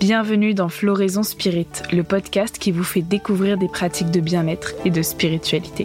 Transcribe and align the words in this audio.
Bienvenue 0.00 0.54
dans 0.54 0.70
Floraison 0.70 1.22
Spirit, 1.22 1.66
le 1.92 2.02
podcast 2.02 2.58
qui 2.58 2.70
vous 2.70 2.84
fait 2.84 3.02
découvrir 3.02 3.58
des 3.58 3.68
pratiques 3.68 4.10
de 4.10 4.20
bien-être 4.20 4.72
et 4.86 4.90
de 4.90 5.02
spiritualité. 5.02 5.84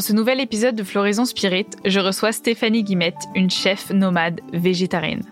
Dans 0.00 0.06
ce 0.06 0.14
nouvel 0.14 0.40
épisode 0.40 0.76
de 0.76 0.82
Floraison 0.82 1.26
Spirit, 1.26 1.66
je 1.84 2.00
reçois 2.00 2.32
Stéphanie 2.32 2.84
Guimette, 2.84 3.28
une 3.34 3.50
chef 3.50 3.90
nomade 3.90 4.40
végétarienne. 4.50 5.24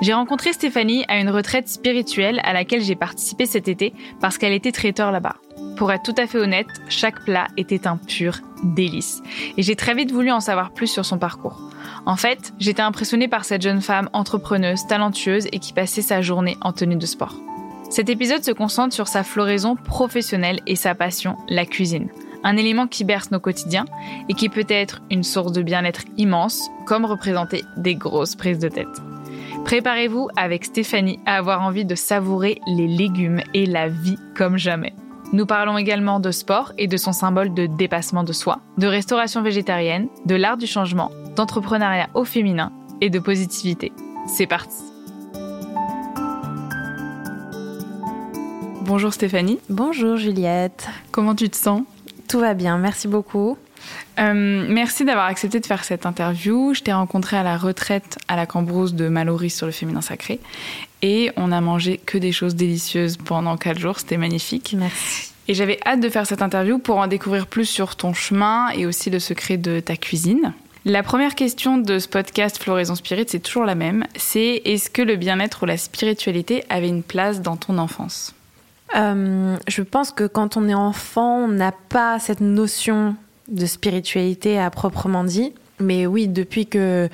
J'ai 0.00 0.14
rencontré 0.14 0.54
Stéphanie 0.54 1.04
à 1.08 1.20
une 1.20 1.28
retraite 1.28 1.68
spirituelle 1.68 2.40
à 2.42 2.54
laquelle 2.54 2.82
j'ai 2.82 2.96
participé 2.96 3.44
cet 3.44 3.68
été 3.68 3.92
parce 4.18 4.38
qu'elle 4.38 4.54
était 4.54 4.72
traiteur 4.72 5.12
là-bas. 5.12 5.36
Pour 5.76 5.92
être 5.92 6.04
tout 6.04 6.14
à 6.16 6.26
fait 6.26 6.38
honnête, 6.38 6.68
chaque 6.88 7.22
plat 7.26 7.48
était 7.58 7.86
un 7.86 7.98
pur 7.98 8.38
délice. 8.64 9.20
Et 9.58 9.62
j'ai 9.62 9.76
très 9.76 9.92
vite 9.92 10.10
voulu 10.10 10.30
en 10.30 10.40
savoir 10.40 10.70
plus 10.70 10.86
sur 10.86 11.04
son 11.04 11.18
parcours. 11.18 11.60
En 12.06 12.16
fait, 12.16 12.54
j'étais 12.58 12.80
impressionnée 12.80 13.28
par 13.28 13.44
cette 13.44 13.60
jeune 13.60 13.82
femme 13.82 14.08
entrepreneuse, 14.14 14.86
talentueuse 14.86 15.48
et 15.52 15.58
qui 15.58 15.74
passait 15.74 16.00
sa 16.00 16.22
journée 16.22 16.56
en 16.62 16.72
tenue 16.72 16.96
de 16.96 17.04
sport. 17.04 17.34
Cet 17.90 18.08
épisode 18.08 18.42
se 18.42 18.52
concentre 18.52 18.94
sur 18.94 19.06
sa 19.06 19.22
floraison 19.22 19.76
professionnelle 19.76 20.60
et 20.66 20.76
sa 20.76 20.94
passion, 20.94 21.36
la 21.50 21.66
cuisine 21.66 22.08
un 22.44 22.56
élément 22.56 22.86
qui 22.86 23.04
berce 23.04 23.30
nos 23.30 23.40
quotidiens 23.40 23.84
et 24.28 24.34
qui 24.34 24.48
peut 24.48 24.66
être 24.68 25.00
une 25.10 25.24
source 25.24 25.52
de 25.52 25.62
bien-être 25.62 26.02
immense, 26.16 26.68
comme 26.86 27.04
représenter 27.04 27.64
des 27.76 27.94
grosses 27.94 28.36
prises 28.36 28.58
de 28.58 28.68
tête. 28.68 28.86
Préparez-vous 29.64 30.28
avec 30.36 30.64
Stéphanie 30.64 31.20
à 31.26 31.36
avoir 31.36 31.62
envie 31.62 31.84
de 31.84 31.94
savourer 31.94 32.60
les 32.66 32.86
légumes 32.86 33.42
et 33.54 33.66
la 33.66 33.88
vie 33.88 34.18
comme 34.36 34.56
jamais. 34.56 34.94
Nous 35.32 35.44
parlons 35.44 35.76
également 35.76 36.20
de 36.20 36.30
sport 36.30 36.72
et 36.78 36.86
de 36.86 36.96
son 36.96 37.12
symbole 37.12 37.52
de 37.52 37.66
dépassement 37.66 38.24
de 38.24 38.32
soi, 38.32 38.60
de 38.78 38.86
restauration 38.86 39.42
végétarienne, 39.42 40.08
de 40.24 40.34
l'art 40.34 40.56
du 40.56 40.66
changement, 40.66 41.10
d'entrepreneuriat 41.36 42.08
au 42.14 42.24
féminin 42.24 42.72
et 43.02 43.10
de 43.10 43.18
positivité. 43.18 43.92
C'est 44.26 44.46
parti 44.46 44.76
Bonjour 48.88 49.12
Stéphanie. 49.12 49.60
Bonjour 49.68 50.16
Juliette. 50.16 50.88
Comment 51.12 51.34
tu 51.34 51.50
te 51.50 51.56
sens? 51.56 51.82
Tout 52.28 52.40
va 52.40 52.54
bien, 52.54 52.78
merci 52.78 53.08
beaucoup. 53.08 53.56
Euh, 54.18 54.66
merci 54.68 55.04
d'avoir 55.04 55.26
accepté 55.26 55.60
de 55.60 55.66
faire 55.66 55.84
cette 55.84 56.06
interview. 56.06 56.74
Je 56.74 56.82
t'ai 56.82 56.92
rencontré 56.92 57.36
à 57.36 57.42
la 57.42 57.56
retraite 57.56 58.18
à 58.28 58.36
la 58.36 58.46
Cambrousse 58.46 58.94
de 58.94 59.08
Malory 59.08 59.50
sur 59.50 59.66
le 59.66 59.72
féminin 59.72 60.00
sacré. 60.00 60.40
Et 61.02 61.30
on 61.36 61.52
a 61.52 61.60
mangé 61.60 61.98
que 61.98 62.18
des 62.18 62.32
choses 62.32 62.54
délicieuses 62.54 63.16
pendant 63.16 63.56
quatre 63.56 63.78
jours. 63.78 63.98
C'était 64.00 64.16
magnifique. 64.16 64.74
Merci. 64.76 65.32
Et 65.46 65.54
j'avais 65.54 65.78
hâte 65.86 66.00
de 66.00 66.08
faire 66.10 66.26
cette 66.26 66.42
interview 66.42 66.78
pour 66.78 66.98
en 66.98 67.06
découvrir 67.06 67.46
plus 67.46 67.64
sur 67.64 67.96
ton 67.96 68.12
chemin 68.12 68.68
et 68.70 68.84
aussi 68.84 69.08
le 69.08 69.18
secret 69.18 69.56
de 69.56 69.80
ta 69.80 69.96
cuisine. 69.96 70.52
La 70.84 71.02
première 71.02 71.34
question 71.34 71.78
de 71.78 71.98
ce 71.98 72.08
podcast 72.08 72.62
Floraison 72.62 72.94
Spirit, 72.94 73.26
c'est 73.28 73.40
toujours 73.40 73.64
la 73.64 73.74
même. 73.74 74.04
C'est 74.16 74.62
est-ce 74.64 74.90
que 74.90 75.02
le 75.02 75.16
bien-être 75.16 75.62
ou 75.62 75.66
la 75.66 75.76
spiritualité 75.76 76.64
avait 76.68 76.88
une 76.88 77.02
place 77.02 77.40
dans 77.40 77.56
ton 77.56 77.78
enfance? 77.78 78.34
Euh, 78.96 79.56
je 79.66 79.82
pense 79.82 80.12
que 80.12 80.24
quand 80.24 80.56
on 80.56 80.68
est 80.68 80.74
enfant, 80.74 81.44
on 81.44 81.48
n'a 81.48 81.72
pas 81.72 82.18
cette 82.18 82.40
notion 82.40 83.16
de 83.48 83.66
spiritualité 83.66 84.58
à 84.58 84.70
proprement 84.70 85.24
dit. 85.24 85.52
Mais 85.80 86.06
oui, 86.06 86.28
depuis 86.28 86.66
que 86.66 87.08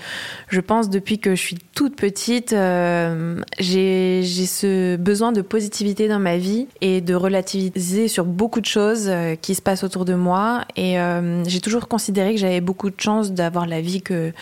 je 0.48 0.60
pense 0.60 0.91
depuis 0.91 1.19
que 1.19 1.34
je 1.34 1.41
suis 1.41 1.58
toute 1.75 1.97
petite, 1.97 2.52
euh, 2.52 3.41
j'ai 3.58 4.22
ce 4.25 4.97
besoin 4.97 5.32
de 5.32 5.42
positivité 5.42 6.08
dans 6.08 6.19
ma 6.19 6.36
vie 6.36 6.66
et 6.80 7.00
de 7.00 7.14
relativiser 7.14 8.08
sur 8.08 8.25
beaucoup 8.25 8.60
de 8.60 8.66
choses 8.66 9.06
euh, 9.08 9.34
qui 9.34 9.54
se 9.54 9.62
passent 9.62 9.84
autour 9.84 10.04
de 10.04 10.14
moi. 10.14 10.64
Et 10.76 10.98
euh, 10.98 11.42
j'ai 11.44 11.60
toujours 11.60 11.88
considéré 11.88 12.34
que 12.34 12.41
j'avais 12.41 12.60
beaucoup 12.60 12.91
de 12.91 13.00
chance 13.00 13.32
d'avoir 13.32 13.66
la 13.66 13.80
vie 13.80 14.02
que 14.02 14.32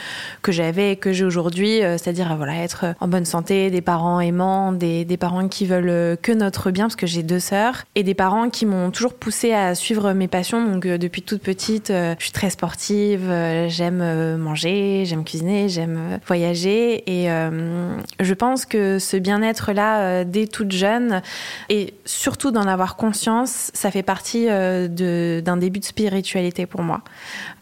que 0.43 0.53
j'avais 0.53 0.93
et 0.93 0.97
que 0.97 1.13
j'ai 1.13 1.25
aujourd'hui, 1.25 1.81
c'est-à-dire 1.81 2.37
voilà 2.37 2.57
être 2.63 2.87
en 3.01 3.09
bonne 3.09 3.25
santé, 3.25 3.71
des 3.71 3.81
parents 3.81 4.21
aimants, 4.21 4.73
des, 4.73 5.05
des 5.05 5.17
parents 5.17 5.49
qui 5.49 5.67
veulent 5.67 6.17
que 6.19 6.33
notre 6.33 6.71
bien 6.71 6.85
parce 6.85 6.97
que 6.97 7.07
j'ai 7.07 7.23
deux 7.23 7.41
sœurs 7.41 7.85
et 7.95 8.03
des 8.03 8.15
parents 8.15 8.51
qui 8.51 8.67
m'ont 8.67 8.91
toujours 8.91 9.15
poussé 9.15 9.53
à 9.53 9.75
suivre 9.75 10.13
mes 10.13 10.29
passions. 10.29 10.65
Donc 10.65 10.87
depuis 10.87 11.23
toute 11.23 11.43
petite, 11.43 11.89
je 11.89 12.23
suis 12.23 12.33
très 12.33 12.51
sportive, 12.51 13.23
j'aime 13.69 14.03
euh, 14.13 14.37
manger, 14.37 15.05
j'aime 15.07 15.25
cuisiner, 15.25 15.69
j'aime 15.69 15.97
euh, 15.97 16.19
voyager. 16.27 17.03
Et 17.11 17.31
euh, 17.31 17.97
je 18.21 18.35
pense 18.35 18.67
que 18.67 18.99
ce 18.99 19.17
bien-être-là, 19.17 20.25
dès 20.25 20.47
toute 20.47 20.73
jeune, 20.73 21.23
et 21.69 21.95
surtout 22.05 22.51
d'en 22.51 22.67
avoir 22.67 22.97
conscience, 22.97 23.71
ça 23.75 23.91
fait 23.91 24.03
partie 24.03 24.47
d'un 24.47 25.57
début 25.57 25.81
de 25.81 25.85
spiritualité 25.85 26.67
pour 26.67 26.83
moi. 26.83 27.03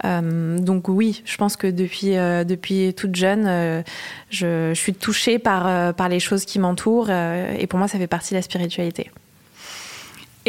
donc 0.04 0.88
oui, 0.88 1.22
je 1.24 1.36
pense 1.36 1.56
que 1.56 1.66
depuis, 1.66 2.14
depuis 2.14 2.94
toute 2.94 3.14
jeune, 3.14 3.84
je, 4.30 4.72
je, 4.74 4.80
suis 4.80 4.94
touchée 4.94 5.38
par, 5.38 5.94
par 5.94 6.08
les 6.08 6.20
choses 6.20 6.44
qui 6.44 6.58
m'entourent. 6.58 7.10
et 7.10 7.66
pour 7.66 7.78
moi, 7.78 7.88
ça 7.88 7.98
fait 7.98 8.06
partie 8.06 8.34
de 8.34 8.38
la 8.38 8.42
spiritualité. 8.42 9.10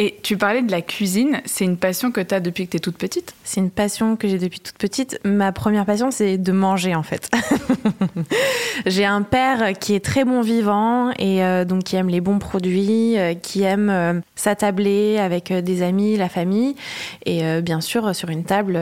Et 0.04 0.18
tu 0.20 0.36
parlais 0.36 0.62
de 0.62 0.70
la 0.72 0.82
cuisine, 0.82 1.42
c'est 1.44 1.64
une 1.64 1.76
passion 1.76 2.10
que 2.10 2.20
tu 2.20 2.34
as 2.34 2.40
depuis 2.40 2.66
que 2.66 2.72
tu 2.72 2.78
es 2.78 2.80
toute 2.80 2.98
petite? 2.98 3.36
C'est 3.44 3.60
une 3.60 3.70
passion 3.70 4.16
que 4.16 4.26
j'ai 4.26 4.40
depuis 4.40 4.58
toute 4.58 4.76
petite. 4.76 5.20
Ma 5.24 5.52
première 5.52 5.86
passion, 5.86 6.10
c'est 6.10 6.38
de 6.38 6.50
manger 6.50 6.96
en 6.96 7.04
fait. 7.04 7.30
j'ai 8.86 9.04
un 9.04 9.22
père 9.22 9.78
qui 9.78 9.94
est 9.94 10.04
très 10.04 10.24
bon 10.24 10.40
vivant 10.40 11.12
et 11.20 11.44
euh, 11.44 11.64
donc 11.64 11.84
qui 11.84 11.94
aime 11.94 12.08
les 12.08 12.20
bons 12.20 12.40
produits, 12.40 13.16
euh, 13.16 13.34
qui 13.34 13.62
aime 13.62 13.90
euh, 13.90 14.14
s'attabler 14.34 15.18
avec 15.18 15.52
des 15.52 15.82
amis, 15.82 16.16
la 16.16 16.28
famille. 16.28 16.74
Et 17.24 17.60
bien 17.62 17.80
sûr, 17.80 18.12
sur 18.12 18.30
une 18.30 18.42
table, 18.42 18.80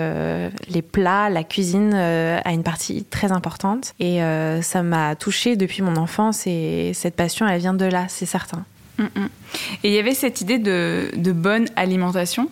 les 0.71 0.81
plats, 0.81 1.29
la 1.29 1.45
cuisine 1.45 1.93
a 1.93 2.51
une 2.51 2.63
partie 2.63 3.05
très 3.05 3.31
importante. 3.31 3.93
Et 4.01 4.21
ça 4.63 4.83
m'a 4.83 5.17
touchée 5.17 5.57
depuis 5.57 5.83
mon 5.83 5.97
enfance 5.97 6.47
et 6.47 6.93
cette 6.95 7.15
passion, 7.15 7.47
elle 7.47 7.61
vient 7.61 7.75
de 7.75 7.85
là, 7.85 8.07
c'est 8.09 8.25
certain. 8.25 8.65
Mm, 9.01 9.21
mm. 9.21 9.29
Et 9.83 9.89
il 9.89 9.95
y 9.95 9.99
avait 9.99 10.15
cette 10.15 10.41
idée 10.41 10.59
de, 10.59 11.33
bonne 11.33 11.67
alimentation 11.77 12.49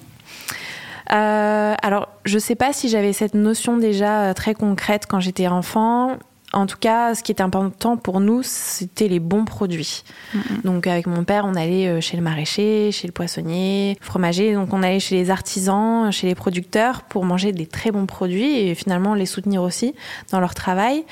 euh, 1.11 1.75
alors, 1.81 2.11
je 2.27 2.35
ne 2.35 2.39
sais 2.39 2.55
pas 2.55 2.75
si 2.75 2.91
j'avais 2.91 3.15
cette 3.15 3.33
notion 3.33 3.79
déjà 3.79 4.25
euh, 4.25 4.35
très 4.35 4.53
concrète 4.53 5.07
quand 5.09 5.21
j'étais 5.21 5.49
enfant. 5.49 6.19
En 6.53 6.67
tout 6.67 6.77
cas, 6.79 7.15
ce 7.15 7.23
qui 7.23 7.33
était 7.33 7.43
important 7.43 7.97
pour 7.97 8.21
nous, 8.21 8.43
c'était 8.43 9.09
les 9.09 9.19
bons 9.19 9.47
produits. 9.47 10.05
Mm, 10.35 10.41
donc, 10.65 10.87
avec 10.87 11.07
mon 11.07 11.25
père, 11.25 11.47
on 11.47 11.55
allait 11.55 11.89
euh, 11.89 12.03
chez 12.03 12.19
le 12.19 12.23
maraîcher, 12.23 12.93
chez 12.93 13.07
le 13.07 13.15
poissonnier, 13.15 13.97
fromager. 14.03 14.53
Donc, 14.53 14.75
on 14.75 14.83
allait 14.83 15.01
chez 15.01 15.15
les 15.15 15.31
artisans, 15.31 16.13
chez 16.13 16.27
les 16.27 16.35
producteurs 16.35 17.05
pour 17.05 17.25
manger 17.25 17.53
des 17.53 17.67
très 17.67 17.91
bons 17.91 18.05
produits 18.05 18.59
et 18.59 18.75
finalement 18.75 19.15
les 19.15 19.25
soutenir 19.25 19.63
aussi 19.63 19.95
dans 20.31 20.41
leur 20.41 20.55
travail. 20.55 21.05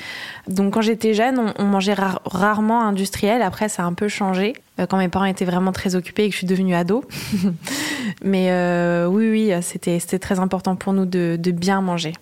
Donc, 0.47 0.75
quand 0.75 0.83
j'étais 0.83 1.15
jeune, 1.15 1.55
on, 1.59 1.65
mangeait 1.65 1.97
rarement 2.27 2.83
industriel. 2.83 3.41
Après, 3.41 3.71
ça 3.71 3.83
a 3.83 3.87
un 3.87 3.95
peu 3.95 4.09
changé. 4.09 4.53
Euh, 4.79 4.87
quand 4.87 4.99
mes 4.99 5.09
parents 5.09 5.25
étaient 5.25 5.45
vraiment 5.45 5.73
très 5.73 5.95
occupés 5.95 6.25
et 6.25 6.29
que 6.29 6.33
je 6.33 6.39
suis 6.39 6.47
devenue 6.47 6.75
ado. 6.75 7.05
Mais 8.23 8.51
euh, 8.51 9.07
oui, 9.07 9.31
oui, 9.31 9.53
c'était 9.63 10.19
très 10.19 10.39
important 10.39 10.77
pour 10.77 10.93
nous 10.93 11.07
de, 11.07 11.37
de 11.39 11.51
bien 11.51 11.81
manger. 11.81 12.13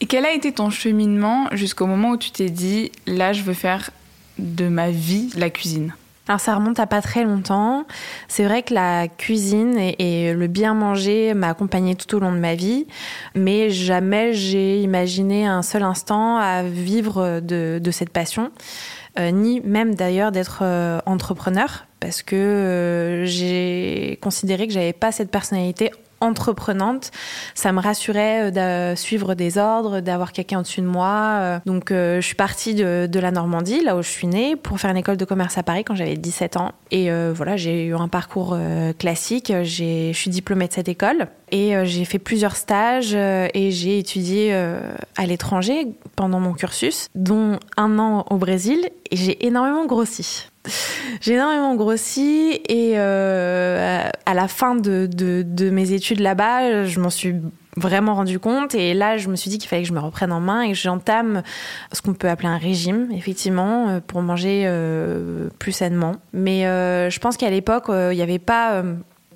Et 0.00 0.06
quel 0.06 0.26
a 0.26 0.32
été 0.32 0.52
ton 0.52 0.70
cheminement 0.70 1.48
jusqu'au 1.52 1.86
moment 1.86 2.10
où 2.10 2.16
tu 2.16 2.30
t'es 2.30 2.50
dit, 2.50 2.92
là, 3.06 3.32
je 3.32 3.42
veux 3.42 3.54
faire 3.54 3.90
de 4.38 4.68
ma 4.68 4.90
vie 4.90 5.30
la 5.36 5.48
cuisine? 5.48 5.94
Alors 6.28 6.40
ça 6.40 6.54
remonte 6.54 6.80
à 6.80 6.86
pas 6.86 7.02
très 7.02 7.24
longtemps. 7.24 7.86
C'est 8.28 8.44
vrai 8.44 8.62
que 8.62 8.74
la 8.74 9.08
cuisine 9.08 9.76
et, 9.78 10.32
le 10.34 10.46
bien 10.48 10.74
manger 10.74 11.34
m'a 11.34 11.50
accompagnée 11.50 11.94
tout 11.94 12.16
au 12.16 12.18
long 12.18 12.32
de 12.32 12.38
ma 12.38 12.54
vie, 12.54 12.86
mais 13.34 13.70
jamais 13.70 14.32
j'ai 14.32 14.80
imaginé 14.80 15.46
un 15.46 15.62
seul 15.62 15.82
instant 15.82 16.36
à 16.36 16.62
vivre 16.62 17.40
de, 17.40 17.78
de 17.82 17.90
cette 17.90 18.10
passion. 18.10 18.50
Euh, 19.18 19.30
ni 19.30 19.60
même 19.62 19.94
d'ailleurs 19.94 20.30
d'être 20.30 20.58
euh, 20.60 20.98
entrepreneur, 21.06 21.86
parce 22.00 22.22
que 22.22 22.36
euh, 22.36 23.24
j'ai 23.24 24.18
considéré 24.20 24.66
que 24.66 24.74
j'avais 24.74 24.92
pas 24.92 25.10
cette 25.10 25.30
personnalité 25.30 25.90
entreprenante, 26.20 27.10
ça 27.54 27.72
me 27.72 27.80
rassurait 27.80 28.50
de 28.50 28.94
suivre 28.96 29.34
des 29.34 29.58
ordres, 29.58 30.00
d'avoir 30.00 30.32
quelqu'un 30.32 30.60
au-dessus 30.60 30.80
de 30.80 30.86
moi. 30.86 31.60
Donc 31.66 31.88
je 31.90 32.20
suis 32.20 32.34
partie 32.34 32.74
de, 32.74 33.08
de, 33.10 33.20
la 33.20 33.30
Normandie, 33.30 33.82
là 33.82 33.96
où 33.96 34.02
je 34.02 34.08
suis 34.08 34.26
née, 34.26 34.56
pour 34.56 34.80
faire 34.80 34.90
une 34.90 34.96
école 34.96 35.16
de 35.16 35.24
commerce 35.24 35.58
à 35.58 35.62
Paris 35.62 35.84
quand 35.84 35.94
j'avais 35.94 36.16
17 36.16 36.56
ans. 36.56 36.72
Et 36.90 37.10
voilà, 37.32 37.56
j'ai 37.56 37.84
eu 37.84 37.94
un 37.94 38.08
parcours 38.08 38.56
classique. 38.98 39.52
Je 39.62 40.12
suis 40.12 40.30
diplômée 40.30 40.68
de 40.68 40.72
cette 40.72 40.88
école 40.88 41.28
et 41.50 41.74
j'ai 41.84 42.04
fait 42.04 42.18
plusieurs 42.18 42.56
stages 42.56 43.14
et 43.14 43.70
j'ai 43.70 43.98
étudié 43.98 44.54
à 44.54 45.26
l'étranger 45.26 45.88
pendant 46.14 46.40
mon 46.40 46.54
cursus, 46.54 47.08
dont 47.14 47.58
un 47.76 47.98
an 47.98 48.24
au 48.30 48.36
Brésil. 48.36 48.88
Et 49.10 49.16
j'ai 49.16 49.46
énormément 49.46 49.86
grossi. 49.86 50.48
J'ai 51.20 51.34
énormément 51.34 51.74
grossi 51.74 52.60
et 52.68 52.92
euh, 52.96 54.08
à 54.24 54.34
la 54.34 54.48
fin 54.48 54.74
de, 54.74 55.70
mes 55.70 55.92
études 55.92 56.20
là-bas, 56.20 56.84
je 56.84 57.00
m'en 57.00 57.10
suis 57.10 57.34
vraiment 57.76 58.14
rendu 58.14 58.38
compte 58.38 58.74
et 58.74 58.94
là 58.94 59.18
je 59.18 59.28
me 59.28 59.36
suis 59.36 59.50
dit 59.50 59.58
qu'il 59.58 59.68
fallait 59.68 59.82
que 59.82 59.88
je 59.88 59.92
me 59.92 60.00
reprenne 60.00 60.32
en 60.32 60.40
main 60.40 60.62
et 60.62 60.70
que 60.70 60.78
j'entame 60.78 61.42
ce 61.92 62.00
qu'on 62.00 62.14
peut 62.14 62.30
appeler 62.30 62.48
un 62.48 62.56
régime 62.56 63.08
effectivement 63.12 63.88
euh, 63.88 64.00
pour 64.00 64.22
manger 64.22 64.62
euh, 64.64 65.48
plus 65.58 65.72
sainement. 65.72 66.16
Mais 66.32 66.62
je 66.62 67.18
pense 67.18 67.36
qu'à 67.36 67.50
l'époque 67.50 67.86
il 67.88 68.16
n'y 68.16 68.22
avait 68.22 68.38
pas 68.38 68.82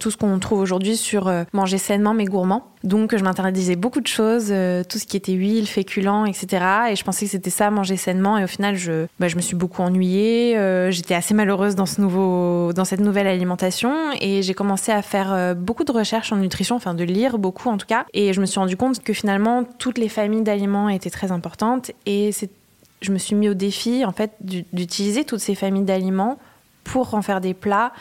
tout 0.01 0.11
ce 0.11 0.17
qu'on 0.17 0.37
trouve 0.41 0.59
aujourd'hui 0.59 0.97
sur 0.97 1.29
euh, 1.29 1.45
manger 1.53 1.79
sainement 1.79 2.15
mais 2.15 2.25
gourmand. 2.25 2.65
Donc 2.83 3.17
je 3.17 3.23
m'interdisais 3.23 3.77
beaucoup 3.77 4.01
de 4.01 4.07
choses, 4.07 4.49
euh, 4.51 4.83
tout 4.83 4.99
ce 4.99 5.05
qui 5.05 5.17
était 5.17 5.33
huile, 5.33 5.67
féculent, 5.69 6.27
etc. 6.27 6.65
Et 6.91 6.97
je 6.97 7.05
pensais 7.05 7.27
que 7.27 7.31
c'était 7.31 7.51
ça, 7.51 7.71
manger 7.71 7.97
sainement. 7.97 8.39
Et 8.39 8.45
au 8.45 8.47
final, 8.49 8.77
je, 8.77 9.07
bah, 9.21 9.29
je 9.29 9.37
me 9.37 9.43
suis 9.43 9.55
beaucoup 9.55 9.83
ennuyée. 9.83 10.57
Euh, 10.57 10.91
j'étais 10.91 11.15
assez 11.15 11.35
malheureuse 11.35 11.77
dans, 11.77 11.87
ce 11.87 12.01
nouveau, 12.01 12.73
dans 12.73 12.87
cette 12.87 13.01
nouvelle 13.01 13.27
alimentation. 13.27 13.95
Et 14.21 14.43
j'ai 14.43 14.55
commencé 14.55 14.91
à 14.91 15.03
faire 15.03 15.55
beaucoup 15.55 15.85
de 15.85 15.93
recherches 15.93 16.33
en 16.33 16.37
nutrition, 16.37 16.75
enfin 16.75 16.95
de 16.95 17.05
lire 17.05 17.39
beaucoup 17.39 17.69
en 17.69 17.77
tout 17.77 17.87
cas. 17.87 18.07
Et 18.15 18.33
je 18.33 18.41
me 18.41 18.47
suis 18.47 18.59
rendu 18.59 18.77
compte 18.77 19.03
que 19.03 19.13
finalement, 19.13 19.65
toutes 19.79 19.99
les 19.99 20.09
familles 20.09 20.43
d'aliments 20.43 20.89
étaient 20.89 21.11
très 21.11 21.31
importantes. 21.31 21.93
Et 22.07 22.31
je 23.03 23.13
me 23.13 23.19
suis 23.19 23.37
mis 23.37 23.49
au 23.49 23.55
défi 23.55 24.05
en 24.05 24.13
fait 24.13 24.33
d'utiliser 24.41 25.25
toutes 25.25 25.41
ces 25.41 25.55
familles 25.55 25.85
d'aliments 25.85 26.39
pour 26.85 27.15
en 27.15 27.23
faire 27.23 27.41
des 27.41 27.55
plats 27.55 27.93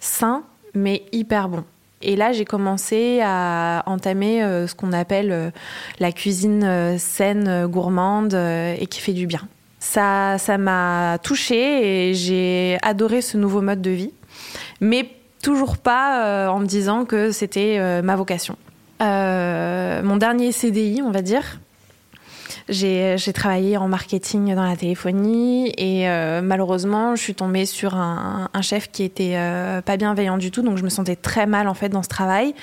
sains 0.00 0.44
mais 0.74 1.02
hyper 1.12 1.48
bon. 1.48 1.64
Et 2.04 2.16
là, 2.16 2.32
j'ai 2.32 2.44
commencé 2.44 3.20
à 3.22 3.82
entamer 3.86 4.42
euh, 4.42 4.66
ce 4.66 4.74
qu'on 4.74 4.92
appelle 4.92 5.32
euh, 5.32 5.50
la 5.98 6.12
cuisine 6.12 6.62
euh, 6.62 6.98
saine, 6.98 7.66
gourmande 7.66 8.34
et 8.34 8.86
qui 8.86 9.00
fait 9.00 9.14
du 9.14 9.26
bien. 9.26 9.40
Ça, 9.78 10.36
ça 10.38 10.58
m'a 10.58 11.18
touchée 11.22 12.10
et 12.10 12.14
j'ai 12.14 12.78
adoré 12.82 13.20
ce 13.22 13.36
nouveau 13.36 13.60
mode 13.60 13.82
de 13.82 13.90
vie, 13.90 14.12
mais 14.80 15.08
toujours 15.42 15.76
pas 15.76 16.48
en 16.50 16.58
me 16.58 16.66
disant 16.66 17.04
que 17.04 17.32
c'était 17.32 18.00
ma 18.02 18.16
vocation. 18.16 18.56
mon 19.00 20.16
dernier 20.16 20.52
CDI, 20.52 21.02
on 21.02 21.10
va 21.10 21.20
dire, 21.20 21.60
j'ai 22.68 23.32
travaillé 23.32 23.76
en 23.76 23.88
marketing 23.88 24.54
dans 24.54 24.64
la 24.64 24.76
téléphonie 24.76 25.72
et 25.76 26.08
euh, 26.08 26.42
malheureusement, 26.42 27.16
je 27.16 27.22
suis 27.22 27.34
tombée 27.34 27.66
sur 27.66 27.94
un, 27.94 28.48
un 28.52 28.62
chef 28.62 28.90
qui 28.90 29.02
était 29.02 29.36
euh, 29.36 29.80
pas 29.82 29.96
bienveillant 29.96 30.38
du 30.38 30.50
tout, 30.50 30.62
donc 30.62 30.78
je 30.78 30.84
me 30.84 30.88
sentais 30.88 31.16
très 31.16 31.46
mal 31.46 31.68
en 31.68 31.74
fait 31.74 31.88
dans 31.88 32.02
ce 32.02 32.08
travail. 32.08 32.54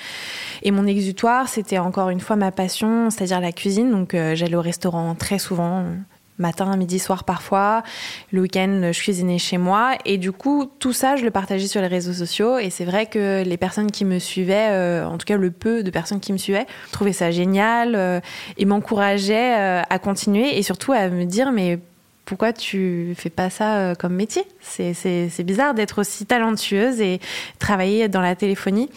Et 0.62 0.70
mon 0.70 0.86
exutoire, 0.86 1.48
c'était 1.48 1.78
encore 1.78 2.10
une 2.10 2.20
fois 2.20 2.36
ma 2.36 2.52
passion, 2.52 3.10
c'est-à-dire 3.10 3.40
la 3.40 3.52
cuisine. 3.52 3.90
Donc 3.90 4.14
euh, 4.14 4.34
j'allais 4.34 4.56
au 4.56 4.62
restaurant 4.62 5.14
très 5.14 5.38
souvent, 5.38 5.84
matin, 6.38 6.76
midi, 6.76 6.98
soir 6.98 7.24
parfois. 7.24 7.82
Le 8.32 8.42
week-end, 8.42 8.90
je 8.92 8.98
cuisinais 8.98 9.38
chez 9.38 9.58
moi. 9.58 9.92
Et 10.04 10.18
du 10.18 10.32
coup, 10.32 10.70
tout 10.78 10.92
ça, 10.92 11.16
je 11.16 11.24
le 11.24 11.30
partageais 11.30 11.66
sur 11.66 11.80
les 11.80 11.86
réseaux 11.86 12.12
sociaux. 12.12 12.58
Et 12.58 12.70
c'est 12.70 12.84
vrai 12.84 13.06
que 13.06 13.42
les 13.44 13.56
personnes 13.56 13.90
qui 13.90 14.04
me 14.04 14.18
suivaient, 14.18 14.70
euh, 14.70 15.06
en 15.06 15.18
tout 15.18 15.26
cas 15.26 15.36
le 15.36 15.50
peu 15.50 15.82
de 15.82 15.90
personnes 15.90 16.20
qui 16.20 16.32
me 16.32 16.38
suivaient, 16.38 16.66
trouvaient 16.90 17.12
ça 17.12 17.30
génial 17.30 17.94
euh, 17.94 18.20
et 18.58 18.64
m'encourageaient 18.64 19.58
euh, 19.58 19.82
à 19.88 19.98
continuer 19.98 20.58
et 20.58 20.62
surtout 20.62 20.92
à 20.92 21.08
me 21.08 21.24
dire, 21.24 21.52
mais 21.52 21.78
pourquoi 22.24 22.52
tu 22.52 23.14
fais 23.16 23.30
pas 23.30 23.50
ça 23.50 23.94
comme 23.98 24.14
métier? 24.14 24.44
C'est 24.60 25.44
bizarre 25.44 25.74
d'être 25.74 26.00
aussi 26.00 26.24
talentueuse 26.24 27.00
et 27.00 27.20
travailler 27.58 28.08
dans 28.08 28.20
la 28.20 28.36
téléphonie. 28.36 28.88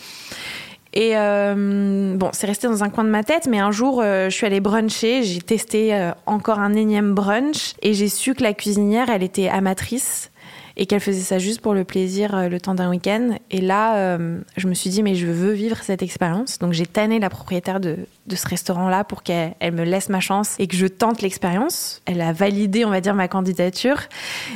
Et 0.95 1.17
euh, 1.17 2.15
bon, 2.15 2.29
c'est 2.31 2.47
resté 2.47 2.67
dans 2.67 2.83
un 2.85 2.89
coin 2.89 3.03
de 3.03 3.09
ma 3.09 3.23
tête, 3.23 3.47
mais 3.47 3.59
un 3.59 3.71
jour, 3.71 4.01
euh, 4.01 4.29
je 4.29 4.35
suis 4.35 4.45
allée 4.45 4.61
bruncher, 4.61 5.23
j'ai 5.23 5.41
testé 5.41 5.93
euh, 5.93 6.11
encore 6.25 6.59
un 6.59 6.73
énième 6.73 7.13
brunch 7.13 7.73
et 7.81 7.93
j'ai 7.93 8.07
su 8.07 8.33
que 8.33 8.41
la 8.41 8.53
cuisinière, 8.53 9.09
elle 9.09 9.21
était 9.21 9.49
amatrice 9.49 10.31
et 10.77 10.85
qu'elle 10.85 10.99
faisait 10.99 11.21
ça 11.21 11.39
juste 11.39 11.61
pour 11.61 11.73
le 11.73 11.83
plaisir 11.83 12.35
euh, 12.35 12.49
le 12.49 12.59
temps 12.59 12.75
d'un 12.75 12.89
week-end. 12.89 13.37
Et 13.51 13.61
là, 13.61 13.97
euh, 13.97 14.39
je 14.57 14.67
me 14.67 14.73
suis 14.73 14.89
dit, 14.89 15.03
mais 15.03 15.15
je 15.15 15.27
veux 15.27 15.51
vivre 15.51 15.77
cette 15.81 16.01
expérience. 16.01 16.59
Donc 16.59 16.73
j'ai 16.73 16.85
tanné 16.85 17.19
la 17.19 17.29
propriétaire 17.29 17.79
de, 17.79 17.97
de 18.27 18.35
ce 18.35 18.47
restaurant-là 18.47 19.03
pour 19.03 19.23
qu'elle 19.23 19.55
me 19.61 19.83
laisse 19.83 20.09
ma 20.09 20.19
chance 20.19 20.55
et 20.59 20.67
que 20.67 20.75
je 20.75 20.87
tente 20.87 21.21
l'expérience. 21.21 22.01
Elle 22.05 22.21
a 22.21 22.33
validé, 22.33 22.85
on 22.85 22.89
va 22.89 23.01
dire, 23.01 23.15
ma 23.15 23.27
candidature. 23.27 24.01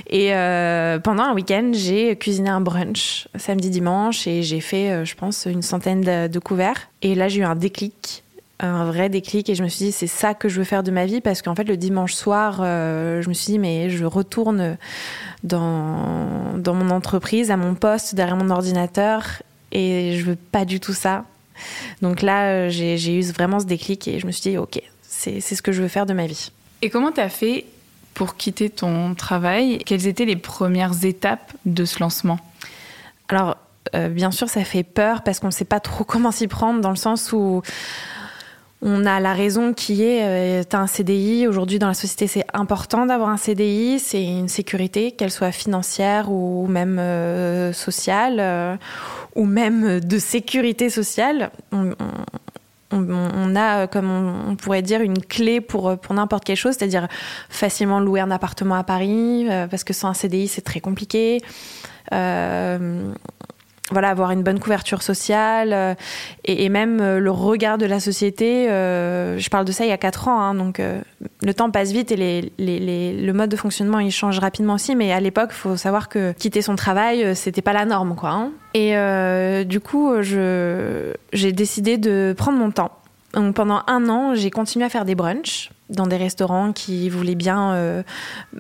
Et 0.08 0.34
euh, 0.34 1.00
pendant 1.00 1.24
un 1.24 1.34
week-end, 1.34 1.72
j'ai 1.74 2.16
cuisiné 2.16 2.50
un 2.50 2.62
brunch 2.62 3.28
samedi, 3.36 3.70
dimanche 3.70 4.28
et 4.28 4.44
j'ai 4.44 4.62
fait, 4.62 5.06
je 5.06 5.16
pense, 5.16 5.46
une 5.46 5.62
centaine 5.62 6.02
de, 6.02 6.28
de 6.28 6.40
couverts. 6.40 6.90
Et 7.02 7.16
là, 7.16 7.28
j'ai 7.28 7.42
eu 7.42 7.44
un 7.44 7.56
déclic 7.56 8.24
un 8.60 8.86
vrai 8.86 9.10
déclic 9.10 9.50
et 9.50 9.56
je 9.56 9.64
me 9.64 9.70
suis 9.70 9.86
dit 9.86 9.92
c'est 9.92 10.08
ça 10.08 10.34
que 10.34 10.50
je 10.50 10.58
veux 10.60 10.66
faire 10.66 10.84
de 10.84 10.92
ma 10.92 11.06
vie 11.06 11.22
parce 11.22 11.42
qu'en 11.42 11.56
fait 11.56 11.64
le 11.64 11.78
dimanche 11.78 12.14
soir 12.14 12.58
je 12.58 13.28
me 13.28 13.34
suis 13.34 13.54
dit 13.54 13.60
mais 13.60 13.90
je 13.90 14.06
retourne 14.06 14.78
dans, 15.44 16.58
dans 16.58 16.74
mon 16.74 16.90
entreprise, 16.90 17.52
à 17.52 17.58
mon 17.58 17.76
poste, 17.76 18.16
derrière 18.16 18.36
mon 18.36 18.50
ordinateur. 18.50 19.24
Et 19.72 20.18
je 20.18 20.26
veux 20.26 20.36
pas 20.36 20.66
du 20.66 20.80
tout 20.80 20.94
ça. 20.94 21.26
Donc 22.02 22.22
là, 22.22 22.52
euh, 22.52 22.70
j'ai 22.70 23.20
eu 23.20 23.22
vraiment 23.32 23.60
ce 23.60 23.66
déclic 23.66 24.08
et 24.08 24.20
je 24.20 24.26
me 24.26 24.32
suis 24.32 24.52
dit, 24.52 24.58
OK, 24.58 24.82
c'est 25.02 25.42
ce 25.42 25.62
que 25.62 25.72
je 25.72 25.82
veux 25.82 25.88
faire 25.88 26.06
de 26.06 26.14
ma 26.14 26.26
vie. 26.26 26.52
Et 26.82 26.90
comment 26.90 27.12
tu 27.12 27.22
as 27.22 27.30
fait 27.30 27.66
pour 28.14 28.36
quitter 28.36 28.70
ton 28.70 29.14
travail? 29.16 29.80
Quelles 29.86 30.08
étaient 30.08 30.26
les 30.26 30.38
premières 30.38 31.06
étapes 31.06 31.52
de 31.66 31.86
ce 31.86 32.00
lancement? 32.00 32.40
Alors, 33.28 33.58
euh, 33.96 34.08
bien 34.08 34.32
sûr, 34.32 34.50
ça 34.50 34.64
fait 34.64 34.84
peur 34.84 35.24
parce 35.24 35.40
qu'on 35.40 35.48
ne 35.48 35.52
sait 35.54 35.66
pas 35.66 35.80
trop 35.80 36.04
comment 36.06 36.32
s'y 36.32 36.48
prendre 36.48 36.82
dans 36.82 36.90
le 36.90 36.96
sens 36.96 37.32
où 37.34 37.62
on 38.82 39.06
a 39.06 39.20
la 39.20 39.34
raison 39.34 39.74
qui 39.74 40.04
est, 40.04 40.62
euh, 40.62 40.64
un 40.72 40.88
CDI. 40.88 41.48
Aujourd'hui, 41.48 41.80
dans 41.80 41.88
la 41.88 41.94
société, 41.94 42.28
c'est 42.28 42.46
important 42.54 43.06
d'avoir 43.06 43.30
un 43.30 43.38
CDI. 43.38 44.00
C'est 44.00 44.24
une 44.24 44.48
sécurité, 44.48 45.12
qu'elle 45.12 45.32
soit 45.32 45.52
financière 45.52 46.32
ou 46.32 46.66
même 46.68 46.98
euh, 46.98 47.74
sociale, 47.74 48.38
euh, 48.40 48.78
ou 49.36 49.46
même 49.46 50.00
de 50.00 50.18
sécurité 50.18 50.90
sociale. 50.90 51.52
On, 52.92 53.56
a, 53.56 53.86
comme 53.88 54.10
on, 54.10 54.56
pourrait 54.56 54.82
dire, 54.82 55.02
une 55.02 55.22
clé 55.22 55.62
pour, 55.62 55.98
pour 56.00 56.16
n'importe 56.16 56.44
quelle 56.44 56.56
chose, 56.56 56.76
c'est-à-dire 56.76 57.08
facilement 57.50 58.00
louer 58.00 58.22
un 58.22 58.32
appartement 58.32 58.76
à 58.76 58.84
Paris, 58.84 59.46
parce 59.70 59.84
que 59.84 59.94
sans 59.94 60.08
un 60.08 60.14
CDI, 60.16 60.48
c'est 60.48 60.62
très 60.62 60.80
compliqué 60.80 61.40
voilà, 63.92 64.10
avoir 64.10 64.32
une 64.32 64.44
bonne 64.44 64.60
couverture 64.60 65.02
sociale 65.02 65.74
euh, 65.74 65.94
et, 66.46 66.70
même 66.70 67.00
euh, 67.02 67.20
le 67.20 67.32
regard 67.32 67.78
de 67.78 67.86
la 67.86 68.00
société. 68.00 68.70
Euh, 68.70 69.38
je 69.38 69.50
parle 69.50 69.66
de 69.66 69.72
ça 69.72 69.86
il 69.86 69.90
y 69.90 69.94
a 69.94 69.98
quatre 69.98 70.28
ans, 70.28 70.40
hein, 70.40 70.54
donc 70.54 70.82
le 71.42 71.54
temps 71.54 71.72
passe 71.72 71.92
vite 71.92 72.12
et 72.12 72.16
les, 72.16 72.52
les, 72.58 73.14
le 73.14 73.34
mode 73.34 73.50
de 73.50 73.56
fonctionnement 73.56 74.00
il 74.00 74.12
change 74.12 74.40
rapidement 74.40 74.76
aussi. 74.76 74.96
Mais 74.96 75.12
à 75.12 75.20
l'époque, 75.20 75.50
il 75.52 75.58
faut 75.58 75.78
savoir 75.78 76.10
que 76.10 76.32
quitter 76.34 76.62
son 76.62 76.76
travail, 76.76 77.36
c'était 77.36 77.62
pas 77.62 77.74
la 77.74 77.86
norme, 77.86 78.16
quoi. 78.16 78.30
Hein. 78.30 78.52
Et 78.74 79.66
du 79.66 79.80
coup, 79.80 80.14
j'ai 80.22 81.52
décidé 81.52 81.98
de 81.98 82.34
prendre 82.38 82.58
mon 82.58 82.72
temps. 82.72 82.92
Donc 83.34 83.56
pendant 83.56 83.84
un 83.88 84.10
an, 84.10 84.34
j'ai 84.36 84.50
continué 84.50 84.86
à 84.86 84.90
faire 84.90 85.06
des 85.06 85.16
brunchs 85.16 85.70
dans 85.90 86.08
des 86.08 86.18
restaurants 86.18 86.72
qui 86.72 87.10
voulaient 87.10 87.36
bien 87.36 87.74
euh, 87.74 88.04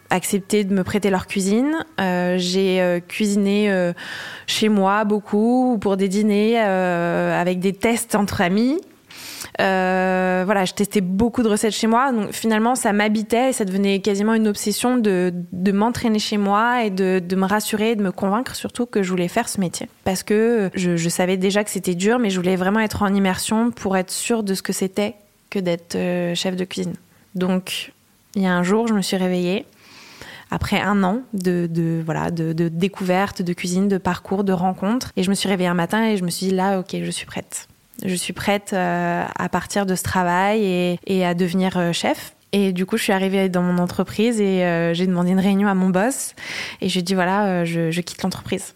accepter 0.10 0.64
de 0.64 0.74
me 0.74 0.84
prêter 0.84 1.10
leur 1.10 1.28
cuisine. 1.28 1.86
Euh, 2.00 2.36
j'ai 2.38 2.82
euh, 2.82 3.00
cuisiné 3.00 3.50
chez 4.48 4.70
moi 4.70 5.04
beaucoup 5.04 5.78
pour 5.80 5.98
des 5.98 6.08
dîners 6.08 6.60
avec 6.60 7.60
des 7.60 7.74
tests 7.74 8.16
entre 8.16 8.42
amis. 8.42 8.80
voilà, 9.58 10.66
je 10.66 10.74
testais 10.74 11.02
beaucoup 11.02 11.44
de 11.44 11.50
recettes 11.50 11.74
chez 11.74 11.88
moi. 11.88 12.12
Donc 12.12 12.32
finalement, 12.32 12.76
ça 12.76 12.94
m'habitait 12.94 13.50
et 13.50 13.54
ça 13.54 13.66
devenait 13.66 14.00
quasiment 14.00 14.34
une 14.34 14.48
obsession 14.48 14.98
de, 14.98 15.34
m'entraîner 15.72 16.20
chez 16.20 16.38
moi 16.38 16.84
et 16.84 16.90
de, 16.90 17.36
me 17.36 17.46
rassurer, 17.46 17.96
de 17.96 18.04
me 18.04 18.12
convaincre 18.12 18.56
surtout 18.56 18.86
que 18.86 19.04
je 19.04 19.10
voulais 19.10 19.28
faire 19.28 19.48
ce 19.50 19.60
métier. 19.60 19.88
Parce 20.04 20.24
que 20.24 20.70
je, 20.74 20.96
je 20.96 21.10
savais 21.10 21.38
déjà 21.38 21.64
que 21.64 21.70
c'était 21.70 21.96
dur, 21.96 22.20
mais 22.20 22.30
je 22.30 22.38
voulais 22.38 22.56
vraiment 22.56 22.80
être 22.80 23.04
en 23.04 23.14
immersion 23.14 23.72
pour 23.72 23.98
être 23.98 24.12
sûre 24.12 24.44
de 24.44 24.54
ce 24.54 24.62
que 24.62 24.74
c'était 24.74 25.16
que 25.50 25.60
d'être 25.60 25.98
chef 26.36 26.56
de 26.56 26.64
cuisine. 26.64 26.96
Donc, 27.36 27.94
il 28.36 28.42
y 28.42 28.48
a 28.48 28.54
un 28.54 28.64
jour, 28.64 28.88
je 28.88 28.94
me 28.94 29.02
suis 29.02 29.18
réveillée 29.18 29.66
après 30.52 30.82
un 30.82 31.04
an 31.04 31.22
de, 31.34 32.02
voilà 32.04 32.32
de, 32.32 32.54
découverte, 32.70 33.42
de 33.42 33.54
cuisine, 33.54 33.88
de 33.88 33.98
parcours, 33.98 34.44
de 34.44 34.54
rencontres. 34.54 35.12
Et 35.16 35.24
je 35.24 35.30
me 35.30 35.36
suis 35.36 35.50
réveillée 35.50 35.70
un 35.70 35.76
matin 35.76 36.06
et 36.06 36.18
je 36.18 36.24
me 36.24 36.30
suis 36.30 36.48
dit 36.48 36.56
là, 36.56 36.80
ok, 36.80 36.96
je 37.04 37.12
suis 37.12 37.26
prête. 37.26 37.68
Je 38.04 38.16
suis 38.16 38.34
prête 38.34 38.72
euh, 38.74 39.26
à 39.38 39.50
partir 39.50 39.86
de 39.86 39.96
ce 39.96 40.04
travail 40.04 40.98
et, 41.06 41.26
à 41.26 41.34
devenir 41.34 41.78
euh, 41.78 41.92
chef. 41.92 42.34
Et 42.52 42.72
du 42.72 42.86
coup, 42.86 42.98
je 42.98 43.04
suis 43.04 43.14
arrivée 43.14 43.50
dans 43.50 43.62
mon 43.62 43.78
entreprise 43.78 44.42
et 44.42 44.64
euh, 44.64 44.94
j'ai 44.94 45.06
demandé 45.06 45.32
une 45.32 45.40
réunion 45.40 45.68
à 45.68 45.76
mon 45.76 45.90
boss. 45.90 46.34
Et 46.82 46.90
je 46.90 46.94
lui 46.94 47.00
ai 47.02 47.04
dit 47.04 47.14
voilà, 47.14 47.66
je, 47.66 48.02
quitte 48.02 48.24
l'entreprise. 48.24 48.74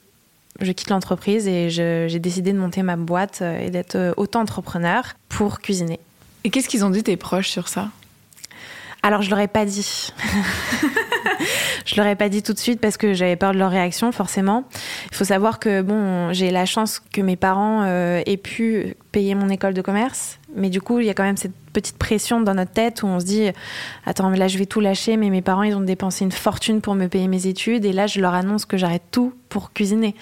je 0.61 0.71
quitte 0.71 0.89
l'entreprise 0.89 1.47
et 1.47 1.69
j'ai 1.69 2.19
décidé 2.19 2.53
de 2.53 2.59
monter 2.59 2.83
ma 2.83 2.97
boîte 2.97 3.41
et 3.41 3.71
d'être 3.71 4.13
auto-entrepreneur 4.17 5.15
pour 5.29 5.59
cuisiner. 5.59 5.99
Et 6.43 6.49
qu'est-ce 6.49 6.67
qu'ils 6.67 6.85
ont 6.85 6.89
dit 6.91 7.03
tes 7.03 7.17
proches 7.17 7.49
sur 7.49 7.69
ça? 7.69 7.89
Alors 9.03 9.21
je 9.21 9.29
leur 9.29 9.39
ai 9.39 9.47
pas 9.47 9.65
dit. 9.65 10.11
je 11.85 11.95
leur 11.95 12.07
ai 12.07 12.15
pas 12.15 12.29
dit 12.29 12.41
tout 12.41 12.53
de 12.53 12.59
suite 12.59 12.79
parce 12.79 12.97
que 12.97 13.13
j'avais 13.13 13.35
peur 13.35 13.51
de 13.51 13.57
leur 13.57 13.69
réaction 13.69 14.11
forcément. 14.11 14.63
Il 15.11 15.15
faut 15.15 15.25
savoir 15.25 15.59
que 15.59 15.81
bon, 15.81 16.31
j'ai 16.33 16.49
la 16.49 16.65
chance 16.65 16.99
que 16.99 17.21
mes 17.21 17.35
parents 17.35 17.83
euh, 17.83 18.21
aient 18.25 18.37
pu 18.37 18.95
payer 19.11 19.35
mon 19.35 19.49
école 19.49 19.73
de 19.73 19.81
commerce, 19.81 20.39
mais 20.55 20.69
du 20.69 20.81
coup 20.81 20.99
il 20.99 21.05
y 21.05 21.09
a 21.09 21.13
quand 21.13 21.23
même 21.23 21.37
cette 21.37 21.53
petite 21.73 21.97
pression 21.97 22.41
dans 22.41 22.53
notre 22.53 22.71
tête 22.71 23.03
où 23.03 23.07
on 23.07 23.19
se 23.19 23.25
dit 23.25 23.47
attends 24.05 24.29
là 24.29 24.47
je 24.47 24.57
vais 24.57 24.65
tout 24.65 24.79
lâcher, 24.79 25.17
mais 25.17 25.29
mes 25.29 25.41
parents 25.41 25.63
ils 25.63 25.75
ont 25.75 25.81
dépensé 25.81 26.23
une 26.23 26.31
fortune 26.31 26.81
pour 26.81 26.95
me 26.95 27.07
payer 27.07 27.27
mes 27.27 27.47
études 27.47 27.85
et 27.85 27.93
là 27.93 28.07
je 28.07 28.21
leur 28.21 28.33
annonce 28.33 28.65
que 28.65 28.77
j'arrête 28.77 29.03
tout 29.11 29.33
pour 29.49 29.71
cuisiner. 29.71 30.15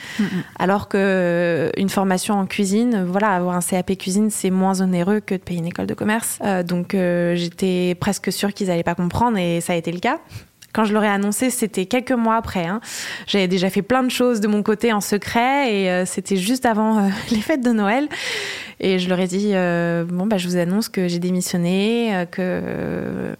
Alors 0.59 0.89
que 0.89 0.97
euh, 0.97 1.69
une 1.77 1.89
formation 1.89 2.35
en 2.35 2.45
cuisine, 2.45 3.05
voilà, 3.07 3.29
avoir 3.29 3.55
un 3.55 3.61
CAP 3.61 3.97
cuisine, 3.97 4.29
c'est 4.29 4.49
moins 4.49 4.81
onéreux 4.81 5.21
que 5.21 5.35
de 5.35 5.39
payer 5.39 5.59
une 5.59 5.67
école 5.67 5.87
de 5.87 5.93
commerce. 5.93 6.39
Euh, 6.43 6.63
donc 6.63 6.93
euh, 6.93 7.35
j'étais 7.35 7.95
presque 7.99 8.31
sûre 8.31 8.53
qu'ils 8.53 8.67
n'allaient 8.67 8.83
pas 8.83 8.95
comprendre 8.95 9.37
et 9.37 9.61
ça 9.61 9.73
a 9.73 9.75
été 9.77 9.91
le 9.91 9.99
cas. 9.99 10.19
Quand 10.73 10.85
je 10.85 10.93
leur 10.93 11.03
ai 11.03 11.09
annoncé, 11.09 11.49
c'était 11.49 11.85
quelques 11.85 12.11
mois 12.11 12.35
après. 12.35 12.65
Hein. 12.65 12.81
J'avais 13.27 13.47
déjà 13.47 13.69
fait 13.69 13.81
plein 13.81 14.03
de 14.03 14.11
choses 14.11 14.39
de 14.39 14.47
mon 14.47 14.63
côté 14.63 14.93
en 14.93 15.01
secret 15.01 15.73
et 15.73 16.05
c'était 16.05 16.37
juste 16.37 16.65
avant 16.65 17.09
les 17.31 17.41
fêtes 17.41 17.61
de 17.61 17.71
Noël. 17.71 18.07
Et 18.79 18.99
je 18.99 19.09
leur 19.09 19.19
ai 19.19 19.27
dit 19.27 19.51
bon 20.13 20.25
bah 20.25 20.37
je 20.37 20.47
vous 20.47 20.57
annonce 20.57 20.89
que 20.89 21.07
j'ai 21.07 21.19
démissionné, 21.19 22.25
que 22.31 23.35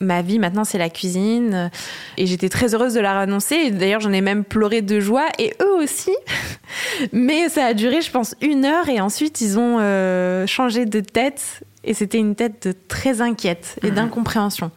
ma 0.00 0.22
vie 0.22 0.38
maintenant 0.38 0.64
c'est 0.64 0.78
la 0.78 0.90
cuisine 0.90 1.70
et 2.16 2.26
j'étais 2.26 2.48
très 2.48 2.74
heureuse 2.74 2.94
de 2.94 3.00
leur 3.00 3.16
annoncer 3.16 3.70
d'ailleurs 3.70 4.00
j'en 4.00 4.12
ai 4.12 4.20
même 4.20 4.44
pleuré 4.44 4.82
de 4.82 5.00
joie 5.00 5.26
et 5.38 5.54
eux 5.60 5.74
aussi 5.82 6.14
mais 7.12 7.48
ça 7.48 7.66
a 7.66 7.74
duré 7.74 8.00
je 8.00 8.10
pense 8.10 8.34
une 8.40 8.64
heure 8.64 8.88
et 8.88 9.00
ensuite 9.00 9.40
ils 9.40 9.58
ont 9.58 9.78
euh, 9.80 10.46
changé 10.46 10.84
de 10.86 11.00
tête 11.00 11.62
et 11.84 11.94
c'était 11.94 12.18
une 12.18 12.34
tête 12.34 12.76
très 12.88 13.20
inquiète 13.20 13.78
et 13.82 13.88
mhm. 13.88 13.94
d'incompréhension 13.94 14.70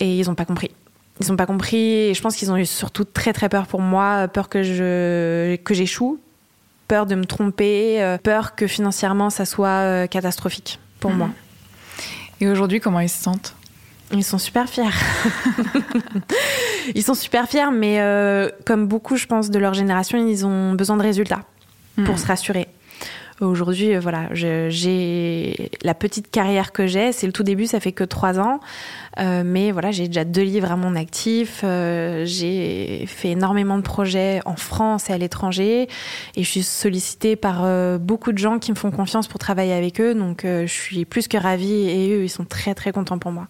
et 0.00 0.18
ils 0.18 0.26
n'ont 0.26 0.34
pas 0.34 0.44
compris 0.44 0.70
ils 1.20 1.28
n'ont 1.28 1.36
pas 1.36 1.46
compris 1.46 2.08
et 2.08 2.14
je 2.14 2.22
pense 2.22 2.36
qu'ils 2.36 2.50
ont 2.50 2.56
eu 2.56 2.66
surtout 2.66 3.04
très 3.04 3.32
très 3.32 3.48
peur 3.48 3.66
pour 3.66 3.80
moi 3.80 4.28
peur 4.28 4.48
que 4.48 4.62
je 4.62 5.56
que 5.56 5.74
j'échoue 5.74 6.18
peur 6.88 7.06
de 7.06 7.14
me 7.14 7.24
tromper 7.24 8.02
euh, 8.02 8.18
peur 8.18 8.54
que 8.54 8.66
financièrement 8.66 9.30
ça 9.30 9.44
soit 9.44 9.68
euh, 9.68 10.06
catastrophique 10.06 10.78
pour 10.98 11.10
mhm. 11.10 11.18
moi 11.18 11.30
et 12.40 12.48
aujourd'hui 12.48 12.80
comment 12.80 13.00
ils 13.00 13.08
se 13.08 13.22
sentent? 13.22 13.54
Ils 14.12 14.24
sont 14.24 14.38
super 14.38 14.68
fiers. 14.68 14.82
ils 16.94 17.02
sont 17.02 17.14
super 17.14 17.48
fiers, 17.48 17.70
mais 17.72 18.00
euh, 18.00 18.50
comme 18.66 18.88
beaucoup, 18.88 19.16
je 19.16 19.26
pense, 19.26 19.50
de 19.50 19.58
leur 19.60 19.72
génération, 19.72 20.18
ils 20.18 20.44
ont 20.44 20.72
besoin 20.72 20.96
de 20.96 21.02
résultats 21.02 21.44
pour 22.04 22.14
hmm. 22.14 22.18
se 22.18 22.26
rassurer. 22.26 22.66
Aujourd'hui, 23.40 23.94
euh, 23.94 24.00
voilà, 24.00 24.28
j'ai 24.32 25.70
la 25.82 25.94
petite 25.94 26.30
carrière 26.30 26.72
que 26.72 26.86
j'ai, 26.86 27.12
c'est 27.12 27.26
le 27.26 27.32
tout 27.32 27.42
début, 27.42 27.66
ça 27.66 27.80
fait 27.80 27.92
que 27.92 28.04
trois 28.04 28.38
ans, 28.38 28.60
euh, 29.18 29.42
mais 29.44 29.72
voilà, 29.72 29.90
j'ai 29.90 30.08
déjà 30.08 30.24
deux 30.24 30.42
livres 30.42 30.70
à 30.70 30.76
mon 30.76 30.94
actif, 30.94 31.64
j'ai 31.64 33.04
fait 33.06 33.30
énormément 33.30 33.78
de 33.78 33.82
projets 33.82 34.40
en 34.44 34.56
France 34.56 35.08
et 35.08 35.12
à 35.14 35.18
l'étranger, 35.18 35.88
et 36.36 36.42
je 36.42 36.48
suis 36.48 36.62
sollicitée 36.62 37.36
par 37.36 37.66
beaucoup 37.98 38.32
de 38.32 38.38
gens 38.38 38.58
qui 38.58 38.72
me 38.72 38.76
font 38.76 38.90
confiance 38.90 39.26
pour 39.26 39.38
travailler 39.38 39.72
avec 39.72 40.00
eux, 40.00 40.14
donc 40.14 40.42
je 40.44 40.66
suis 40.66 41.04
plus 41.04 41.28
que 41.28 41.38
ravie 41.38 41.88
et 41.88 42.14
eux, 42.14 42.24
ils 42.24 42.30
sont 42.30 42.44
très 42.44 42.74
très 42.74 42.92
contents 42.92 43.18
pour 43.18 43.32
moi. 43.32 43.48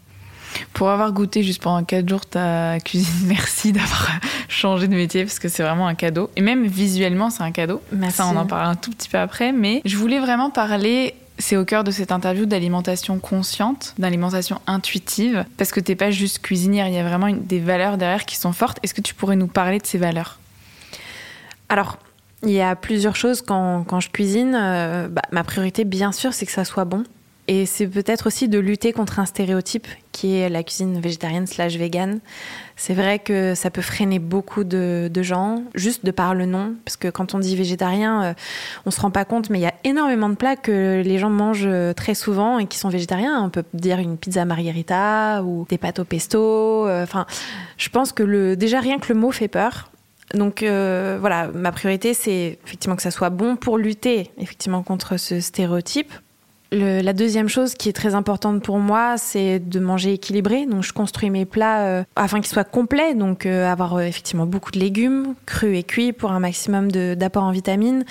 Pour 0.73 0.90
avoir 0.90 1.12
goûté 1.12 1.42
juste 1.42 1.62
pendant 1.62 1.85
4 1.85 2.09
jours 2.09 2.26
ta 2.26 2.78
cuisine, 2.80 3.26
merci 3.28 3.73
d'avoir 3.73 4.09
changé 4.49 4.88
de 4.88 4.95
métier 4.95 5.25
parce 5.25 5.38
que 5.38 5.49
c'est 5.49 5.62
vraiment 5.62 5.87
un 5.87 5.95
cadeau. 5.95 6.30
Et 6.37 6.40
même 6.40 6.66
visuellement, 6.66 7.30
c'est 7.30 7.42
un 7.42 7.52
cadeau. 7.52 7.80
Merci. 7.92 8.19
Ça, 8.19 8.26
on 8.26 8.37
en 8.37 8.47
parlera 8.47 8.71
un 8.71 8.76
tout 8.76 8.90
petit 8.90 9.09
peu 9.09 9.19
après. 9.19 9.52
Mais 9.52 9.83
je 9.85 9.97
voulais 9.97 10.19
vraiment 10.19 10.50
parler 10.50 11.14
c'est 11.40 11.57
au 11.57 11.64
cœur 11.64 11.85
de 11.85 11.90
cette 11.90 12.12
interview 12.12 12.45
d'alimentation 12.45 13.19
consciente, 13.19 13.95
d'alimentation 13.99 14.61
intuitive, 14.66 15.45
parce 15.57 15.73
que 15.73 15.80
t'es 15.80 15.97
pas 15.97 16.11
juste 16.11 16.40
cuisinière, 16.40 16.87
il 16.87 16.95
y 16.95 16.99
a 16.99 17.02
vraiment 17.02 17.30
des 17.35 17.59
valeurs 17.59 17.97
derrière 17.97 18.26
qui 18.26 18.37
sont 18.37 18.52
fortes. 18.52 18.78
Est-ce 18.83 18.92
que 18.92 19.00
tu 19.00 19.14
pourrais 19.14 19.37
nous 19.37 19.47
parler 19.47 19.78
de 19.78 19.87
ces 19.87 19.97
valeurs? 19.99 20.38
Alors, 21.71 21.99
il 22.42 22.50
y 22.50 22.61
a 22.61 22.76
plusieurs 22.76 23.16
choses 23.16 23.42
quand, 23.42 23.85
quand 23.85 24.00
je 24.00 24.11
cuisine. 24.11 24.54
Euh, 24.54 25.09
bah, 25.09 25.23
ma 25.30 25.45
priorité, 25.45 25.85
bien 25.85 26.12
sûr, 26.12 26.33
c'est 26.33 26.47
que 26.47 26.52
ça 26.52 26.64
soit 26.64 26.85
bon. 26.85 27.04
Et 27.52 27.66
c'est 27.66 27.88
peut-être 27.88 28.28
aussi 28.28 28.49
de 28.49 28.61
lutter 28.61 28.92
contre 28.92 29.19
un 29.19 29.25
stéréotype 29.26 29.88
qui 30.12 30.37
est 30.37 30.49
la 30.49 30.62
cuisine 30.62 31.00
végétarienne 31.00 31.49
slash 31.49 31.75
vegan. 31.75 32.21
C'est 32.76 32.95
vrai 32.95 33.19
que 33.19 33.57
ça 33.57 33.73
peut 33.73 33.83
freiner 33.83 34.21
beaucoup 34.21 34.62
de, 34.62 35.11
gens, 35.16 35.64
juste 35.75 36.04
de 36.07 36.12
par 36.12 36.37
le 36.37 36.47
nom, 36.47 36.76
parce 36.85 36.97
que 36.97 37.09
quand 37.09 37.35
on 37.35 37.40
dit 37.40 37.57
végétarien, 37.57 38.23
euh, 38.23 38.35
on 38.87 38.92
se 38.92 39.00
rend 39.00 39.11
pas 39.11 39.25
compte, 39.25 39.50
mais 39.50 39.59
il 39.59 39.62
y 39.62 39.66
a 39.66 39.75
énormément 39.83 40.28
de 40.28 40.37
plats 40.37 40.54
que 40.54 41.02
les 41.04 41.19
gens 41.19 41.28
mangent 41.28 41.64
euh, 41.66 41.92
très 41.92 42.14
souvent 42.14 42.61
et 42.61 42.66
qui 42.66 42.78
sont 42.78 42.88
végétariens. 42.88 43.42
On 43.42 43.50
peut 43.50 43.64
dire 43.75 43.99
une 43.99 44.16
pizza 44.16 44.45
margherita 44.45 45.42
ou 45.42 45.66
des 45.69 45.76
pâtes 45.76 45.99
au 45.99 46.04
pesto. 46.04 46.87
Euh, 46.87 47.02
enfin, 47.02 47.26
je 47.78 47.88
pense 47.88 48.12
que 48.12 48.23
le, 48.23 48.54
déjà 48.54 48.78
rien 48.78 49.00
que 49.00 49.12
le 49.12 49.19
mot 49.19 49.33
fait 49.33 49.49
peur. 49.49 49.90
Donc 50.35 50.61
voilà, 50.61 51.49
ma 51.52 51.73
priorité 51.73 52.14
c'est 52.14 52.61
effectivement 52.64 52.95
que 52.95 53.02
ça 53.02 53.11
soit 53.11 53.30
bon 53.30 53.57
pour 53.57 53.76
lutter 53.76 54.30
effectivement 54.38 54.85
contre 54.85 55.16
ce 55.16 55.40
stéréotype, 55.40 56.12
la 56.72 57.12
deuxième 57.12 57.48
chose 57.48 57.74
qui 57.74 57.88
est 57.88 57.92
très 57.92 58.14
importante 58.14 58.62
pour 58.62 58.78
moi, 58.78 59.16
c'est 59.18 59.58
de 59.58 59.80
manger 59.80 60.14
équilibré. 60.14 60.66
Donc, 60.66 60.82
je 60.84 60.92
construis 60.92 61.30
mes 61.30 61.44
plats 61.44 61.86
euh, 61.86 62.04
afin 62.16 62.40
qu'ils 62.40 62.48
soient 62.48 62.64
complets. 62.64 63.14
Donc, 63.14 63.46
euh, 63.46 63.70
avoir 63.70 63.96
euh, 63.96 64.02
effectivement 64.02 64.46
beaucoup 64.46 64.70
de 64.70 64.78
légumes, 64.78 65.34
crus 65.46 65.76
et 65.76 65.82
cuits 65.82 66.12
pour 66.12 66.32
un 66.32 66.40
maximum 66.40 66.90
d'apports 66.92 67.44
en 67.44 67.50
vitamines, 67.50 68.04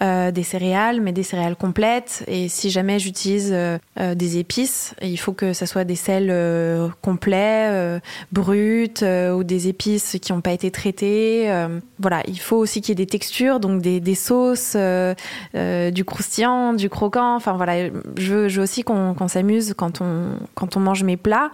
des 0.00 0.42
céréales, 0.42 1.00
mais 1.00 1.12
des 1.12 1.22
céréales 1.22 1.56
complètes. 1.56 2.24
Et 2.26 2.48
si 2.48 2.70
jamais 2.70 2.98
j'utilise 2.98 3.54
des 3.96 4.38
épices, 4.38 4.94
il 5.00 5.16
faut 5.16 5.32
que 5.32 5.52
ça 5.52 5.66
soit 5.66 5.84
des 5.84 5.94
sels 5.94 6.90
complets, 7.02 8.00
bruts 8.32 8.94
ou 9.02 9.44
des 9.44 9.68
épices 9.68 10.16
qui 10.20 10.32
n'ont 10.32 10.40
pas 10.40 10.52
été 10.52 10.72
traitées. 10.72 11.52
voilà, 12.00 12.22
il 12.26 12.40
faut 12.40 12.56
aussi 12.56 12.80
qu'il 12.80 12.90
y 12.90 12.92
ait 13.00 13.04
des 13.04 13.10
textures, 13.10 13.60
donc 13.60 13.80
des, 13.80 14.00
des 14.00 14.16
sauces, 14.16 14.76
du 15.54 16.04
croustillant, 16.04 16.72
du 16.72 16.88
croquant. 16.88 17.36
Enfin 17.36 17.52
voilà 17.52 17.90
je 18.16 18.34
veux, 18.34 18.62
aussi 18.62 18.82
qu'on 18.82 19.28
s'amuse 19.28 19.74
quand 19.76 20.00
on, 20.00 20.36
quand 20.54 20.76
on 20.76 20.80
mange 20.80 21.04
mes 21.04 21.16
plats, 21.16 21.50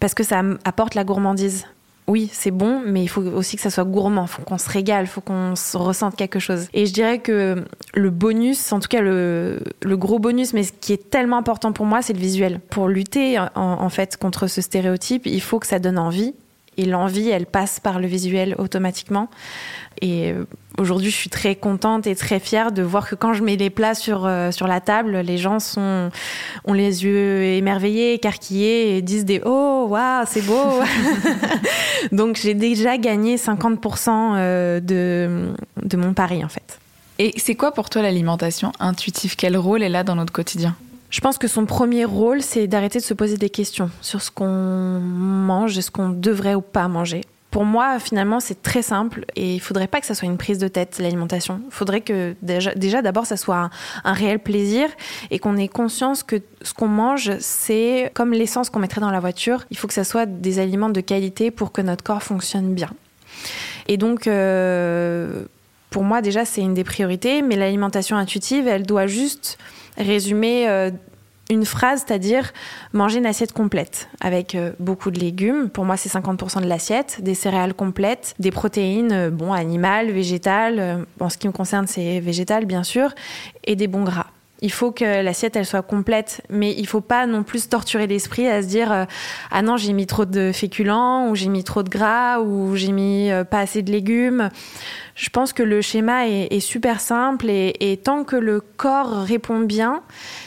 parce 0.00 0.14
que 0.14 0.22
ça 0.22 0.42
apporte 0.64 0.94
la 0.94 1.04
gourmandise. 1.04 1.66
Oui, 2.08 2.30
c'est 2.32 2.52
bon, 2.52 2.82
mais 2.86 3.02
il 3.02 3.08
faut 3.08 3.22
aussi 3.22 3.56
que 3.56 3.62
ça 3.62 3.70
soit 3.70 3.84
gourmand. 3.84 4.22
Il 4.22 4.28
faut 4.28 4.42
qu'on 4.42 4.58
se 4.58 4.70
régale, 4.70 5.06
il 5.06 5.08
faut 5.08 5.20
qu'on 5.20 5.54
ressente 5.74 6.14
quelque 6.14 6.38
chose. 6.38 6.68
Et 6.72 6.86
je 6.86 6.92
dirais 6.92 7.18
que 7.18 7.64
le 7.94 8.10
bonus, 8.10 8.72
en 8.72 8.78
tout 8.78 8.86
cas 8.86 9.00
le, 9.00 9.60
gros 9.84 10.20
bonus, 10.20 10.52
mais 10.52 10.62
ce 10.62 10.72
qui 10.72 10.92
est 10.92 11.10
tellement 11.10 11.36
important 11.36 11.72
pour 11.72 11.84
moi, 11.84 12.02
c'est 12.02 12.12
le 12.12 12.20
visuel. 12.20 12.60
Pour 12.70 12.86
lutter 12.86 13.38
en 13.56 13.88
fait 13.88 14.16
contre 14.16 14.46
ce 14.46 14.60
stéréotype, 14.60 15.26
il 15.26 15.42
faut 15.42 15.58
que 15.58 15.66
ça 15.66 15.80
donne 15.80 15.98
envie. 15.98 16.34
Et 16.78 16.84
l'envie, 16.84 17.28
elle 17.30 17.46
passe 17.46 17.80
par 17.80 18.00
le 18.00 18.06
visuel 18.06 18.54
automatiquement. 18.58 19.28
Et 20.02 20.30
euh, 20.30 20.44
aujourd'hui, 20.78 21.10
je 21.10 21.16
suis 21.16 21.30
très 21.30 21.54
contente 21.54 22.06
et 22.06 22.14
très 22.14 22.38
fière 22.38 22.72
de 22.72 22.82
voir 22.82 23.08
que 23.08 23.14
quand 23.14 23.32
je 23.32 23.42
mets 23.42 23.56
les 23.56 23.70
plats 23.70 23.94
sur, 23.94 24.26
euh, 24.26 24.50
sur 24.50 24.66
la 24.66 24.80
table, 24.80 25.18
les 25.18 25.38
gens 25.38 25.58
ont 25.78 26.72
les 26.72 27.04
yeux 27.04 27.42
émerveillés, 27.44 28.14
écarquillés 28.14 28.96
et 28.96 29.02
disent 29.02 29.24
des 29.24 29.40
Oh, 29.44 29.86
waouh, 29.88 30.24
c'est 30.26 30.44
beau 30.44 30.80
Donc 32.12 32.36
j'ai 32.36 32.54
déjà 32.54 32.98
gagné 32.98 33.36
50% 33.36 34.10
euh, 34.10 34.80
de, 34.80 35.54
de 35.82 35.96
mon 35.96 36.12
pari 36.12 36.44
en 36.44 36.48
fait. 36.48 36.78
Et 37.18 37.32
c'est 37.38 37.54
quoi 37.54 37.72
pour 37.72 37.88
toi 37.88 38.02
l'alimentation 38.02 38.72
intuitive? 38.78 39.36
Quel 39.36 39.56
rôle 39.56 39.82
elle 39.82 39.96
a 39.96 40.04
dans 40.04 40.16
notre 40.16 40.32
quotidien? 40.32 40.76
Je 41.10 41.20
pense 41.20 41.38
que 41.38 41.48
son 41.48 41.66
premier 41.66 42.04
rôle, 42.04 42.42
c'est 42.42 42.66
d'arrêter 42.66 42.98
de 42.98 43.04
se 43.04 43.14
poser 43.14 43.36
des 43.36 43.50
questions 43.50 43.90
sur 44.00 44.20
ce 44.20 44.30
qu'on 44.30 45.00
mange 45.00 45.78
et 45.78 45.82
ce 45.82 45.90
qu'on 45.90 46.10
devrait 46.10 46.54
ou 46.54 46.62
pas 46.62 46.88
manger 46.88 47.22
pour 47.56 47.64
moi, 47.64 47.98
finalement, 47.98 48.38
c'est 48.38 48.60
très 48.60 48.82
simple 48.82 49.24
et 49.34 49.54
il 49.54 49.60
faudrait 49.60 49.86
pas 49.86 49.98
que 49.98 50.06
ça 50.06 50.14
soit 50.14 50.28
une 50.28 50.36
prise 50.36 50.58
de 50.58 50.68
tête, 50.68 50.98
l'alimentation. 50.98 51.62
Il 51.64 51.72
faudrait 51.72 52.02
que 52.02 52.34
déjà, 52.42 53.00
d'abord, 53.00 53.24
ça 53.24 53.38
soit 53.38 53.70
un, 54.04 54.12
réel 54.12 54.40
plaisir 54.40 54.90
et 55.30 55.38
qu'on 55.38 55.56
ait 55.56 55.66
conscience 55.66 56.22
que 56.22 56.36
ce 56.60 56.74
qu'on 56.74 56.88
mange, 56.88 57.32
c'est 57.38 58.10
comme 58.12 58.32
l'essence 58.32 58.68
qu'on 58.68 58.78
mettrait 58.80 59.00
dans 59.00 59.10
la 59.10 59.20
voiture. 59.20 59.64
Il 59.70 59.78
faut 59.78 59.88
que 59.88 59.94
ça 59.94 60.04
soit 60.04 60.26
des 60.26 60.58
aliments 60.58 60.90
de 60.90 61.00
qualité 61.00 61.50
pour 61.50 61.72
que 61.72 61.80
notre 61.80 62.04
corps 62.04 62.22
fonctionne 62.22 62.74
bien. 62.74 62.90
Et 63.88 63.96
donc, 63.96 64.26
euh, 64.26 65.46
pour 65.88 66.04
moi, 66.04 66.20
déjà, 66.20 66.44
c'est 66.44 66.60
une 66.60 66.74
des 66.74 66.84
priorités, 66.84 67.40
mais 67.40 67.56
l'alimentation 67.56 68.18
intuitive, 68.18 68.68
elle 68.68 68.82
doit 68.82 69.06
juste 69.06 69.56
résumer 69.96 70.68
euh, 70.68 70.90
une 71.50 71.64
phrase, 71.64 72.04
c'est-à-dire 72.06 72.52
manger 72.92 73.18
une 73.18 73.26
assiette 73.26 73.52
complète 73.52 74.08
avec 74.20 74.54
euh, 74.54 74.72
beaucoup 74.80 75.10
de 75.10 75.18
légumes. 75.18 75.68
Pour 75.68 75.84
moi, 75.84 75.96
c'est 75.96 76.12
50% 76.12 76.62
de 76.62 76.68
l'assiette, 76.68 77.18
des 77.22 77.34
céréales 77.34 77.74
complètes, 77.74 78.34
des 78.38 78.50
protéines, 78.50 79.12
euh, 79.12 79.30
bon, 79.30 79.52
animales, 79.52 80.10
végétales. 80.10 81.06
En 81.20 81.28
ce 81.28 81.38
qui 81.38 81.46
me 81.46 81.52
concerne, 81.52 81.86
c'est 81.86 82.20
végétal, 82.20 82.66
bien 82.66 82.82
sûr, 82.82 83.14
et 83.64 83.76
des 83.76 83.86
bons 83.86 84.04
gras. 84.04 84.26
Il 84.62 84.72
faut 84.72 84.90
que 84.90 85.22
l'assiette 85.22 85.54
elle 85.54 85.66
soit 85.66 85.82
complète, 85.82 86.40
mais 86.48 86.74
il 86.78 86.86
faut 86.86 87.02
pas 87.02 87.26
non 87.26 87.42
plus 87.42 87.68
torturer 87.68 88.06
l'esprit 88.06 88.48
à 88.48 88.62
se 88.62 88.66
dire 88.66 89.06
ah 89.50 89.62
non 89.62 89.76
j'ai 89.76 89.92
mis 89.92 90.06
trop 90.06 90.24
de 90.24 90.50
féculents 90.50 91.28
ou 91.28 91.34
j'ai 91.34 91.48
mis 91.48 91.62
trop 91.62 91.82
de 91.82 91.90
gras 91.90 92.40
ou 92.40 92.74
j'ai 92.74 92.90
mis 92.90 93.28
pas 93.50 93.58
assez 93.58 93.82
de 93.82 93.92
légumes 93.92 94.48
Je 95.16 95.30
pense 95.30 95.54
que 95.54 95.62
le 95.62 95.80
schéma 95.80 96.28
est, 96.28 96.60
super 96.60 97.00
simple 97.00 97.48
et, 97.48 98.00
tant 98.04 98.22
que 98.22 98.36
le 98.36 98.60
corps 98.60 99.22
répond 99.22 99.60
bien 99.60 100.02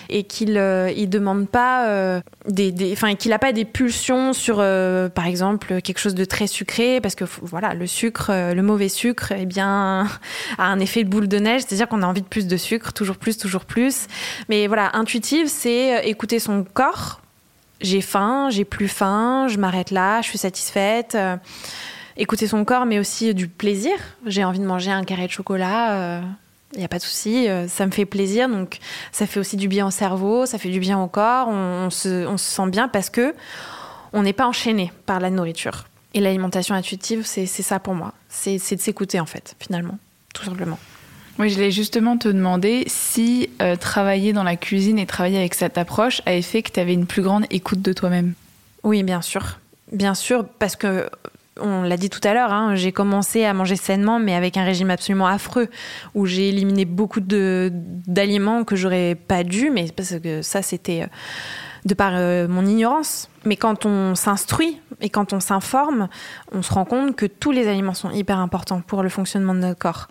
et 0.10 0.24
qu'il 0.24 0.58
euh, 0.58 0.94
demande 1.08 1.50
pas 1.50 1.88
euh, 1.88 2.22
des, 2.48 2.92
enfin 2.94 3.16
qu'il 3.16 3.32
n'a 3.32 3.40
pas 3.40 3.52
des 3.52 3.66
pulsions 3.66 4.32
sur, 4.32 4.58
euh, 4.60 5.10
par 5.10 5.26
exemple, 5.26 5.82
quelque 5.82 5.98
chose 5.98 6.14
de 6.14 6.24
très 6.24 6.46
sucré, 6.46 7.02
parce 7.02 7.16
que 7.16 7.26
voilà, 7.42 7.74
le 7.74 7.88
sucre, 7.88 8.32
le 8.32 8.62
mauvais 8.62 8.90
sucre, 8.90 9.34
eh 9.36 9.48
bien, 9.48 10.08
a 10.60 10.66
un 10.68 10.80
effet 10.80 11.04
de 11.04 11.10
boule 11.10 11.28
de 11.28 11.40
neige, 11.40 11.64
c'est-à-dire 11.64 11.88
qu'on 11.88 12.04
a 12.04 12.08
envie 12.08 12.22
de 12.22 12.28
plus 12.28 12.46
de 12.46 12.58
sucre, 12.58 12.94
toujours 12.94 13.18
plus, 13.18 13.40
toujours 13.40 13.66
plus. 13.66 14.06
Mais 14.50 14.68
voilà, 14.68 14.92
intuitive, 14.94 15.48
c'est 15.48 16.08
écouter 16.08 16.38
son 16.38 16.64
corps. 16.64 17.22
J'ai 17.82 18.02
faim, 18.02 18.50
j'ai 18.52 18.66
plus 18.66 18.88
faim, 18.88 19.48
je 19.48 19.58
m'arrête 19.58 19.90
là, 19.90 20.22
je 20.22 20.28
suis 20.28 20.38
satisfaite 20.38 21.18
écouter 22.20 22.48
son 22.48 22.66
corps, 22.66 22.86
mais 22.86 23.00
aussi 23.00 23.34
du 23.34 23.48
plaisir. 23.48 23.94
J'ai 24.26 24.44
envie 24.44 24.60
de 24.60 24.66
manger 24.66 24.92
un 24.92 25.04
carré 25.04 25.26
de 25.26 25.32
chocolat, 25.32 26.22
il 26.74 26.78
euh, 26.78 26.78
n'y 26.78 26.86
a 26.86 26.88
pas 26.88 26.98
de 26.98 27.04
souci, 27.04 27.48
euh, 27.48 27.68
ça 27.68 27.86
me 27.86 27.92
fait 27.92 28.06
plaisir. 28.06 28.48
Donc 28.50 28.78
ça 29.12 29.26
fait 29.26 29.40
aussi 29.40 29.58
du 29.58 29.68
bien 29.68 29.88
au 29.88 29.92
cerveau, 29.92 30.46
ça 30.46 30.58
fait 30.58 30.70
du 30.70 30.80
bien 30.80 31.02
au 31.02 31.08
corps, 31.08 31.48
on, 31.48 31.90
se, 31.90 32.28
sent 32.38 32.70
bien 32.70 32.88
parce 32.88 33.10
que 33.10 33.34
on 34.14 34.24
n'est 34.24 34.34
pas 34.34 34.48
enchaîné 34.48 34.92
par 35.06 35.20
la 35.20 35.30
nourriture. 35.30 35.86
Et 36.14 36.20
l'alimentation 36.20 36.76
intuitive, 36.76 37.24
c'est 37.26 37.46
ça 37.46 37.80
pour 37.80 37.96
moi. 37.96 38.14
C'est 38.28 38.58
de 38.58 38.82
s'écouter 38.82 39.20
en 39.20 39.26
fait, 39.26 39.56
finalement, 39.60 39.98
tout 40.34 40.44
simplement. 40.44 40.78
Oui, 41.38 41.50
je 41.50 41.56
voulais 41.56 41.72
justement 41.72 42.18
te 42.18 42.28
demander 42.28 42.84
si 42.88 43.50
euh, 43.62 43.78
travailler 43.78 44.34
dans 44.34 44.44
la 44.44 44.58
cuisine 44.58 45.00
et 45.00 45.06
travailler 45.06 45.38
avec 45.38 45.54
cette 45.54 45.78
approche 45.78 46.22
a 46.26 46.42
fait 46.42 46.64
que 46.64 46.72
tu 46.72 46.82
avais 46.82 46.94
une 46.94 47.06
plus 47.06 47.22
grande 47.22 47.46
écoute 47.50 47.82
de 47.82 47.94
toi-même. 47.94 48.34
Oui, 48.84 49.04
bien 49.04 49.22
sûr. 49.22 49.60
Bien 49.94 50.16
sûr, 50.16 50.46
parce 50.60 50.76
que 50.76 51.10
on 51.62 51.84
l'a 51.84 51.98
dit 51.98 52.10
tout 52.10 52.20
à 52.24 52.34
l'heure, 52.34 52.52
hein, 52.52 52.76
j'ai 52.76 52.92
commencé 52.92 53.46
à 53.46 53.54
manger 53.54 53.76
sainement, 53.76 54.20
mais 54.20 54.36
avec 54.36 54.58
un 54.58 54.64
régime 54.64 54.90
absolument 54.90 55.28
affreux, 55.28 55.68
où 56.16 56.26
j'ai 56.26 56.50
éliminé 56.50 56.86
beaucoup 56.86 57.22
d'aliments 57.22 58.64
que 58.64 58.76
j'aurais 58.76 59.16
pas 59.16 59.44
dû, 59.44 59.70
mais 59.70 59.88
parce 59.96 60.20
que 60.20 60.42
ça, 60.42 60.62
c'était 60.62 61.04
euh, 61.04 61.08
de 61.86 61.94
par 61.94 62.12
euh, 62.16 62.48
mon 62.48 62.66
ignorance. 62.66 63.30
Mais 63.46 63.56
quand 63.56 63.86
on 63.86 64.16
s'instruit 64.16 64.80
et 65.02 65.10
quand 65.10 65.34
on 65.34 65.40
s'informe, 65.40 66.10
on 66.52 66.62
se 66.62 66.74
rend 66.74 66.86
compte 66.86 67.16
que 67.16 67.26
tous 67.26 67.52
les 67.52 67.68
aliments 67.68 67.94
sont 67.94 68.12
hyper 68.12 68.40
importants 68.40 68.82
pour 68.82 69.04
le 69.04 69.10
fonctionnement 69.10 69.54
de 69.54 69.60
notre 69.60 69.80
corps. 69.80 70.08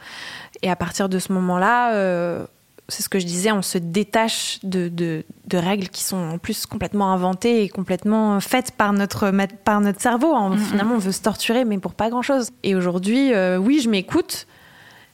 Et 0.62 0.70
à 0.70 0.76
partir 0.76 1.08
de 1.08 1.18
ce 1.18 1.32
moment-là, 1.32 1.92
euh, 1.92 2.46
c'est 2.88 3.02
ce 3.02 3.08
que 3.10 3.18
je 3.18 3.26
disais, 3.26 3.52
on 3.52 3.60
se 3.60 3.76
détache 3.76 4.60
de, 4.62 4.88
de, 4.88 5.24
règles 5.52 5.88
qui 5.88 6.02
sont 6.02 6.16
en 6.16 6.38
plus 6.38 6.64
complètement 6.64 7.12
inventées 7.12 7.62
et 7.62 7.68
complètement 7.68 8.40
faites 8.40 8.72
par 8.72 8.94
notre, 8.94 9.30
par 9.64 9.80
notre 9.82 10.00
cerveau. 10.00 10.34
Finalement, 10.56 10.94
on 10.94 10.98
veut 10.98 11.12
se 11.12 11.20
torturer, 11.20 11.66
mais 11.66 11.78
pour 11.78 11.92
pas 11.92 12.08
grand-chose. 12.08 12.50
Et 12.62 12.74
aujourd'hui, 12.74 13.34
euh, 13.34 13.58
oui, 13.58 13.80
je 13.80 13.90
m'écoute, 13.90 14.46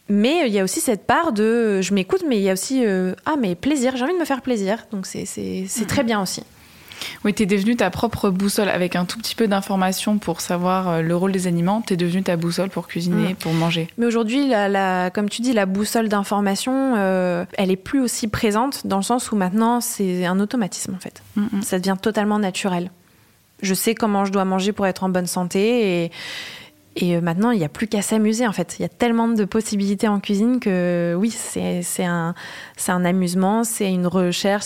mais 0.09 0.47
il 0.47 0.53
y 0.53 0.61
a 0.61 0.65
aussi 0.65 0.81
cette 0.81 1.05
part 1.07 1.33
de 1.33 1.81
je 1.81 1.95
m'écoute, 1.95 2.23
mais 2.29 2.37
il 2.37 2.43
y 2.43 2.51
a 2.51 2.53
aussi 2.53 2.87
euh, 2.87 3.15
ah, 3.27 3.35
mais 3.41 3.57
plaisir, 3.57 3.97
j'ai 3.97 4.05
envie 4.05 4.15
de 4.15 4.19
me 4.19 4.25
faire 4.25 4.43
plaisir. 4.43 4.87
Donc 4.93 5.07
c'est 5.07 5.87
très 5.89 6.05
bien 6.05 6.23
aussi. 6.23 6.45
Oui, 7.25 7.35
tu 7.35 7.45
es 7.45 7.47
devenue 7.47 7.77
ta 7.77 7.91
propre 7.91 8.31
boussole 8.31 8.69
avec 8.69 8.97
un 8.97 9.05
tout 9.05 9.19
petit 9.19 9.35
peu 9.35 9.49
d'informations 9.49 10.19
pour 10.19 10.41
savoir 10.41 10.89
euh, 10.89 11.03
le 11.03 11.17
rôle 11.17 11.33
des 11.33 11.47
aliments. 11.47 11.83
Tu 11.83 11.95
es 11.95 11.97
devenue 11.97 12.23
ta 12.23 12.37
boussole 12.37 12.71
pour 12.71 12.87
cuisiner, 12.87 13.33
mm. 13.33 13.37
pour 13.37 13.53
manger. 13.53 13.89
Mais 13.99 14.07
aujourd'hui, 14.07 14.49
la, 14.49 15.11
comme 15.11 15.29
tu 15.29 15.43
dis, 15.43 15.53
la 15.53 15.67
boussole 15.67 16.09
d'information, 16.09 16.95
euh, 16.97 17.45
elle 17.55 17.71
est 17.71 17.77
plus 17.77 18.01
aussi 18.01 18.29
présente 18.29 18.87
dans 18.87 18.97
le 18.97 19.03
sens 19.03 19.33
où 19.33 19.37
maintenant, 19.37 19.81
c'est 19.81 20.25
un 20.27 20.41
automatisme 20.41 20.95
en 20.95 21.01
fait. 21.01 21.23
Mm, 21.37 21.59
mm. 21.59 21.63
Ça 21.63 21.79
devient 21.79 21.97
totalement 22.01 22.39
naturel. 22.39 22.91
Je 23.63 23.75
sais 23.75 23.95
comment 23.95 24.25
je 24.25 24.33
dois 24.33 24.45
manger 24.45 24.73
pour 24.73 24.87
être 24.87 25.05
en 25.05 25.09
bonne 25.09 25.27
santé 25.27 26.05
et, 26.05 26.11
et 26.97 27.17
euh, 27.17 27.21
maintenant, 27.21 27.51
il 27.51 27.59
n'y 27.59 27.65
a 27.65 27.69
plus 27.69 27.89
qu'à 27.89 28.03
s'amuser 28.03 28.47
en 28.47 28.53
fait. 28.53 28.77
Il 28.79 28.83
y 28.83 28.85
a 28.85 28.89
tellement 28.89 29.29
de 29.29 29.45
possibilités 29.45 30.07
en 30.07 30.21
cuisine 30.21 30.61
que 30.61 31.15
oui, 31.19 31.31
c'est 31.31 32.05
un, 32.05 32.35
un 32.89 33.05
amusement, 33.05 33.65
c'est 33.65 33.91
une 33.91 34.07
recherche, 34.07 34.65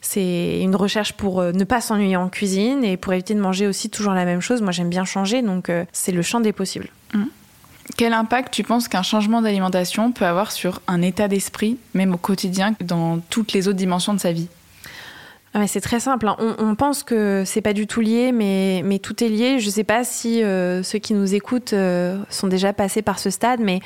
c'est 0.00 0.60
une 0.60 0.76
recherche 0.76 1.14
pour 1.14 1.40
euh, 1.40 1.52
ne 1.52 1.64
pas 1.64 1.80
s'ennuyer 1.80 2.16
en 2.16 2.28
cuisine 2.28 2.84
et 2.84 2.96
pour 2.96 3.12
éviter 3.12 3.34
de 3.34 3.40
manger 3.40 3.66
aussi 3.66 3.90
toujours 3.90 4.12
la 4.12 4.24
même 4.24 4.40
chose. 4.40 4.62
Moi, 4.62 4.72
j'aime 4.72 4.90
bien 4.90 5.04
changer, 5.04 5.42
donc 5.42 5.68
euh, 5.70 5.84
c'est 5.92 6.12
le 6.12 6.22
champ 6.22 6.40
des 6.40 6.52
possibles. 6.52 6.88
Mmh. 7.14 7.24
Quel 7.96 8.12
impact 8.12 8.54
tu 8.54 8.62
penses 8.62 8.86
qu'un 8.86 9.02
changement 9.02 9.42
d'alimentation 9.42 10.12
peut 10.12 10.24
avoir 10.24 10.52
sur 10.52 10.80
un 10.86 11.02
état 11.02 11.26
d'esprit, 11.26 11.76
même 11.94 12.14
au 12.14 12.18
quotidien, 12.18 12.74
dans 12.80 13.18
toutes 13.18 13.52
les 13.52 13.66
autres 13.66 13.78
dimensions 13.78 14.14
de 14.14 14.20
sa 14.20 14.30
vie? 14.30 14.48
Ah, 15.52 15.66
c'est 15.66 15.80
très 15.80 15.98
simple. 15.98 16.28
Hein. 16.28 16.36
On, 16.58 16.76
pense 16.76 17.02
que 17.02 17.42
c'est 17.44 17.60
pas 17.60 17.72
du 17.72 17.88
tout 17.88 18.00
lié, 18.00 18.30
mais, 18.30 18.98
tout 19.02 19.22
est 19.24 19.28
lié. 19.28 19.58
Je 19.58 19.68
sais 19.68 19.84
pas 19.84 20.04
si 20.04 20.44
euh, 20.44 20.82
ceux 20.84 21.00
qui 21.00 21.12
nous 21.12 21.34
écoutent 21.34 21.72
euh, 21.72 22.18
sont 22.28 22.46
déjà 22.46 22.72
passés 22.72 23.02
par 23.02 23.18
ce 23.18 23.30
stade, 23.30 23.58
mais 23.60 23.80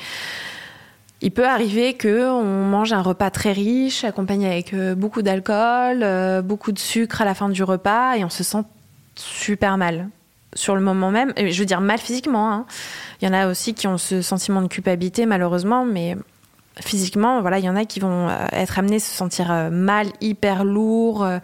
il 1.21 1.31
peut 1.31 1.47
arriver 1.47 1.95
que 1.95 2.29
on 2.29 2.65
mange 2.65 2.93
un 2.93 3.01
repas 3.01 3.31
très 3.31 3.51
riche, 3.51 4.03
accompagné 4.03 4.45
avec 4.47 4.73
euh, 4.73 4.93
beaucoup 4.93 5.23
d'alcool, 5.23 6.05
beaucoup 6.43 6.71
de 6.71 6.79
sucre 6.79 7.21
à 7.21 7.25
la 7.25 7.33
fin 7.33 7.49
du 7.49 7.63
repas, 7.63 8.15
et 8.15 8.23
on 8.23 8.29
se 8.29 8.43
sent 8.43 8.63
super 9.15 9.77
mal 9.77 10.09
sur 10.53 10.75
le 10.75 10.81
moment 10.81 11.09
même. 11.09 11.33
Je 11.35 11.59
veux 11.59 11.65
dire 11.65 11.81
mal 11.81 11.97
physiquement. 11.97 12.51
Hein. 12.51 12.65
Il 13.21 13.25
y 13.25 13.27
en 13.27 13.33
a 13.33 13.47
aussi 13.47 13.73
qui 13.73 13.87
ont 13.87 13.97
ce 13.97 14.21
sentiment 14.21 14.61
de 14.61 14.67
culpabilité, 14.67 15.25
malheureusement, 15.25 15.83
mais 15.83 16.15
physiquement, 16.81 17.41
voilà, 17.41 17.59
il 17.59 17.65
y 17.65 17.69
en 17.69 17.75
a 17.75 17.85
qui 17.85 17.99
vont 17.99 18.27
euh, 18.29 18.47
être 18.51 18.79
amenés 18.79 18.97
à 18.97 18.99
se 18.99 19.11
sentir 19.11 19.51
euh, 19.51 19.69
mal, 19.69 20.07
hyper 20.21 20.65
lourd, 20.65 21.23
euh, 21.23 21.39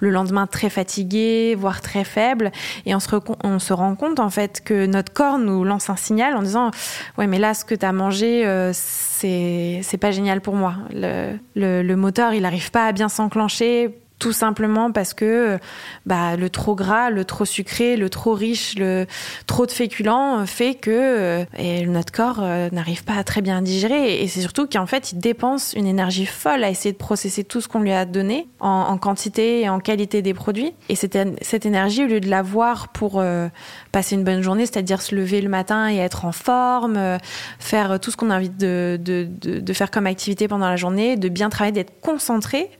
le 0.00 0.10
lendemain 0.10 0.46
très 0.46 0.70
fatigué, 0.70 1.54
voire 1.58 1.80
très 1.80 2.04
faible. 2.04 2.50
Et 2.86 2.94
on 2.94 3.00
se, 3.00 3.72
rend 3.72 3.94
compte 3.94 4.20
en 4.20 4.30
fait 4.30 4.62
que 4.64 4.86
notre 4.86 5.12
corps 5.12 5.38
nous 5.38 5.64
lance 5.64 5.90
un 5.90 5.96
signal 5.96 6.34
en 6.34 6.42
disant 6.42 6.70
ouais 7.18 7.26
mais 7.26 7.38
là 7.38 7.54
ce 7.54 7.64
que 7.64 7.74
tu 7.74 7.86
as 7.86 7.92
mangé 7.92 8.44
c'est 8.72 9.80
c'est 9.82 9.98
pas 9.98 10.10
génial 10.10 10.40
pour 10.40 10.54
moi. 10.54 10.74
Le, 10.92 11.36
le, 11.54 11.82
le 11.82 11.96
moteur 11.96 12.34
il 12.34 12.42
n'arrive 12.42 12.70
pas 12.70 12.86
à 12.86 12.92
bien 12.92 13.08
s'enclencher 13.08 13.94
tout 14.20 14.32
simplement 14.32 14.92
parce 14.92 15.14
que 15.14 15.58
bah, 16.06 16.36
le 16.36 16.50
trop 16.50 16.76
gras, 16.76 17.10
le 17.10 17.24
trop 17.24 17.44
sucré, 17.44 17.96
le 17.96 18.08
trop 18.08 18.34
riche, 18.34 18.76
le 18.78 19.06
trop 19.46 19.66
de 19.66 19.72
féculents 19.72 20.46
fait 20.46 20.74
que 20.74 20.90
euh, 20.90 21.44
notre 21.86 22.12
corps 22.12 22.40
euh, 22.40 22.68
n'arrive 22.70 23.02
pas 23.02 23.14
à 23.14 23.24
très 23.24 23.40
bien 23.40 23.62
digérer. 23.62 24.22
Et 24.22 24.28
c'est 24.28 24.42
surtout 24.42 24.68
qu'en 24.68 24.86
fait, 24.86 25.12
il 25.12 25.18
dépense 25.18 25.72
une 25.74 25.86
énergie 25.86 26.26
folle 26.26 26.62
à 26.62 26.70
essayer 26.70 26.92
de 26.92 26.98
processer 26.98 27.44
tout 27.44 27.60
ce 27.62 27.68
qu'on 27.68 27.80
lui 27.80 27.92
a 27.92 28.04
donné 28.04 28.46
en, 28.60 28.98
quantité 28.98 29.62
et 29.62 29.68
en 29.70 29.80
qualité 29.80 30.20
des 30.20 30.34
produits. 30.34 30.74
Et 30.90 30.94
cette, 30.94 31.18
cette 31.40 31.64
énergie, 31.64 32.04
au 32.04 32.06
lieu 32.06 32.20
de 32.20 32.28
l'avoir 32.28 32.88
pour 32.88 33.20
euh, 33.20 33.48
passer 33.90 34.16
une 34.16 34.24
bonne 34.24 34.42
journée, 34.42 34.66
c'est-à-dire 34.66 35.00
se 35.00 35.14
lever 35.14 35.40
le 35.40 35.48
matin 35.48 35.90
et 35.90 35.96
être 35.96 36.26
en 36.26 36.32
forme, 36.32 37.18
faire 37.58 37.98
tout 37.98 38.10
ce 38.10 38.18
qu'on 38.18 38.28
a 38.28 38.36
envie 38.36 38.50
de, 38.50 39.00
de, 39.02 39.26
de 39.40 39.72
faire 39.72 39.90
comme 39.90 40.06
activité 40.06 40.46
pendant 40.46 40.68
la 40.68 40.76
journée, 40.76 41.16
de 41.16 41.30
bien 41.30 41.48
travailler, 41.48 41.72
d'être 41.72 42.00
concentré, 42.02 42.70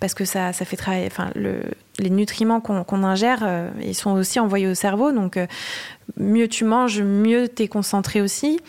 parce 0.00 0.14
que 0.14 0.24
ça, 0.24 0.52
ça 0.52 0.64
fait 0.64 0.76
travailler. 0.76 1.06
Enfin, 1.06 1.30
le, 1.34 1.60
les 1.98 2.10
nutriments 2.10 2.60
qu'on 2.60 3.04
ingère, 3.04 3.40
euh, 3.42 3.70
ils 3.82 3.94
sont 3.94 4.10
aussi 4.12 4.40
envoyés 4.40 4.66
au 4.66 4.74
cerveau. 4.74 5.12
Donc, 5.12 5.36
euh, 5.36 5.46
mieux 6.16 6.48
tu 6.48 6.64
manges, 6.64 7.02
mieux 7.02 7.48
tu 7.48 7.64
es 7.64 7.68
concentré 7.68 8.20
aussi. 8.20 8.60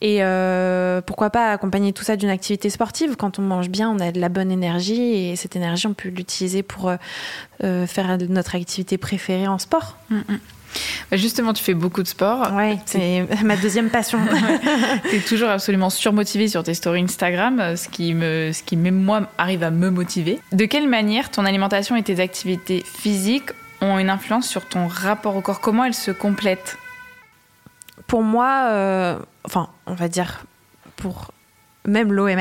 Et 0.00 0.18
euh, 0.22 1.00
pourquoi 1.00 1.30
pas 1.30 1.50
accompagner 1.50 1.92
tout 1.92 2.04
ça 2.04 2.16
d'une 2.16 2.28
activité 2.28 2.68
sportive 2.68 3.16
Quand 3.16 3.38
on 3.38 3.42
mange 3.42 3.70
bien, 3.70 3.88
on 3.88 4.00
a 4.00 4.12
de 4.12 4.20
la 4.20 4.28
bonne 4.28 4.50
énergie 4.50 5.00
et 5.00 5.36
cette 5.36 5.56
énergie, 5.56 5.86
on 5.86 5.94
peut 5.94 6.10
l'utiliser 6.10 6.62
pour 6.62 6.92
faire 7.60 8.18
notre 8.28 8.54
activité 8.56 8.98
préférée 8.98 9.46
en 9.46 9.58
sport. 9.58 9.96
Mm, 10.10 10.16
mm. 10.16 10.38
Bah, 11.10 11.16
justement, 11.16 11.52
tu 11.52 11.62
fais 11.62 11.74
beaucoup 11.74 12.02
de 12.02 12.08
sport. 12.08 12.50
Oui, 12.54 12.78
c'est 12.86 13.26
ma 13.44 13.56
deuxième 13.56 13.90
passion. 13.90 14.18
tu 15.10 15.16
es 15.16 15.20
toujours 15.20 15.48
absolument 15.48 15.90
surmotivée 15.90 16.48
sur 16.48 16.62
tes 16.62 16.74
stories 16.74 17.02
Instagram, 17.02 17.76
ce 17.76 17.88
qui, 17.88 18.14
me, 18.14 18.50
ce 18.52 18.62
qui 18.62 18.76
même 18.76 19.00
moi 19.00 19.28
arrive 19.38 19.62
à 19.62 19.70
me 19.70 19.90
motiver. 19.90 20.40
De 20.52 20.64
quelle 20.64 20.88
manière 20.88 21.30
ton 21.30 21.44
alimentation 21.44 21.96
et 21.96 22.02
tes 22.02 22.20
activités 22.20 22.84
physiques 22.84 23.50
ont 23.80 23.98
une 23.98 24.10
influence 24.10 24.48
sur 24.48 24.66
ton 24.66 24.86
rapport 24.86 25.36
au 25.36 25.40
corps? 25.40 25.60
Comment 25.60 25.84
elles 25.84 25.94
se 25.94 26.10
complètent? 26.10 26.78
Pour 28.06 28.22
moi, 28.22 28.68
euh, 28.70 29.18
enfin, 29.44 29.68
on 29.86 29.94
va 29.94 30.08
dire 30.08 30.44
pour 30.96 31.32
même 31.86 32.12
l'OMS, 32.12 32.38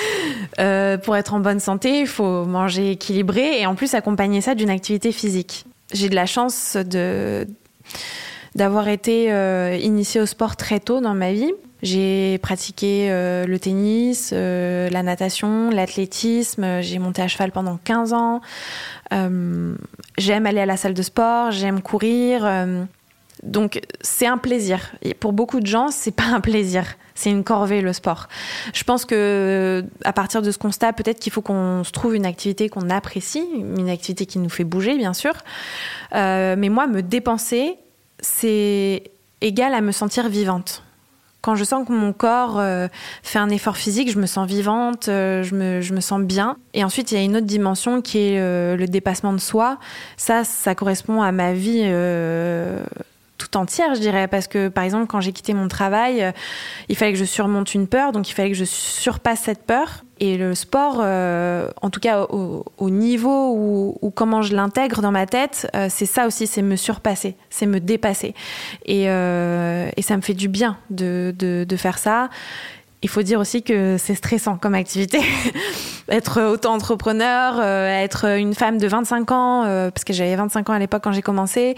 euh, 0.60 0.98
pour 0.98 1.16
être 1.16 1.34
en 1.34 1.40
bonne 1.40 1.60
santé, 1.60 2.00
il 2.00 2.06
faut 2.06 2.44
manger 2.44 2.92
équilibré 2.92 3.60
et 3.60 3.66
en 3.66 3.74
plus 3.74 3.94
accompagner 3.94 4.40
ça 4.40 4.54
d'une 4.54 4.70
activité 4.70 5.12
physique 5.12 5.64
j'ai 5.92 6.08
de 6.08 6.14
la 6.14 6.26
chance 6.26 6.76
de 6.76 7.46
d'avoir 8.54 8.88
été 8.88 9.32
euh, 9.32 9.78
initiée 9.80 10.20
au 10.20 10.26
sport 10.26 10.56
très 10.56 10.80
tôt 10.80 11.00
dans 11.00 11.14
ma 11.14 11.32
vie. 11.32 11.52
J'ai 11.82 12.38
pratiqué 12.38 13.08
euh, 13.08 13.46
le 13.46 13.58
tennis, 13.60 14.30
euh, 14.32 14.90
la 14.90 15.04
natation, 15.04 15.70
l'athlétisme, 15.70 16.80
j'ai 16.80 16.98
monté 16.98 17.22
à 17.22 17.28
cheval 17.28 17.52
pendant 17.52 17.78
15 17.84 18.12
ans. 18.14 18.40
j'aime 19.12 20.46
aller 20.46 20.60
à 20.60 20.66
la 20.66 20.76
salle 20.76 20.94
de 20.94 21.02
sport, 21.02 21.52
j'aime 21.52 21.80
courir. 21.80 22.44
Donc 23.42 23.80
c'est 24.00 24.26
un 24.26 24.38
plaisir. 24.38 24.92
Pour 25.20 25.32
beaucoup 25.32 25.60
de 25.60 25.66
gens, 25.66 25.90
c'est 25.90 26.10
pas 26.10 26.26
un 26.26 26.40
plaisir 26.40 26.84
c'est 27.18 27.30
une 27.30 27.42
corvée 27.42 27.80
le 27.80 27.92
sport. 27.92 28.28
Je 28.72 28.84
pense 28.84 29.04
que 29.04 29.84
à 30.04 30.12
partir 30.12 30.40
de 30.40 30.52
ce 30.52 30.58
constat, 30.58 30.92
peut-être 30.92 31.18
qu'il 31.18 31.32
faut 31.32 31.42
qu'on 31.42 31.82
se 31.82 31.90
trouve 31.90 32.14
une 32.14 32.26
activité 32.26 32.68
qu'on 32.68 32.90
apprécie, 32.90 33.44
une 33.54 33.90
activité 33.90 34.24
qui 34.24 34.38
nous 34.38 34.48
fait 34.48 34.64
bouger, 34.64 34.96
bien 34.96 35.12
sûr. 35.12 35.32
Euh, 36.14 36.54
mais 36.56 36.68
moi, 36.68 36.86
me 36.86 37.02
dépenser, 37.02 37.76
c'est 38.20 39.02
égal 39.40 39.74
à 39.74 39.80
me 39.80 39.90
sentir 39.90 40.28
vivante. 40.28 40.84
Quand 41.40 41.56
je 41.56 41.64
sens 41.64 41.86
que 41.86 41.92
mon 41.92 42.12
corps 42.12 42.58
euh, 42.58 42.86
fait 43.22 43.38
un 43.38 43.48
effort 43.48 43.76
physique, 43.76 44.10
je 44.10 44.18
me 44.18 44.26
sens 44.26 44.46
vivante, 44.46 45.08
euh, 45.08 45.42
je, 45.42 45.56
me, 45.56 45.80
je, 45.80 45.94
me, 45.94 46.00
sens 46.00 46.20
bien. 46.20 46.56
Et 46.74 46.84
ensuite, 46.84 47.10
il 47.10 47.16
y 47.16 47.20
a 47.20 47.24
une 47.24 47.36
autre 47.36 47.46
dimension 47.46 48.00
qui 48.00 48.18
est 48.18 48.76
le 48.76 48.86
dépassement 48.86 49.32
de 49.32 49.38
soi. 49.38 49.78
Ça, 50.16 50.44
ça 50.44 50.76
correspond 50.76 51.20
à 51.20 51.32
ma 51.32 51.52
vie 51.52 51.82
tout 53.38 53.56
entière, 53.56 53.94
je 53.94 54.00
dirais, 54.00 54.28
parce 54.28 54.48
que 54.48 54.68
par 54.68 54.84
exemple, 54.84 55.06
quand 55.06 55.20
j'ai 55.20 55.32
quitté 55.32 55.54
mon 55.54 55.68
travail, 55.68 56.32
il 56.88 56.96
fallait 56.96 57.12
que 57.12 57.18
je 57.18 57.24
surmonte 57.24 57.74
une 57.74 57.86
peur, 57.86 58.12
donc 58.12 58.28
il 58.28 58.34
fallait 58.34 58.50
que 58.50 58.56
je 58.56 58.64
surpasse 58.64 59.40
cette 59.40 59.64
peur. 59.64 60.04
Et 60.20 60.36
le 60.36 60.54
sport, 60.54 60.98
euh, 61.00 61.68
en 61.80 61.90
tout 61.90 62.00
cas 62.00 62.22
au, 62.22 62.64
au 62.76 62.90
niveau 62.90 63.96
où, 64.02 64.10
comment 64.10 64.42
je 64.42 64.54
l'intègre 64.54 65.00
dans 65.00 65.12
ma 65.12 65.26
tête, 65.26 65.70
euh, 65.76 65.86
c'est 65.88 66.06
ça 66.06 66.26
aussi, 66.26 66.46
c'est 66.46 66.62
me 66.62 66.74
surpasser, 66.74 67.36
c'est 67.50 67.66
me 67.66 67.78
dépasser. 67.78 68.34
Et, 68.84 69.08
euh, 69.08 69.90
et, 69.96 70.02
ça 70.02 70.16
me 70.16 70.22
fait 70.22 70.34
du 70.34 70.48
bien 70.48 70.76
de, 70.90 71.32
de, 71.38 71.64
de 71.64 71.76
faire 71.76 71.98
ça. 71.98 72.30
Il 73.02 73.08
faut 73.08 73.22
dire 73.22 73.38
aussi 73.38 73.62
que 73.62 73.96
c'est 73.96 74.16
stressant 74.16 74.56
comme 74.56 74.74
activité. 74.74 75.20
être 76.08 76.42
auto-entrepreneur, 76.42 77.58
euh, 77.60 77.88
être 77.88 78.24
une 78.36 78.54
femme 78.54 78.78
de 78.78 78.88
25 78.88 79.30
ans, 79.30 79.64
euh, 79.64 79.90
parce 79.92 80.02
que 80.02 80.12
j'avais 80.12 80.34
25 80.34 80.68
ans 80.68 80.72
à 80.72 80.80
l'époque 80.80 81.04
quand 81.04 81.12
j'ai 81.12 81.22
commencé. 81.22 81.76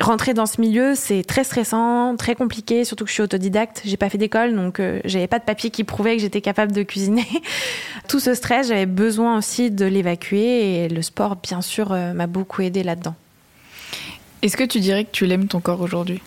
Rentrer 0.00 0.32
dans 0.32 0.46
ce 0.46 0.60
milieu, 0.60 0.94
c'est 0.94 1.24
très 1.24 1.42
stressant, 1.42 2.14
très 2.16 2.36
compliqué, 2.36 2.84
surtout 2.84 3.04
que 3.04 3.08
je 3.08 3.14
suis 3.14 3.22
autodidacte. 3.22 3.82
J'ai 3.84 3.96
pas 3.96 4.08
fait 4.08 4.18
d'école, 4.18 4.54
donc 4.54 4.78
euh, 4.78 5.00
j'avais 5.04 5.26
pas 5.26 5.40
de 5.40 5.44
papier 5.44 5.70
qui 5.70 5.82
prouvait 5.82 6.16
que 6.16 6.22
j'étais 6.22 6.40
capable 6.40 6.70
de 6.70 6.84
cuisiner. 6.84 7.26
Tout 8.08 8.20
ce 8.20 8.34
stress, 8.34 8.68
j'avais 8.68 8.86
besoin 8.86 9.38
aussi 9.38 9.72
de 9.72 9.86
l'évacuer 9.86 10.84
et 10.84 10.88
le 10.88 11.02
sport, 11.02 11.34
bien 11.34 11.62
sûr, 11.62 11.90
m'a 11.90 12.26
beaucoup 12.28 12.62
aidé 12.62 12.84
là-dedans. 12.84 13.16
Est-ce 14.42 14.56
que 14.56 14.64
tu 14.64 14.78
dirais 14.78 15.04
que 15.04 15.10
tu 15.10 15.26
l'aimes 15.26 15.48
ton 15.48 15.60
corps 15.60 15.80
aujourd'hui? 15.80 16.22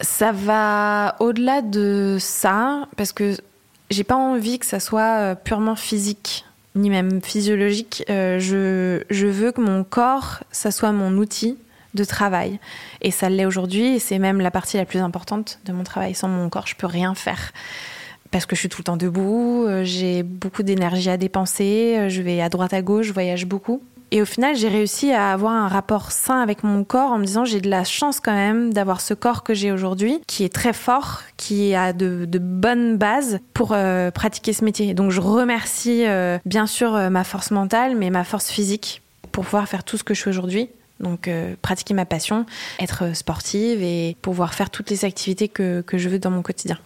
Ça 0.00 0.32
va 0.32 1.16
au-delà 1.20 1.62
de 1.62 2.16
ça, 2.20 2.88
parce 2.96 3.12
que 3.12 3.36
j'ai 3.90 4.04
pas 4.04 4.16
envie 4.16 4.58
que 4.58 4.66
ça 4.66 4.80
soit 4.80 5.18
euh, 5.18 5.34
purement 5.34 5.76
physique, 5.76 6.44
ni 6.74 6.90
même 6.90 7.20
physiologique. 7.22 8.04
Euh, 8.08 8.38
je, 8.38 9.02
je 9.10 9.26
veux 9.26 9.52
que 9.52 9.60
mon 9.60 9.84
corps, 9.84 10.40
ça 10.50 10.70
soit 10.70 10.92
mon 10.92 11.16
outil 11.16 11.58
de 11.94 12.04
travail. 12.04 12.60
Et 13.02 13.10
ça 13.10 13.28
l'est 13.28 13.46
aujourd'hui, 13.46 13.96
et 13.96 13.98
c'est 13.98 14.18
même 14.18 14.40
la 14.40 14.50
partie 14.50 14.76
la 14.76 14.84
plus 14.84 15.00
importante 15.00 15.58
de 15.64 15.72
mon 15.72 15.82
travail. 15.82 16.14
Sans 16.14 16.28
mon 16.28 16.48
corps, 16.48 16.66
je 16.66 16.76
peux 16.76 16.86
rien 16.86 17.14
faire. 17.14 17.52
Parce 18.30 18.46
que 18.46 18.54
je 18.54 18.60
suis 18.60 18.68
tout 18.68 18.78
le 18.78 18.84
temps 18.84 18.96
debout, 18.96 19.64
euh, 19.66 19.82
j'ai 19.84 20.22
beaucoup 20.22 20.62
d'énergie 20.62 21.10
à 21.10 21.16
dépenser, 21.16 22.06
je 22.08 22.22
vais 22.22 22.40
à 22.40 22.48
droite 22.48 22.72
à 22.72 22.80
gauche, 22.80 23.06
je 23.06 23.12
voyage 23.12 23.44
beaucoup. 23.44 23.82
Et 24.12 24.20
au 24.20 24.24
final, 24.24 24.56
j'ai 24.56 24.68
réussi 24.68 25.12
à 25.12 25.32
avoir 25.32 25.52
un 25.52 25.68
rapport 25.68 26.10
sain 26.10 26.40
avec 26.40 26.64
mon 26.64 26.82
corps 26.82 27.12
en 27.12 27.18
me 27.18 27.24
disant 27.24 27.44
j'ai 27.44 27.60
de 27.60 27.70
la 27.70 27.84
chance 27.84 28.18
quand 28.18 28.34
même 28.34 28.72
d'avoir 28.72 29.00
ce 29.00 29.14
corps 29.14 29.44
que 29.44 29.54
j'ai 29.54 29.70
aujourd'hui, 29.70 30.20
qui 30.26 30.42
est 30.42 30.52
très 30.52 30.72
fort, 30.72 31.22
qui 31.36 31.74
a 31.74 31.92
de, 31.92 32.26
bonnes 32.38 32.96
bases 32.96 33.38
pour 33.54 33.72
euh, 33.72 34.10
pratiquer 34.10 34.52
ce 34.52 34.64
métier. 34.64 34.94
Donc 34.94 35.12
je 35.12 35.20
remercie 35.20 36.06
euh, 36.06 36.38
bien 36.44 36.66
sûr 36.66 36.94
euh, 36.94 37.08
ma 37.08 37.22
force 37.22 37.52
mentale, 37.52 37.96
mais 37.96 38.10
ma 38.10 38.24
force 38.24 38.50
physique 38.50 39.02
pour 39.30 39.44
pouvoir 39.44 39.68
faire 39.68 39.84
tout 39.84 39.96
ce 39.96 40.02
que 40.02 40.12
je 40.12 40.22
fais 40.22 40.30
aujourd'hui. 40.30 40.70
Donc 40.98 41.30
pratiquer 41.62 41.94
ma 41.94 42.04
passion, 42.04 42.44
être 42.78 43.16
sportive 43.16 43.82
et 43.82 44.18
pouvoir 44.20 44.52
faire 44.52 44.68
toutes 44.68 44.90
les 44.90 45.06
activités 45.06 45.48
que, 45.48 45.82
je 45.90 46.08
veux 46.10 46.18
dans 46.18 46.30
mon 46.30 46.42
quotidien 46.42 46.78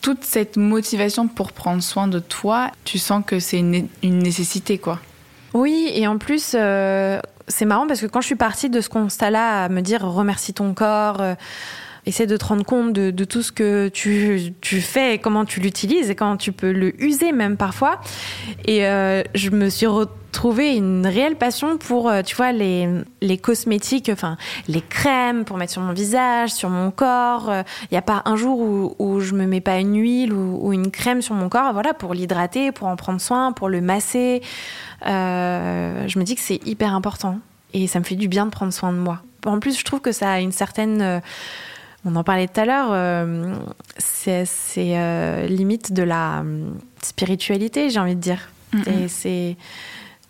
toute 0.00 0.22
cette 0.22 0.56
motivation 0.56 1.26
pour 1.26 1.52
prendre 1.52 1.82
soin 1.82 2.06
de 2.06 2.20
toi, 2.20 2.70
tu 2.84 2.98
sens 2.98 3.22
que 3.26 3.40
c'est 3.40 3.58
une 3.58 3.88
nécessité, 4.02 4.78
quoi. 4.78 5.00
Oui, 5.54 5.90
et 5.94 6.06
en 6.06 6.18
plus, 6.18 6.54
euh, 6.54 7.20
c'est 7.48 7.64
marrant 7.64 7.86
parce 7.86 8.00
que 8.00 8.06
quand 8.06 8.20
je 8.20 8.26
suis 8.26 8.36
partie 8.36 8.70
de 8.70 8.80
ce 8.80 8.88
constat-là, 8.88 9.64
à 9.64 9.68
me 9.68 9.80
dire 9.80 10.02
remercie 10.02 10.54
ton 10.54 10.74
corps, 10.74 11.20
euh, 11.20 11.34
essaie 12.08 12.26
de 12.26 12.36
te 12.36 12.44
rendre 12.44 12.64
compte 12.64 12.92
de, 12.92 13.24
tout 13.24 13.42
ce 13.42 13.52
que 13.52 13.88
tu, 13.88 14.54
tu, 14.60 14.80
fais 14.80 15.18
comment 15.18 15.44
tu 15.44 15.60
l'utilises 15.60 16.10
et 16.10 16.14
comment 16.14 16.36
tu 16.36 16.52
peux 16.52 16.72
le 16.72 17.00
user 17.02 17.32
même 17.32 17.56
parfois. 17.56 18.00
Et 18.64 18.86
euh, 18.86 19.22
je 19.34 19.50
me 19.50 19.68
suis 19.68 19.86
retrouvée 19.86 20.74
une 20.74 21.06
réelle 21.06 21.36
passion 21.36 21.78
pour, 21.78 22.10
tu 22.24 22.36
vois, 22.36 22.52
les, 22.52 22.88
les 23.20 23.38
cosmétiques, 23.38 24.10
enfin, 24.12 24.36
les 24.68 24.80
crèmes 24.80 25.44
pour 25.44 25.56
mettre 25.56 25.72
sur 25.72 25.82
mon 25.82 25.92
visage, 25.92 26.50
sur 26.50 26.70
mon 26.70 26.90
corps. 26.90 27.52
Il 27.82 27.92
n'y 27.92 27.98
a 27.98 28.02
pas 28.02 28.22
un 28.24 28.36
jour 28.36 28.58
où, 28.58 28.94
où 28.98 29.20
je 29.20 29.34
me 29.34 29.46
mets 29.46 29.60
pas 29.60 29.78
une 29.78 30.00
huile 30.00 30.32
ou, 30.32 30.72
une 30.72 30.90
crème 30.90 31.22
sur 31.22 31.34
mon 31.34 31.48
corps, 31.48 31.72
voilà, 31.72 31.94
pour 31.94 32.14
l'hydrater, 32.14 32.72
pour 32.72 32.88
en 32.88 32.96
prendre 32.96 33.20
soin, 33.20 33.52
pour 33.52 33.68
le 33.68 33.80
masser. 33.80 34.42
Euh, 35.06 36.06
je 36.06 36.18
me 36.18 36.24
dis 36.24 36.34
que 36.34 36.40
c'est 36.40 36.66
hyper 36.66 36.94
important 36.94 37.38
et 37.72 37.86
ça 37.86 37.98
me 37.98 38.04
fait 38.04 38.16
du 38.16 38.28
bien 38.28 38.46
de 38.46 38.50
prendre 38.50 38.72
soin 38.72 38.92
de 38.92 38.98
moi. 38.98 39.22
En 39.46 39.60
plus, 39.60 39.78
je 39.78 39.84
trouve 39.84 40.00
que 40.00 40.12
ça 40.12 40.32
a 40.32 40.40
une 40.40 40.52
certaine 40.52 41.00
euh, 41.00 41.20
on 42.04 42.16
en 42.16 42.24
parlait 42.24 42.48
tout 42.48 42.60
à 42.60 42.64
l'heure, 42.64 42.88
euh, 42.92 43.54
c'est 43.98 44.44
limite 45.48 45.92
de 45.92 46.02
la 46.02 46.44
spiritualité, 47.02 47.90
j'ai 47.90 48.00
envie 48.00 48.16
de 48.16 48.20
dire. 48.20 48.50
Et 48.86 49.08
c'est, 49.08 49.56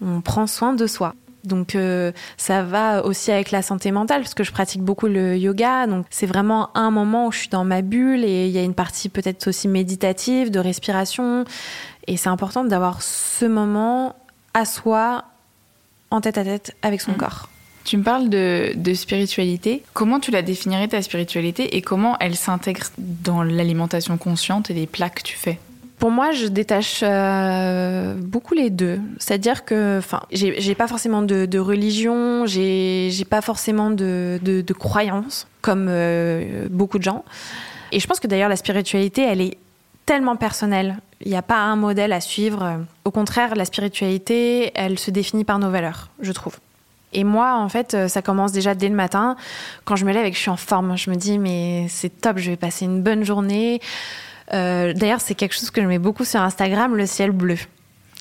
on 0.00 0.20
prend 0.20 0.46
soin 0.46 0.72
de 0.72 0.86
soi. 0.86 1.14
Donc 1.44 1.76
ça 2.36 2.62
va 2.62 3.04
aussi 3.04 3.30
avec 3.32 3.50
la 3.50 3.62
santé 3.62 3.90
mentale 3.90 4.22
parce 4.22 4.34
que 4.34 4.44
je 4.44 4.52
pratique 4.52 4.82
beaucoup 4.82 5.06
le 5.06 5.36
yoga. 5.36 5.86
Donc 5.86 6.06
c'est 6.10 6.26
vraiment 6.26 6.70
un 6.76 6.90
moment 6.90 7.26
où 7.26 7.32
je 7.32 7.38
suis 7.38 7.48
dans 7.48 7.64
ma 7.64 7.82
bulle 7.82 8.24
et 8.24 8.46
il 8.46 8.52
y 8.52 8.58
a 8.58 8.62
une 8.62 8.74
partie 8.74 9.08
peut-être 9.08 9.48
aussi 9.48 9.68
méditative, 9.68 10.50
de 10.50 10.58
respiration. 10.58 11.44
Et 12.06 12.16
c'est 12.16 12.28
important 12.28 12.64
d'avoir 12.64 13.02
ce 13.02 13.44
moment 13.44 14.16
à 14.54 14.64
soi, 14.64 15.24
en 16.10 16.20
tête 16.20 16.38
à 16.38 16.44
tête 16.44 16.74
avec 16.82 17.00
son 17.00 17.12
mm. 17.12 17.16
corps. 17.16 17.48
Tu 17.88 17.96
me 17.96 18.02
parles 18.02 18.28
de, 18.28 18.92
spiritualité. 18.92 19.82
Comment 19.94 20.20
tu 20.20 20.30
la 20.30 20.42
définirais 20.42 20.88
ta 20.88 21.00
spiritualité 21.00 21.74
et 21.74 21.80
comment 21.80 22.18
elle 22.20 22.36
s'intègre 22.36 22.88
dans 22.98 23.42
l'alimentation 23.42 24.18
consciente 24.18 24.70
et 24.70 24.74
les 24.74 24.86
plats 24.86 25.08
que 25.08 25.22
tu 25.22 25.38
fais? 25.38 25.58
Pour 25.98 26.10
moi, 26.10 26.32
je 26.32 26.48
détache 26.48 27.00
euh, 27.02 28.12
beaucoup 28.18 28.52
les 28.52 28.68
deux. 28.68 29.00
C'est-à-dire 29.18 29.64
que, 29.64 29.96
enfin, 29.96 30.20
j'ai 30.30 30.74
pas 30.74 30.86
forcément 30.86 31.22
de, 31.22 31.58
religion, 31.58 32.44
j'ai 32.44 33.10
pas 33.30 33.40
forcément 33.40 33.90
de, 33.90 34.38
de, 34.42 34.72
croyance, 34.74 35.46
comme 35.62 35.86
euh, 35.88 36.66
beaucoup 36.68 36.98
de 36.98 37.04
gens. 37.04 37.24
Et 37.90 38.00
je 38.00 38.06
pense 38.06 38.20
que 38.20 38.26
d'ailleurs, 38.26 38.50
la 38.50 38.56
spiritualité, 38.56 39.22
elle 39.22 39.40
est 39.40 39.56
tellement 40.04 40.36
personnelle. 40.36 40.98
Il 41.22 41.30
n'y 41.30 41.38
a 41.38 41.42
pas 41.42 41.60
un 41.60 41.76
modèle 41.76 42.12
à 42.12 42.20
suivre. 42.20 42.84
Au 43.06 43.10
contraire, 43.10 43.54
la 43.54 43.64
spiritualité, 43.64 44.72
elle 44.74 44.98
se 44.98 45.10
définit 45.10 45.44
par 45.44 45.58
nos 45.58 45.70
valeurs, 45.70 46.10
je 46.20 46.32
trouve. 46.32 46.58
Et 47.12 47.24
moi, 47.24 47.56
en 47.56 47.68
fait, 47.68 48.08
ça 48.08 48.22
commence 48.22 48.52
déjà 48.52 48.74
dès 48.74 48.88
le 48.88 48.94
matin. 48.94 49.36
Quand 49.84 49.96
je 49.96 50.04
me 50.04 50.12
lève 50.12 50.26
et 50.26 50.30
que 50.30 50.36
je 50.36 50.42
suis 50.42 50.50
en 50.50 50.56
forme, 50.56 50.96
je 50.96 51.10
me 51.10 51.16
dis, 51.16 51.38
mais 51.38 51.86
c'est 51.88 52.20
top, 52.20 52.38
je 52.38 52.50
vais 52.50 52.56
passer 52.56 52.84
une 52.84 53.02
bonne 53.02 53.24
journée. 53.24 53.80
Euh, 54.54 54.92
d'ailleurs, 54.94 55.20
c'est 55.20 55.34
quelque 55.34 55.54
chose 55.54 55.70
que 55.70 55.82
je 55.82 55.86
mets 55.86 55.98
beaucoup 55.98 56.24
sur 56.24 56.40
Instagram, 56.40 56.96
le 56.96 57.06
ciel 57.06 57.32
bleu. 57.32 57.56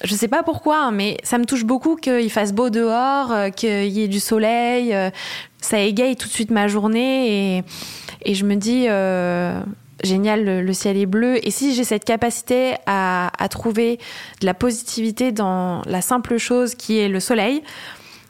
Je 0.04 0.13
sais 0.13 0.28
pas 0.28 0.43
pourquoi, 0.43 0.86
hein, 0.86 0.91
mais 0.91 1.17
ça 1.23 1.38
me 1.38 1.45
touche 1.45 1.65
beaucoup 1.65 1.95
qu'il 1.95 2.30
fasse 2.30 2.54
beau 2.54 2.69
dehors, 2.69 3.32
euh, 3.32 3.50
qu'il 3.50 3.88
y 3.88 4.04
ait 4.04 4.08
du 4.08 4.19
soleil. 4.19 4.93
Euh, 4.93 5.10
ça 5.60 5.80
égaye 5.80 6.15
tout 6.15 6.28
de 6.28 6.34
suite 6.34 6.52
ma 6.52 6.67
journée 6.67 7.63
et 8.23 8.34
je 8.36 8.45
me 8.45 8.56
dis, 8.56 8.88
génial, 10.04 10.45
le, 10.45 10.73
ciel 10.73 10.97
est 10.97 11.08
bleu. 11.08 11.45
Et 11.45 11.50
si 11.50 11.73
j'ai 11.73 11.84
cette 11.84 12.06
capacité 12.06 12.76
à, 12.86 13.32
trouver 13.50 13.97
de 14.41 14.45
la 14.45 14.54
positivité 14.54 15.32
dans 15.32 15.82
la 15.86 16.02
simple 16.02 16.38
chose 16.38 16.76
qui 16.76 17.00
est 17.00 17.10
le 17.10 17.19
soleil, 17.19 17.63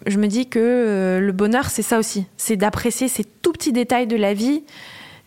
je 0.05 0.17
me 0.17 0.27
dis 0.27 0.47
que 0.47 0.59
euh, 0.59 1.19
le 1.19 1.31
bonheur, 1.31 1.69
c'est 1.69 1.81
ça 1.81 1.97
aussi. 1.97 2.25
C'est 2.37 2.55
d'apprécier 2.55 3.07
ces 3.07 3.23
tout 3.23 3.51
petits 3.51 3.73
détails 3.73 4.07
de 4.07 4.15
la 4.15 4.33
vie 4.33 4.63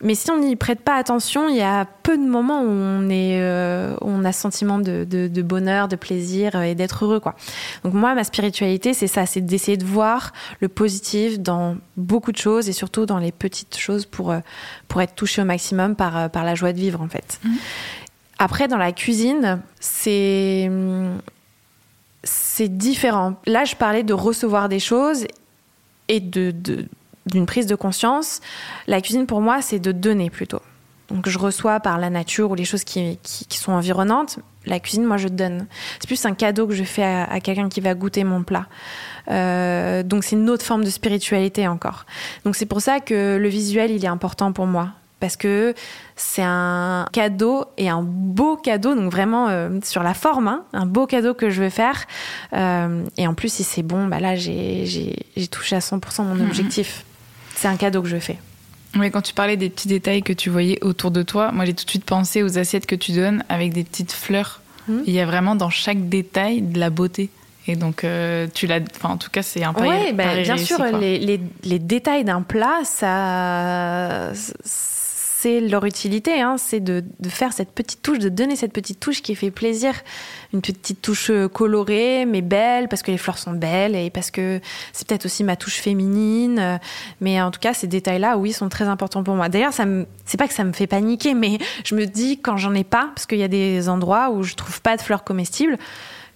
mais 0.02 0.14
si 0.14 0.30
on 0.30 0.38
n'y 0.38 0.56
prête 0.56 0.80
pas 0.80 0.96
attention, 0.96 1.48
il 1.48 1.56
y 1.56 1.62
a 1.62 1.84
peu 1.84 2.16
de 2.16 2.26
moments 2.26 2.62
où 2.62 2.68
on, 2.68 3.10
est, 3.10 3.38
euh, 3.40 3.94
on 4.00 4.24
a 4.24 4.32
ce 4.32 4.40
sentiment 4.40 4.78
de, 4.78 5.04
de, 5.04 5.42
bonheur, 5.42 5.88
de 5.88 5.96
plaisir 5.96 6.56
euh, 6.56 6.62
et 6.62 6.74
d'être 6.74 7.04
heureux. 7.04 7.20
Quoi. 7.20 7.34
Donc 7.84 7.92
moi, 7.92 8.14
ma 8.14 8.24
spiritualité, 8.24 8.94
c'est 8.94 9.06
ça, 9.06 9.26
c'est 9.26 9.42
d'essayer 9.42 9.76
de 9.76 9.84
voir 9.84 10.32
le 10.60 10.68
positif 10.68 11.38
dans 11.38 11.76
beaucoup 11.98 12.32
de 12.32 12.38
choses 12.38 12.68
et 12.68 12.72
surtout 12.72 13.04
dans 13.04 13.18
les 13.18 13.32
petites 13.32 13.76
choses 13.76 14.06
pour, 14.06 14.30
euh, 14.30 14.40
pour 14.88 15.02
être 15.02 15.14
touché 15.14 15.42
au 15.42 15.44
maximum 15.44 15.94
par, 15.96 16.30
par 16.30 16.44
la 16.44 16.54
joie 16.54 16.72
de 16.72 16.78
vivre 16.78 17.02
en 17.02 17.08
fait. 17.08 17.38
Mmh. 17.44 17.50
Après, 18.38 18.68
dans 18.68 18.78
la 18.78 18.92
cuisine, 18.92 19.60
c'est 19.80 20.70
c'est 22.22 22.68
différent. 22.68 23.36
Là, 23.46 23.64
je 23.64 23.76
parlais 23.76 24.02
de 24.02 24.12
recevoir 24.12 24.68
des 24.68 24.80
choses 24.80 25.26
et 26.08 26.20
de, 26.20 26.54
d'une 27.26 27.46
prise 27.46 27.66
de 27.66 27.74
conscience. 27.74 28.40
La 28.86 29.00
cuisine, 29.00 29.26
pour 29.26 29.40
moi, 29.40 29.62
c'est 29.62 29.78
de 29.78 29.92
donner 29.92 30.30
plutôt. 30.30 30.60
Donc, 31.10 31.28
je 31.28 31.38
reçois 31.38 31.80
par 31.80 31.98
la 31.98 32.10
nature 32.10 32.50
ou 32.50 32.54
les 32.54 32.64
choses 32.64 32.84
qui, 32.84 33.18
qui, 33.22 33.58
sont 33.58 33.72
environnantes. 33.72 34.38
La 34.64 34.78
cuisine, 34.78 35.04
moi, 35.04 35.16
je 35.16 35.28
donne. 35.28 35.66
C'est 35.98 36.06
plus 36.06 36.24
un 36.24 36.34
cadeau 36.34 36.68
que 36.68 36.74
je 36.74 36.84
fais 36.84 37.02
à, 37.02 37.40
quelqu'un 37.40 37.68
qui 37.68 37.80
va 37.80 37.94
goûter 37.94 38.22
mon 38.22 38.44
plat. 38.44 38.66
Euh, 39.28 40.02
donc, 40.04 40.22
c'est 40.22 40.36
une 40.36 40.48
autre 40.50 40.64
forme 40.64 40.84
de 40.84 40.90
spiritualité 40.90 41.66
encore. 41.66 42.06
Donc, 42.44 42.54
c'est 42.54 42.66
pour 42.66 42.80
ça 42.80 43.00
que 43.00 43.38
le 43.38 43.48
visuel, 43.48 43.90
il 43.90 44.04
est 44.04 44.08
important 44.08 44.52
pour 44.52 44.66
moi. 44.66 44.90
Parce 45.20 45.36
que 45.36 45.74
c'est 46.16 46.42
un 46.42 47.06
cadeau 47.12 47.66
et 47.76 47.88
un 47.88 48.02
beau 48.02 48.56
cadeau, 48.56 48.94
donc 48.94 49.12
vraiment 49.12 49.48
euh, 49.48 49.68
sur 49.84 50.02
la 50.02 50.14
forme, 50.14 50.48
hein, 50.48 50.64
un 50.72 50.86
beau 50.86 51.06
cadeau 51.06 51.34
que 51.34 51.50
je 51.50 51.62
veux 51.62 51.70
faire. 51.70 52.06
Euh, 52.54 53.04
et 53.18 53.26
en 53.26 53.34
plus, 53.34 53.52
si 53.52 53.62
c'est 53.62 53.82
bon, 53.82 54.06
bah 54.06 54.18
là, 54.18 54.34
j'ai 54.34 55.14
touché 55.50 55.76
à 55.76 55.80
100% 55.80 56.24
mon 56.24 56.34
mhm. 56.34 56.46
objectif 56.46 57.04
c'est 57.60 57.68
un 57.68 57.76
cadeau 57.76 58.00
que 58.00 58.08
je 58.08 58.16
fais. 58.16 58.38
Mais 58.96 59.10
quand 59.10 59.20
tu 59.20 59.34
parlais 59.34 59.58
des 59.58 59.68
petits 59.68 59.86
détails 59.86 60.22
que 60.22 60.32
tu 60.32 60.48
voyais 60.48 60.82
autour 60.82 61.10
de 61.10 61.22
toi, 61.22 61.52
moi 61.52 61.66
j'ai 61.66 61.74
tout 61.74 61.84
de 61.84 61.90
suite 61.90 62.06
pensé 62.06 62.42
aux 62.42 62.58
assiettes 62.58 62.86
que 62.86 62.94
tu 62.94 63.12
donnes 63.12 63.44
avec 63.50 63.74
des 63.74 63.84
petites 63.84 64.12
fleurs. 64.12 64.62
Hmm. 64.88 65.00
Il 65.06 65.12
y 65.12 65.20
a 65.20 65.26
vraiment 65.26 65.54
dans 65.54 65.68
chaque 65.68 66.08
détail 66.08 66.62
de 66.62 66.80
la 66.80 66.88
beauté. 66.88 67.28
Et 67.66 67.76
donc, 67.76 68.02
euh, 68.02 68.46
tu 68.52 68.66
l'as. 68.66 68.80
Enfin, 68.96 69.10
en 69.10 69.16
tout 69.18 69.28
cas, 69.30 69.42
c'est 69.42 69.62
un 69.62 69.74
peu. 69.74 69.86
Oui, 69.86 70.12
bien 70.14 70.56
sûr, 70.56 70.82
les, 70.98 71.18
les, 71.18 71.38
les, 71.62 71.78
détails 71.78 72.24
d'un 72.24 72.40
plat, 72.40 72.80
ça 72.84 74.32
c'est 75.40 75.60
leur 75.60 75.86
utilité, 75.86 76.42
hein, 76.42 76.56
c'est 76.58 76.80
de, 76.80 77.02
faire 77.28 77.54
cette 77.54 77.72
petite 77.72 78.02
touche, 78.02 78.18
de 78.18 78.28
donner 78.28 78.56
cette 78.56 78.74
petite 78.74 79.00
touche 79.00 79.22
qui 79.22 79.34
fait 79.34 79.50
plaisir, 79.50 79.94
une 80.52 80.60
petite 80.60 81.00
touche 81.00 81.30
euh, 81.30 81.48
colorée 81.48 82.26
mais 82.26 82.42
belle 82.42 82.88
parce 82.88 83.02
que 83.02 83.10
les 83.10 83.16
fleurs 83.16 83.38
sont 83.38 83.52
belles 83.52 83.96
et 83.96 84.10
parce 84.10 84.30
que 84.30 84.60
c'est 84.92 85.08
peut-être 85.08 85.24
aussi 85.24 85.42
ma 85.42 85.56
touche 85.56 85.76
féminine. 85.76 86.58
Euh, 86.58 86.76
mais 87.22 87.40
en 87.40 87.50
tout 87.50 87.60
cas, 87.60 87.72
ces 87.72 87.86
détails-là, 87.86 88.36
oui, 88.36 88.52
sont 88.52 88.68
très 88.68 88.84
importants 88.84 89.24
pour 89.24 89.34
moi. 89.34 89.48
D'ailleurs, 89.48 89.72
ça 89.72 89.84
c'est 90.26 90.36
pas 90.36 90.46
que 90.46 90.54
ça 90.54 90.64
me 90.64 90.72
fait 90.72 90.86
paniquer, 90.86 91.32
mais 91.32 91.58
je 91.84 91.94
me 91.94 92.04
dis 92.04 92.38
quand 92.38 92.58
j'en 92.58 92.74
ai 92.74 92.84
pas, 92.84 93.10
parce 93.14 93.24
qu'il 93.26 93.38
y 93.38 93.42
a 93.42 93.48
des 93.48 93.88
endroits 93.88 94.30
où 94.30 94.42
je 94.42 94.54
trouve 94.54 94.82
pas 94.82 94.98
de 94.98 95.02
fleurs 95.02 95.24
comestibles. 95.24 95.78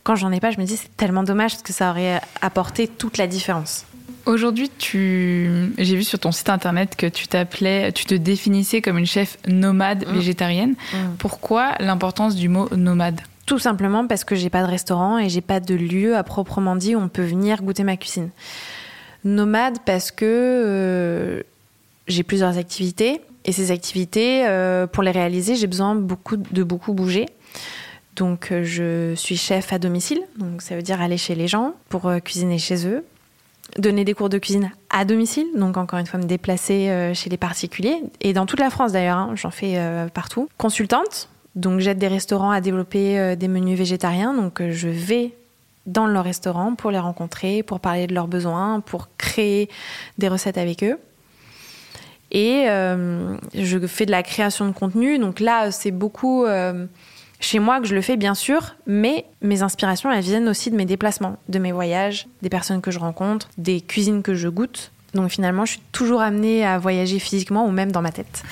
Quand 0.02 0.16
j'en 0.16 0.32
ai 0.32 0.40
pas, 0.40 0.50
je 0.50 0.58
me 0.58 0.64
dis 0.64 0.78
c'est 0.78 0.96
tellement 0.96 1.24
dommage 1.24 1.52
parce 1.52 1.62
que 1.62 1.74
ça 1.74 1.90
aurait 1.90 2.22
apporté 2.40 2.88
toute 2.88 3.18
la 3.18 3.26
différence. 3.26 3.84
Aujourd'hui, 4.26 4.70
tu... 4.78 5.72
j'ai 5.76 5.96
vu 5.96 6.02
sur 6.04 6.18
ton 6.18 6.32
site 6.32 6.48
internet 6.48 6.96
que 6.96 7.06
tu 7.06 7.28
t'appelais, 7.28 7.92
tu 7.92 8.06
te 8.06 8.14
définissais 8.14 8.80
comme 8.80 8.96
une 8.98 9.06
chef 9.06 9.36
nomade 9.46 10.06
Mmh. 10.06 10.12
végétarienne. 10.12 10.70
Mmh. 10.70 10.96
Pourquoi 11.18 11.74
l'importance 11.78 12.34
du 12.34 12.48
mot 12.48 12.68
nomade? 12.74 13.20
Tout 13.46 13.58
simplement 13.58 14.06
parce 14.06 14.24
que 14.24 14.34
j'ai 14.34 14.48
pas 14.48 14.62
de 14.62 14.70
restaurant 14.70 15.18
et 15.18 15.28
j'ai 15.28 15.42
pas 15.42 15.60
de 15.60 15.74
lieu 15.74 16.16
à 16.16 16.22
proprement 16.22 16.76
dit 16.76 16.96
où 16.96 16.98
on 16.98 17.08
peut 17.08 17.22
venir 17.24 17.62
goûter 17.62 17.84
ma 17.84 17.96
cuisine. 17.96 18.30
Nomade 19.24 19.78
parce 19.84 20.10
que 20.10 20.24
euh, 20.24 21.42
j'ai 22.08 22.22
plusieurs 22.22 22.56
activités 22.56 23.20
et 23.44 23.52
ces 23.52 23.70
activités, 23.70 24.46
euh, 24.46 24.86
pour 24.86 25.02
les 25.02 25.10
réaliser, 25.10 25.54
j'ai 25.54 25.66
besoin 25.66 25.94
beaucoup, 25.94 26.36
de 26.38 26.62
beaucoup 26.62 26.94
bouger. 26.94 27.26
Donc 28.16 28.52
euh, 28.52 28.64
je 28.64 29.14
suis 29.14 29.36
chef 29.36 29.72
à 29.72 29.78
domicile, 29.78 30.22
donc 30.38 30.62
ça 30.62 30.76
veut 30.76 30.82
dire 30.82 31.02
aller 31.02 31.18
chez 31.18 31.34
les 31.34 31.48
gens 31.48 31.74
pour 31.90 32.10
cuisiner 32.24 32.58
chez 32.58 32.86
eux, 32.86 33.04
donner 33.78 34.04
des 34.04 34.14
cours 34.14 34.28
de 34.28 34.38
cuisine 34.38 34.70
à 34.90 35.04
domicile, 35.04 35.46
donc 35.56 35.76
encore 35.76 35.98
une 35.98 36.06
fois 36.06 36.20
me 36.20 36.26
déplacer 36.26 36.88
euh, 36.90 37.14
chez 37.14 37.30
les 37.30 37.36
particuliers, 37.36 38.00
et 38.20 38.32
dans 38.32 38.46
toute 38.46 38.60
la 38.60 38.70
France 38.70 38.92
d'ailleurs, 38.92 39.18
hein, 39.18 39.32
j'en 39.34 39.50
fais 39.50 39.74
euh, 39.76 40.08
partout. 40.08 40.48
Consultante, 40.58 41.28
donc 41.56 41.80
j'aide 41.80 41.98
des 41.98 42.08
restaurants 42.08 42.50
à 42.50 42.60
développer 42.60 43.18
euh, 43.18 43.36
des 43.36 43.48
menus 43.48 43.78
végétariens, 43.78 44.34
donc 44.34 44.62
je 44.70 44.88
vais 44.88 45.34
dans 45.86 46.06
leur 46.06 46.24
restaurant 46.24 46.74
pour 46.74 46.90
les 46.90 46.98
rencontrer, 46.98 47.62
pour 47.62 47.80
parler 47.80 48.06
de 48.06 48.14
leurs 48.14 48.28
besoins, 48.28 48.80
pour 48.80 49.08
créer 49.18 49.68
des 50.18 50.28
recettes 50.28 50.56
avec 50.56 50.82
eux. 50.82 50.98
Et 52.30 52.64
je 52.66 53.86
fais 53.86 54.06
de 54.06 54.10
la 54.10 54.22
création 54.24 54.66
de 54.66 54.72
contenu, 54.72 55.18
donc 55.18 55.40
là 55.40 55.70
c'est 55.70 55.92
beaucoup 55.92 56.46
chez 57.44 57.58
moi 57.58 57.80
que 57.80 57.86
je 57.86 57.94
le 57.94 58.00
fais 58.00 58.16
bien 58.16 58.34
sûr, 58.34 58.74
mais 58.86 59.26
mes 59.42 59.62
inspirations 59.62 60.10
elles 60.10 60.24
viennent 60.24 60.48
aussi 60.48 60.70
de 60.70 60.76
mes 60.76 60.86
déplacements, 60.86 61.36
de 61.48 61.58
mes 61.58 61.72
voyages, 61.72 62.26
des 62.42 62.48
personnes 62.48 62.80
que 62.80 62.90
je 62.90 62.98
rencontre, 62.98 63.48
des 63.58 63.80
cuisines 63.80 64.22
que 64.22 64.34
je 64.34 64.48
goûte. 64.48 64.90
Donc 65.12 65.30
finalement 65.30 65.64
je 65.64 65.72
suis 65.72 65.82
toujours 65.92 66.20
amenée 66.20 66.64
à 66.64 66.78
voyager 66.78 67.18
physiquement 67.18 67.66
ou 67.66 67.70
même 67.70 67.92
dans 67.92 68.02
ma 68.02 68.10
tête. 68.10 68.42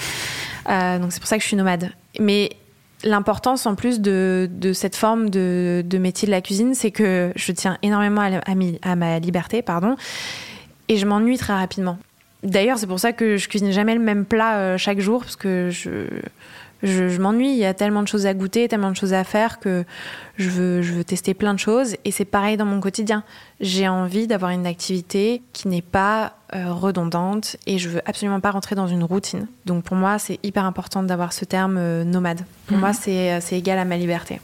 Euh, 0.68 0.98
donc 0.98 1.12
c'est 1.12 1.20
pour 1.20 1.28
ça 1.28 1.36
que 1.36 1.42
je 1.42 1.48
suis 1.48 1.56
nomade. 1.56 1.90
Mais 2.20 2.50
l'importance 3.02 3.66
en 3.66 3.74
plus 3.74 4.00
de, 4.00 4.48
cette 4.74 4.96
forme 4.96 5.30
de, 5.30 5.98
métier 5.98 6.26
de 6.26 6.30
la 6.30 6.40
cuisine, 6.40 6.74
c'est 6.74 6.90
que 6.90 7.32
je 7.34 7.52
tiens 7.52 7.78
énormément 7.82 8.20
à 8.82 8.96
ma 8.96 9.18
liberté, 9.18 9.62
pardon, 9.62 9.96
et 10.88 10.98
je 10.98 11.06
m'ennuie 11.06 11.38
très 11.38 11.54
rapidement. 11.54 11.98
D'ailleurs, 12.42 12.78
c'est 12.78 12.86
pour 12.86 13.00
ça 13.00 13.12
que 13.12 13.36
je 13.36 13.48
cuisine 13.48 13.70
jamais 13.70 13.94
le 13.94 14.00
même 14.00 14.24
plat 14.24 14.56
euh, 14.56 14.78
chaque 14.78 14.98
jour, 14.98 15.20
parce 15.20 15.36
que 15.36 15.70
je, 15.70 16.06
je, 16.82 17.08
je 17.08 17.20
m'ennuie. 17.20 17.50
Il 17.50 17.58
y 17.58 17.64
a 17.64 17.74
tellement 17.74 18.02
de 18.02 18.08
choses 18.08 18.26
à 18.26 18.34
goûter, 18.34 18.68
tellement 18.68 18.90
de 18.90 18.96
choses 18.96 19.12
à 19.12 19.24
faire 19.24 19.60
que 19.60 19.84
je 20.36 20.50
veux, 20.50 20.82
je 20.82 20.92
veux 20.92 21.04
tester 21.04 21.34
plein 21.34 21.54
de 21.54 21.58
choses. 21.58 21.96
Et 22.04 22.10
c'est 22.10 22.24
pareil 22.24 22.56
dans 22.56 22.64
mon 22.64 22.80
quotidien. 22.80 23.24
J'ai 23.60 23.88
envie 23.88 24.26
d'avoir 24.26 24.50
une 24.50 24.66
activité 24.66 25.42
qui 25.52 25.68
n'est 25.68 25.82
pas 25.82 26.34
euh, 26.54 26.72
redondante 26.72 27.56
et 27.66 27.78
je 27.78 27.88
veux 27.88 28.02
absolument 28.06 28.40
pas 28.40 28.50
rentrer 28.50 28.74
dans 28.74 28.88
une 28.88 29.04
routine. 29.04 29.46
Donc 29.66 29.84
pour 29.84 29.96
moi, 29.96 30.18
c'est 30.18 30.38
hyper 30.42 30.64
important 30.64 31.02
d'avoir 31.02 31.32
ce 31.32 31.44
terme 31.44 31.76
euh, 31.78 32.04
nomade. 32.04 32.40
Pour 32.66 32.76
mmh. 32.76 32.80
moi, 32.80 32.92
c'est 32.92 33.40
égal 33.52 33.78
à 33.78 33.84
ma 33.84 33.96
liberté. 33.96 34.40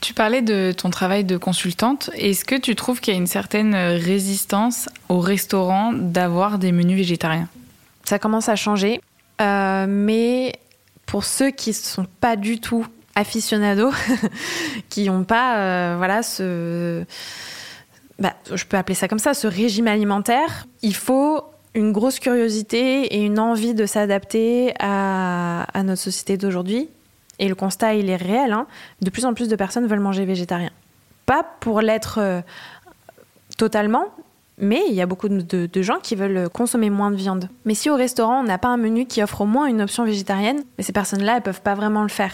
Tu 0.00 0.14
parlais 0.14 0.42
de 0.42 0.72
ton 0.76 0.90
travail 0.90 1.24
de 1.24 1.36
consultante. 1.36 2.10
Est-ce 2.14 2.44
que 2.44 2.54
tu 2.54 2.74
trouves 2.76 3.00
qu'il 3.00 3.14
y 3.14 3.16
a 3.16 3.18
une 3.18 3.26
certaine 3.26 3.74
résistance 3.74 4.88
au 5.08 5.18
restaurant 5.18 5.92
d'avoir 5.92 6.58
des 6.58 6.70
menus 6.70 6.98
végétariens? 6.98 7.48
Ça 8.04 8.18
commence 8.20 8.48
à 8.48 8.54
changer, 8.54 9.00
euh, 9.40 9.86
mais 9.88 10.52
pour 11.06 11.24
ceux 11.24 11.50
qui 11.50 11.70
ne 11.70 11.74
sont 11.74 12.06
pas 12.20 12.36
du 12.36 12.60
tout 12.60 12.86
aficionados, 13.14 13.92
qui 14.88 15.06
n'ont 15.06 15.24
pas 15.24 15.58
euh, 15.58 15.94
voilà 15.96 16.22
ce, 16.22 17.04
bah, 18.18 18.34
je 18.52 18.64
peux 18.64 18.76
appeler 18.76 18.94
ça 18.94 19.08
comme 19.08 19.18
ça, 19.18 19.34
ce 19.34 19.46
régime 19.46 19.88
alimentaire, 19.88 20.66
il 20.82 20.94
faut 20.94 21.42
une 21.74 21.92
grosse 21.92 22.18
curiosité 22.18 23.02
et 23.14 23.24
une 23.24 23.38
envie 23.38 23.74
de 23.74 23.84
s'adapter 23.84 24.72
à, 24.80 25.66
notre 25.84 26.00
société 26.00 26.38
d'aujourd'hui 26.38 26.88
et 27.38 27.48
le 27.48 27.54
constat, 27.54 27.94
il 27.94 28.08
est 28.08 28.16
réel. 28.16 28.52
Hein. 28.52 28.66
De 29.02 29.10
plus 29.10 29.26
en 29.26 29.34
plus 29.34 29.48
de 29.48 29.56
personnes 29.56 29.86
veulent 29.86 30.00
manger 30.00 30.24
végétarien. 30.24 30.70
Pas 31.26 31.44
pour 31.60 31.82
l'être 31.82 32.18
euh, 32.18 32.40
totalement, 33.58 34.06
mais 34.58 34.82
il 34.88 34.94
y 34.94 35.02
a 35.02 35.06
beaucoup 35.06 35.28
de, 35.28 35.82
gens 35.82 35.98
qui 36.02 36.14
veulent 36.14 36.48
consommer 36.48 36.88
moins 36.88 37.10
de 37.10 37.16
viande. 37.16 37.48
Mais 37.64 37.74
si 37.74 37.90
au 37.90 37.96
restaurant, 37.96 38.40
on 38.40 38.44
n'a 38.44 38.58
pas 38.58 38.68
un 38.68 38.78
menu 38.78 39.06
qui 39.06 39.22
offre 39.22 39.42
au 39.42 39.46
moins 39.46 39.66
une 39.66 39.82
option 39.82 40.04
végétarienne, 40.04 40.62
mais 40.78 40.84
ces 40.84 40.92
personnes-là, 40.92 41.36
elles 41.36 41.42
peuvent 41.42 41.60
pas 41.60 41.74
vraiment 41.74 42.02
le 42.02 42.08
faire. 42.08 42.32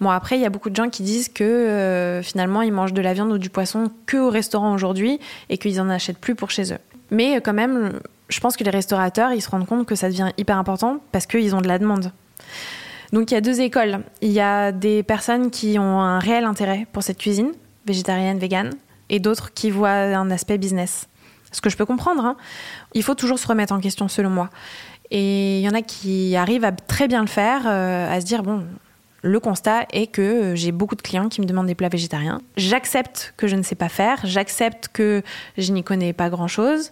Bon, 0.00 0.10
après, 0.10 0.36
il 0.36 0.42
y 0.42 0.46
a 0.46 0.50
beaucoup 0.50 0.70
de 0.70 0.76
gens 0.76 0.88
qui 0.88 1.02
disent 1.02 1.28
que 1.28 1.42
euh, 1.42 2.22
finalement, 2.22 2.62
ils 2.62 2.72
mangent 2.72 2.92
de 2.92 3.02
la 3.02 3.14
viande 3.14 3.32
ou 3.32 3.38
du 3.38 3.50
poisson 3.50 3.90
que 4.06 4.16
au 4.16 4.30
restaurant 4.30 4.72
aujourd'hui 4.74 5.18
et 5.48 5.58
qu'ils 5.58 5.80
en 5.80 5.90
achètent 5.90 6.18
plus 6.18 6.36
pour 6.36 6.50
chez 6.50 6.72
eux. 6.72 6.78
Mais 7.10 7.40
quand 7.40 7.54
même, 7.54 7.98
je 8.28 8.40
pense 8.40 8.56
que 8.56 8.64
les 8.64 8.70
restaurateurs, 8.70 9.32
ils 9.32 9.42
se 9.42 9.50
rendent 9.50 9.66
compte 9.66 9.86
que 9.86 9.94
ça 9.94 10.08
devient 10.08 10.30
hyper 10.38 10.58
important 10.58 10.98
parce 11.10 11.26
qu'ils 11.26 11.54
ont 11.54 11.60
de 11.60 11.68
la 11.68 11.78
demande. 11.78 12.12
Donc 13.12 13.30
il 13.30 13.34
y 13.34 13.36
a 13.36 13.40
deux 13.40 13.60
écoles. 13.60 14.00
Il 14.20 14.32
y 14.32 14.40
a 14.40 14.72
des 14.72 15.02
personnes 15.02 15.50
qui 15.50 15.78
ont 15.78 16.00
un 16.00 16.18
réel 16.18 16.44
intérêt 16.44 16.86
pour 16.92 17.02
cette 17.02 17.18
cuisine, 17.18 17.52
végétarienne, 17.86 18.38
végane, 18.38 18.70
et 19.08 19.20
d'autres 19.20 19.52
qui 19.52 19.70
voient 19.70 19.90
un 19.90 20.30
aspect 20.30 20.58
business. 20.58 21.06
Ce 21.52 21.60
que 21.60 21.70
je 21.70 21.76
peux 21.76 21.86
comprendre. 21.86 22.24
Hein. 22.24 22.36
Il 22.94 23.02
faut 23.02 23.14
toujours 23.14 23.38
se 23.38 23.46
remettre 23.46 23.72
en 23.72 23.80
question, 23.80 24.08
selon 24.08 24.30
moi. 24.30 24.50
Et 25.10 25.58
il 25.60 25.64
y 25.64 25.68
en 25.68 25.74
a 25.74 25.82
qui 25.82 26.36
arrivent 26.36 26.64
à 26.64 26.72
très 26.72 27.08
bien 27.08 27.20
le 27.20 27.28
faire, 27.28 27.62
euh, 27.66 28.12
à 28.12 28.20
se 28.20 28.26
dire, 28.26 28.42
bon, 28.42 28.64
le 29.22 29.40
constat 29.40 29.86
est 29.92 30.06
que 30.06 30.54
j'ai 30.54 30.72
beaucoup 30.72 30.96
de 30.96 31.02
clients 31.02 31.28
qui 31.28 31.40
me 31.40 31.46
demandent 31.46 31.66
des 31.66 31.74
plats 31.74 31.88
végétariens. 31.88 32.40
J'accepte 32.56 33.34
que 33.36 33.46
je 33.46 33.56
ne 33.56 33.62
sais 33.62 33.74
pas 33.74 33.88
faire, 33.88 34.20
j'accepte 34.24 34.88
que 34.88 35.22
je 35.58 35.72
n'y 35.72 35.82
connais 35.82 36.12
pas 36.12 36.30
grand-chose. 36.30 36.90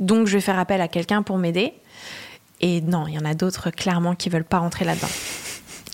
Donc 0.00 0.26
je 0.26 0.34
vais 0.34 0.40
faire 0.40 0.58
appel 0.58 0.80
à 0.80 0.88
quelqu'un 0.88 1.22
pour 1.22 1.38
m'aider. 1.38 1.72
Et 2.60 2.80
non, 2.80 3.06
il 3.06 3.14
y 3.14 3.18
en 3.18 3.24
a 3.24 3.34
d'autres 3.34 3.70
clairement 3.70 4.14
qui 4.14 4.28
veulent 4.28 4.44
pas 4.44 4.58
rentrer 4.58 4.84
là-dedans. 4.84 5.08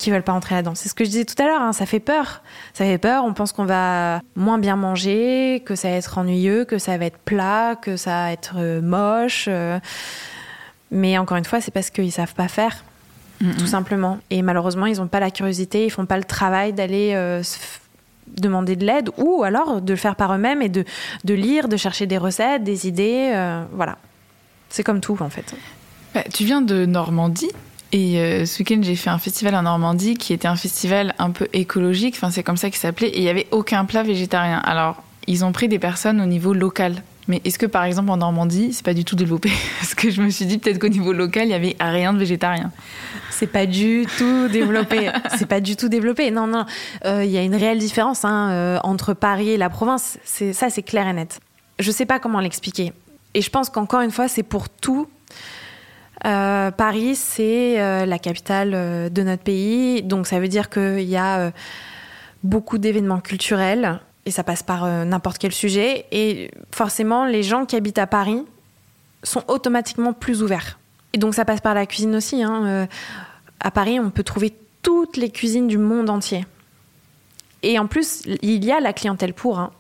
Qui 0.02 0.10
veulent 0.10 0.24
pas 0.24 0.32
rentrer 0.32 0.56
là-dedans. 0.56 0.74
C'est 0.74 0.88
ce 0.88 0.94
que 0.94 1.04
je 1.04 1.10
disais 1.10 1.24
tout 1.24 1.40
à 1.40 1.46
l'heure, 1.46 1.60
hein, 1.62 1.72
ça 1.72 1.86
fait 1.86 2.00
peur. 2.00 2.42
Ça 2.74 2.84
fait 2.84 2.98
peur, 2.98 3.24
on 3.24 3.34
pense 3.34 3.52
qu'on 3.52 3.64
va 3.64 4.20
moins 4.34 4.58
bien 4.58 4.74
manger, 4.74 5.62
que 5.64 5.76
ça 5.76 5.90
va 5.90 5.94
être 5.94 6.18
ennuyeux, 6.18 6.64
que 6.64 6.78
ça 6.78 6.98
va 6.98 7.04
être 7.04 7.18
plat, 7.18 7.76
que 7.80 7.96
ça 7.96 8.10
va 8.10 8.32
être 8.32 8.54
euh, 8.56 8.82
moche. 8.82 9.44
Euh... 9.46 9.78
Mais 10.90 11.18
encore 11.18 11.36
une 11.36 11.44
fois, 11.44 11.60
c'est 11.60 11.70
parce 11.70 11.90
qu'ils 11.90 12.10
savent 12.10 12.34
pas 12.34 12.48
faire, 12.48 12.82
tout 13.58 13.66
simplement. 13.66 14.18
Et 14.30 14.42
malheureusement, 14.42 14.86
ils 14.86 15.00
ont 15.00 15.06
pas 15.06 15.20
la 15.20 15.30
curiosité, 15.30 15.84
ils 15.86 15.90
font 15.90 16.04
pas 16.04 16.18
le 16.18 16.24
travail 16.24 16.72
d'aller 16.72 17.12
euh, 17.14 17.42
demander 18.26 18.74
de 18.74 18.84
l'aide 18.84 19.10
ou 19.18 19.44
alors 19.44 19.80
de 19.80 19.92
le 19.92 19.96
faire 19.96 20.16
par 20.16 20.34
eux-mêmes 20.34 20.62
et 20.62 20.68
de, 20.68 20.84
de, 21.24 21.34
lire, 21.34 21.68
de 21.68 21.76
chercher 21.76 22.06
des 22.06 22.18
recettes, 22.18 22.64
des 22.64 22.88
idées. 22.88 23.30
euh, 23.34 23.62
voilà. 23.72 23.98
C'est 24.68 24.82
comme 24.82 25.00
tout, 25.00 25.16
en 25.20 25.30
fait. 25.30 25.54
Bah, 26.14 26.24
tu 26.32 26.44
viens 26.44 26.60
de 26.60 26.86
Normandie 26.86 27.52
et 27.92 28.18
euh, 28.18 28.46
ce 28.46 28.58
week-end 28.58 28.80
j'ai 28.82 28.96
fait 28.96 29.10
un 29.10 29.18
festival 29.18 29.54
en 29.54 29.62
Normandie 29.62 30.14
qui 30.14 30.32
était 30.32 30.48
un 30.48 30.56
festival 30.56 31.14
un 31.18 31.30
peu 31.30 31.46
écologique, 31.52 32.14
enfin 32.16 32.30
c'est 32.30 32.42
comme 32.42 32.56
ça 32.56 32.70
qu'il 32.70 32.78
s'appelait, 32.78 33.08
et 33.08 33.18
il 33.18 33.22
n'y 33.22 33.28
avait 33.28 33.46
aucun 33.50 33.84
plat 33.84 34.02
végétarien. 34.02 34.58
Alors 34.58 35.02
ils 35.26 35.44
ont 35.44 35.52
pris 35.52 35.68
des 35.68 35.78
personnes 35.78 36.20
au 36.20 36.26
niveau 36.26 36.54
local. 36.54 37.02
Mais 37.28 37.40
est-ce 37.44 37.56
que 37.56 37.66
par 37.66 37.84
exemple 37.84 38.10
en 38.10 38.16
Normandie 38.16 38.72
c'est 38.72 38.84
pas 38.84 38.94
du 38.94 39.04
tout 39.04 39.14
développé? 39.14 39.52
Parce 39.78 39.94
que 39.94 40.10
je 40.10 40.22
me 40.22 40.30
suis 40.30 40.46
dit 40.46 40.58
peut-être 40.58 40.78
qu'au 40.78 40.88
niveau 40.88 41.12
local 41.12 41.46
il 41.46 41.50
y 41.50 41.54
avait 41.54 41.76
rien 41.78 42.14
de 42.14 42.18
végétarien. 42.18 42.72
C'est 43.30 43.46
pas 43.46 43.66
du 43.66 44.06
tout 44.18 44.48
développé. 44.48 45.10
c'est 45.38 45.46
pas 45.46 45.60
du 45.60 45.76
tout 45.76 45.88
développé. 45.88 46.30
Non 46.30 46.46
non, 46.46 46.64
il 47.04 47.08
euh, 47.08 47.24
y 47.24 47.36
a 47.36 47.42
une 47.42 47.54
réelle 47.54 47.78
différence 47.78 48.24
hein, 48.24 48.50
euh, 48.50 48.78
entre 48.84 49.12
Paris 49.12 49.50
et 49.50 49.58
la 49.58 49.68
province. 49.68 50.18
C'est 50.24 50.54
ça 50.54 50.70
c'est 50.70 50.82
clair 50.82 51.06
et 51.06 51.12
net. 51.12 51.40
Je 51.78 51.90
sais 51.90 52.06
pas 52.06 52.18
comment 52.18 52.40
l'expliquer. 52.40 52.92
Et 53.34 53.42
je 53.42 53.50
pense 53.50 53.68
qu'encore 53.68 54.00
une 54.00 54.10
fois 54.10 54.28
c'est 54.28 54.42
pour 54.42 54.70
tout 54.70 55.06
euh, 56.24 56.70
Paris, 56.70 57.16
c'est 57.16 57.80
euh, 57.80 58.06
la 58.06 58.18
capitale 58.18 58.72
euh, 58.74 59.08
de 59.08 59.22
notre 59.22 59.42
pays, 59.42 60.02
donc 60.02 60.26
ça 60.26 60.38
veut 60.38 60.48
dire 60.48 60.70
qu'il 60.70 61.02
y 61.02 61.16
a 61.16 61.52
beaucoup 62.44 62.78
d'événements 62.78 63.20
culturels 63.20 64.00
et 64.26 64.30
ça 64.30 64.44
passe 64.44 64.62
par 64.62 64.86
n'importe 65.04 65.38
quel 65.38 65.52
sujet. 65.52 66.06
Et 66.12 66.50
forcément, 66.70 67.24
les 67.26 67.42
gens 67.42 67.66
qui 67.66 67.76
habitent 67.76 67.98
à 67.98 68.06
Paris 68.06 68.44
sont 69.22 69.42
automatiquement 69.48 70.12
plus 70.12 70.42
ouverts. 70.42 70.78
Et 71.12 71.18
donc 71.18 71.34
ça 71.34 71.44
passe 71.44 71.60
par 71.60 71.74
la 71.74 71.86
cuisine 71.86 72.14
aussi. 72.14 72.42
Hein. 72.42 72.88
À 73.60 73.70
Paris, 73.70 73.98
on 74.00 74.10
peut 74.10 74.22
trouver 74.22 74.54
toutes 74.82 75.16
les 75.16 75.30
cuisines 75.30 75.66
du 75.66 75.78
monde 75.78 76.10
entier. 76.10 76.44
Et 77.62 77.78
en 77.78 77.86
plus, 77.86 78.22
il 78.42 78.64
y 78.64 78.72
a 78.72 78.80
la 78.80 78.92
clientèle 78.92 79.34
pour. 79.34 79.60
Hein. 79.60 79.70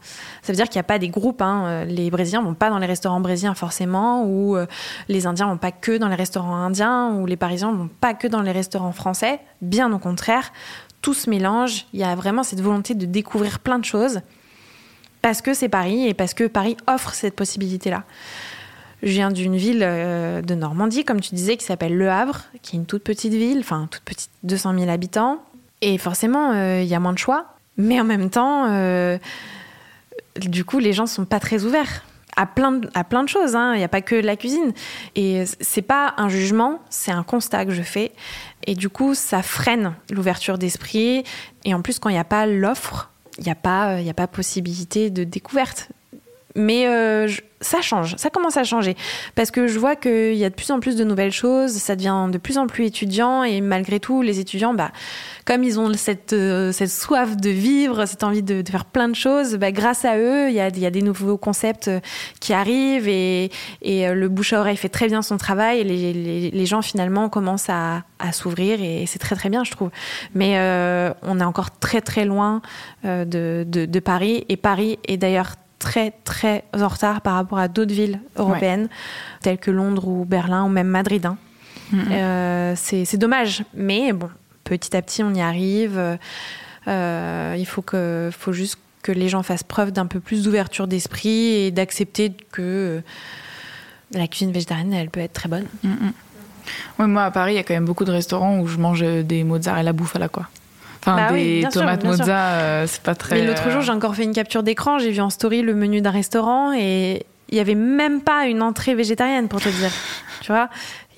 Ça 0.42 0.52
veut 0.52 0.56
dire 0.56 0.68
qu'il 0.68 0.76
n'y 0.76 0.82
a 0.82 0.84
pas 0.84 1.00
des 1.00 1.08
groupes. 1.08 1.42
Hein. 1.42 1.64
Euh, 1.66 1.84
les 1.84 2.10
Brésiliens 2.10 2.42
vont 2.42 2.54
pas 2.54 2.70
dans 2.70 2.78
les 2.78 2.86
restaurants 2.86 3.20
brésiliens 3.20 3.54
forcément, 3.54 4.24
ou 4.24 4.56
euh, 4.56 4.66
les 5.08 5.26
Indiens 5.26 5.48
vont 5.48 5.58
pas 5.58 5.72
que 5.72 5.96
dans 5.98 6.08
les 6.08 6.14
restaurants 6.14 6.54
indiens, 6.54 7.12
ou 7.14 7.26
les 7.26 7.36
Parisiens 7.36 7.72
vont 7.72 7.90
pas 8.00 8.14
que 8.14 8.28
dans 8.28 8.40
les 8.40 8.52
restaurants 8.52 8.92
français. 8.92 9.40
Bien 9.62 9.92
au 9.92 9.98
contraire, 9.98 10.52
tout 11.00 11.14
se 11.14 11.28
mélange. 11.28 11.86
Il 11.92 11.98
y 11.98 12.04
a 12.04 12.14
vraiment 12.14 12.44
cette 12.44 12.60
volonté 12.60 12.94
de 12.94 13.04
découvrir 13.04 13.58
plein 13.58 13.80
de 13.80 13.84
choses 13.84 14.20
parce 15.20 15.42
que 15.42 15.52
c'est 15.52 15.68
Paris 15.68 16.06
et 16.06 16.14
parce 16.14 16.34
que 16.34 16.46
Paris 16.46 16.76
offre 16.86 17.14
cette 17.14 17.34
possibilité-là. 17.34 18.04
Je 19.02 19.10
viens 19.10 19.32
d'une 19.32 19.56
ville 19.56 19.82
euh, 19.82 20.40
de 20.42 20.54
Normandie, 20.54 21.04
comme 21.04 21.20
tu 21.20 21.34
disais, 21.34 21.56
qui 21.56 21.64
s'appelle 21.64 21.96
Le 21.96 22.08
Havre, 22.08 22.42
qui 22.62 22.76
est 22.76 22.78
une 22.78 22.86
toute 22.86 23.02
petite 23.02 23.32
ville, 23.32 23.58
enfin 23.58 23.88
toute 23.90 24.04
petite, 24.04 24.30
200 24.44 24.78
000 24.78 24.90
habitants. 24.90 25.42
Et 25.80 25.98
forcément, 25.98 26.52
il 26.52 26.84
y 26.84 26.94
a 26.94 27.00
moins 27.00 27.12
de 27.12 27.18
choix. 27.18 27.51
Mais 27.76 28.00
en 28.00 28.04
même 28.04 28.30
temps, 28.30 28.66
euh, 28.70 29.18
du 30.36 30.64
coup, 30.64 30.78
les 30.78 30.92
gens 30.92 31.06
sont 31.06 31.24
pas 31.24 31.40
très 31.40 31.64
ouverts 31.64 32.04
à 32.36 32.46
plein 32.46 32.72
de, 32.72 32.88
à 32.94 33.04
plein 33.04 33.22
de 33.22 33.28
choses. 33.28 33.54
Hein. 33.56 33.74
Il 33.74 33.78
n'y 33.78 33.84
a 33.84 33.88
pas 33.88 34.02
que 34.02 34.14
la 34.14 34.36
cuisine. 34.36 34.72
Et 35.14 35.44
c'est 35.60 35.82
pas 35.82 36.14
un 36.16 36.28
jugement, 36.28 36.80
c'est 36.90 37.12
un 37.12 37.22
constat 37.22 37.66
que 37.66 37.72
je 37.72 37.82
fais. 37.82 38.12
Et 38.66 38.74
du 38.74 38.88
coup, 38.88 39.14
ça 39.14 39.42
freine 39.42 39.94
l'ouverture 40.10 40.58
d'esprit. 40.58 41.24
Et 41.64 41.74
en 41.74 41.82
plus, 41.82 41.98
quand 41.98 42.08
il 42.08 42.14
n'y 42.14 42.18
a 42.18 42.24
pas 42.24 42.46
l'offre, 42.46 43.10
il 43.38 43.44
n'y 43.44 43.50
a, 43.50 43.56
pas, 43.56 43.96
a 43.96 44.14
pas 44.14 44.26
possibilité 44.26 45.10
de 45.10 45.24
découverte. 45.24 45.88
Mais 46.54 46.86
euh, 46.86 47.28
ça 47.60 47.80
change, 47.80 48.16
ça 48.16 48.28
commence 48.28 48.56
à 48.56 48.64
changer. 48.64 48.96
Parce 49.34 49.50
que 49.50 49.66
je 49.66 49.78
vois 49.78 49.96
qu'il 49.96 50.34
y 50.34 50.44
a 50.44 50.50
de 50.50 50.54
plus 50.54 50.70
en 50.70 50.80
plus 50.80 50.96
de 50.96 51.04
nouvelles 51.04 51.32
choses, 51.32 51.70
ça 51.72 51.96
devient 51.96 52.28
de 52.30 52.38
plus 52.38 52.58
en 52.58 52.66
plus 52.66 52.84
étudiant, 52.84 53.42
et 53.42 53.60
malgré 53.60 54.00
tout, 54.00 54.20
les 54.20 54.38
étudiants, 54.38 54.74
bah, 54.74 54.90
comme 55.46 55.64
ils 55.64 55.80
ont 55.80 55.92
cette, 55.94 56.34
euh, 56.34 56.70
cette 56.72 56.90
soif 56.90 57.36
de 57.36 57.48
vivre, 57.48 58.04
cette 58.04 58.22
envie 58.22 58.42
de, 58.42 58.62
faire 58.68 58.84
plein 58.84 59.08
de 59.08 59.14
choses, 59.14 59.56
bah, 59.56 59.72
grâce 59.72 60.04
à 60.04 60.18
eux, 60.18 60.48
il 60.48 60.54
y 60.54 60.60
a, 60.60 60.68
y 60.68 60.86
a, 60.86 60.90
des 60.90 61.02
nouveaux 61.02 61.38
concepts 61.38 61.88
euh, 61.88 62.00
qui 62.40 62.52
arrivent, 62.52 63.08
et, 63.08 63.50
et 63.80 64.12
le 64.12 64.28
bouche 64.28 64.52
à 64.52 64.60
oreille 64.60 64.76
fait 64.76 64.88
très 64.90 65.06
bien 65.06 65.22
son 65.22 65.38
travail, 65.38 65.80
et 65.80 65.84
les, 65.84 66.12
les, 66.12 66.50
les 66.50 66.66
gens 66.66 66.82
finalement 66.82 67.28
commencent 67.28 67.70
à, 67.70 68.02
s'ouvrir, 68.32 68.80
et 68.80 69.04
c'est 69.06 69.18
très 69.18 69.34
très 69.34 69.48
bien, 69.48 69.64
je 69.64 69.72
trouve. 69.72 69.90
Mais 70.32 70.56
on 71.22 71.40
est 71.40 71.44
encore 71.44 71.76
très 71.80 72.00
très 72.00 72.24
loin 72.24 72.62
de, 73.02 73.24
de, 73.66 73.84
de 73.84 74.00
Paris, 74.00 74.44
et 74.48 74.56
Paris 74.56 75.00
est 75.08 75.16
d'ailleurs 75.16 75.56
très 75.82 76.12
très 76.24 76.64
en 76.72 76.88
retard 76.88 77.20
par 77.20 77.34
rapport 77.34 77.58
à 77.58 77.68
d'autres 77.68 77.92
villes 77.92 78.20
européennes, 78.36 78.88
telles 79.42 79.58
que 79.58 79.70
Londres 79.70 80.06
ou 80.06 80.24
Berlin 80.24 80.64
ou 80.64 80.68
même 80.68 80.86
Madrid. 80.86 81.26
Hein. 81.26 81.36
Euh, 82.10 82.74
c'est 82.76 83.16
dommage, 83.16 83.64
mais 83.74 84.12
bon, 84.12 84.30
petit 84.64 84.96
à 84.96 85.02
petit 85.02 85.22
on 85.22 85.34
y 85.34 85.42
arrive. 85.42 86.00
Euh, 86.88 87.56
il 87.58 87.66
faut, 87.66 87.82
que, 87.82 88.30
faut 88.32 88.52
juste 88.52 88.78
que 89.02 89.12
les 89.12 89.28
gens 89.28 89.42
fassent 89.42 89.64
preuve 89.64 89.90
d'un 89.90 90.06
peu 90.06 90.20
plus 90.20 90.44
d'ouverture 90.44 90.86
d'esprit 90.86 91.54
et 91.54 91.70
d'accepter 91.70 92.32
que 92.52 93.02
la 94.12 94.26
cuisine 94.28 94.52
végétarienne, 94.52 94.92
elle 94.92 95.10
peut 95.10 95.20
être 95.20 95.32
très 95.32 95.48
bonne. 95.48 95.66
moi, 96.98 97.24
à 97.24 97.30
Paris, 97.30 97.54
il 97.54 97.56
y 97.56 97.58
a 97.58 97.64
quand 97.64 97.74
même 97.74 97.84
beaucoup 97.84 98.04
de 98.04 98.12
restaurants 98.12 98.60
où 98.60 98.68
je 98.68 98.78
mange 98.78 99.02
des 99.02 99.42
mozzarella 99.42 99.92
la 100.14 100.28
quoi. 100.28 100.48
Enfin, 101.04 101.16
bah 101.16 101.32
des 101.32 101.66
tomates 101.72 102.04
mozza, 102.04 102.50
euh, 102.50 102.86
c'est 102.86 103.02
pas 103.02 103.16
très. 103.16 103.34
Mais 103.34 103.46
l'autre 103.46 103.68
jour, 103.70 103.80
euh, 103.80 103.84
j'ai 103.84 103.90
encore 103.90 104.14
fait 104.14 104.22
une 104.22 104.32
capture 104.32 104.62
d'écran. 104.62 104.98
J'ai 104.98 105.10
vu 105.10 105.20
en 105.20 105.30
story 105.30 105.62
le 105.62 105.74
menu 105.74 106.00
d'un 106.00 106.10
restaurant 106.10 106.72
et 106.72 107.26
il 107.48 107.56
y 107.56 107.60
avait 107.60 107.74
même 107.74 108.20
pas 108.20 108.46
une 108.46 108.62
entrée 108.62 108.94
végétarienne 108.94 109.48
pour 109.48 109.60
te 109.60 109.68
dire. 109.68 109.90
tu 110.42 110.52
vois, 110.52 110.68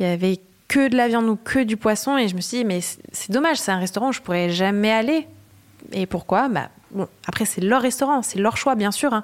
il 0.01 0.07
y 0.07 0.09
avait 0.09 0.40
que 0.68 0.88
de 0.88 0.97
la 0.97 1.09
viande 1.09 1.27
ou 1.27 1.37
que 1.37 1.59
du 1.59 1.77
poisson 1.77 2.16
et 2.16 2.29
je 2.29 2.35
me 2.35 2.40
suis 2.40 2.59
dit 2.59 2.64
mais 2.64 2.81
c'est 2.81 3.31
dommage, 3.31 3.59
c'est 3.59 3.73
un 3.73 3.79
restaurant 3.79 4.09
où 4.09 4.12
je 4.12 4.20
pourrais 4.20 4.49
jamais 4.49 4.90
aller. 4.90 5.29
Et 5.92 6.07
pourquoi? 6.07 6.49
Bah 6.49 6.70
bon, 6.90 7.07
après 7.29 7.44
c'est 7.44 7.61
leur 7.61 7.83
restaurant, 7.83 8.23
c'est 8.23 8.38
leur 8.38 8.57
choix 8.57 8.77
bien 8.77 8.90
sûr. 8.90 9.12
Hein 9.12 9.23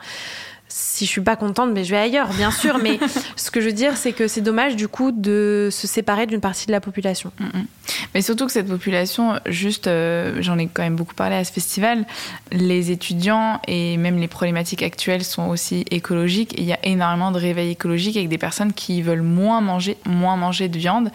si 0.73 1.05
je 1.05 1.11
suis 1.11 1.21
pas 1.21 1.35
contente, 1.35 1.71
mais 1.73 1.85
je 1.85 1.91
vais 1.91 1.99
ailleurs, 1.99 2.29
bien 2.33 2.53
sûr. 2.53 2.79
mais 2.79 2.99
ce 3.37 3.51
que 3.51 3.61
je 3.61 3.67
veux 3.67 3.73
dire, 3.73 3.97
c'est 3.97 4.13
que 4.13 4.29
c'est 4.29 4.41
dommage 4.41 4.77
du 4.77 4.87
coup 4.87 5.11
de 5.11 5.69
se 5.71 5.87
séparer 5.87 6.27
d'une 6.27 6.41
partie 6.41 6.67
de 6.67 6.73
la 6.73 6.81
population. 6.81 7.33
Mm, 7.39 7.45
mm. 7.45 7.67
Mais 8.15 8.23
surtout 8.23 8.47
que 8.47 8.53
cette 8.53 8.69
population, 8.69 9.41
juste, 9.47 9.89
euh, 9.89 10.41
j'en 10.41 10.59
ai 10.59 10.69
quand 10.69 10.83
même 10.83 10.95
beaucoup 10.95 11.15
parlé 11.15 11.35
à 11.35 11.45
ce 11.45 11.53
festival, 11.53 12.07
les 12.53 12.93
étudiants 12.93 13.61
et 13.67 13.97
même 13.97 14.19
les 14.19 14.29
problématiques 14.29 14.83
actuelles 14.83 15.25
sont 15.25 15.49
aussi 15.49 15.85
écologiques. 15.91 16.55
il 16.57 16.65
y 16.65 16.73
a 16.73 16.79
énormément 16.85 17.33
de 17.33 17.39
réveil 17.39 17.73
écologique 17.73 18.17
avec 18.17 18.29
des 18.29 18.39
personnes 18.39 18.73
qui 18.73 19.03
veulent 19.03 19.23
moins 19.23 19.61
manger, 19.61 19.97
moins 20.07 20.37
manger 20.37 20.69
de 20.69 20.79
viande 20.79 21.11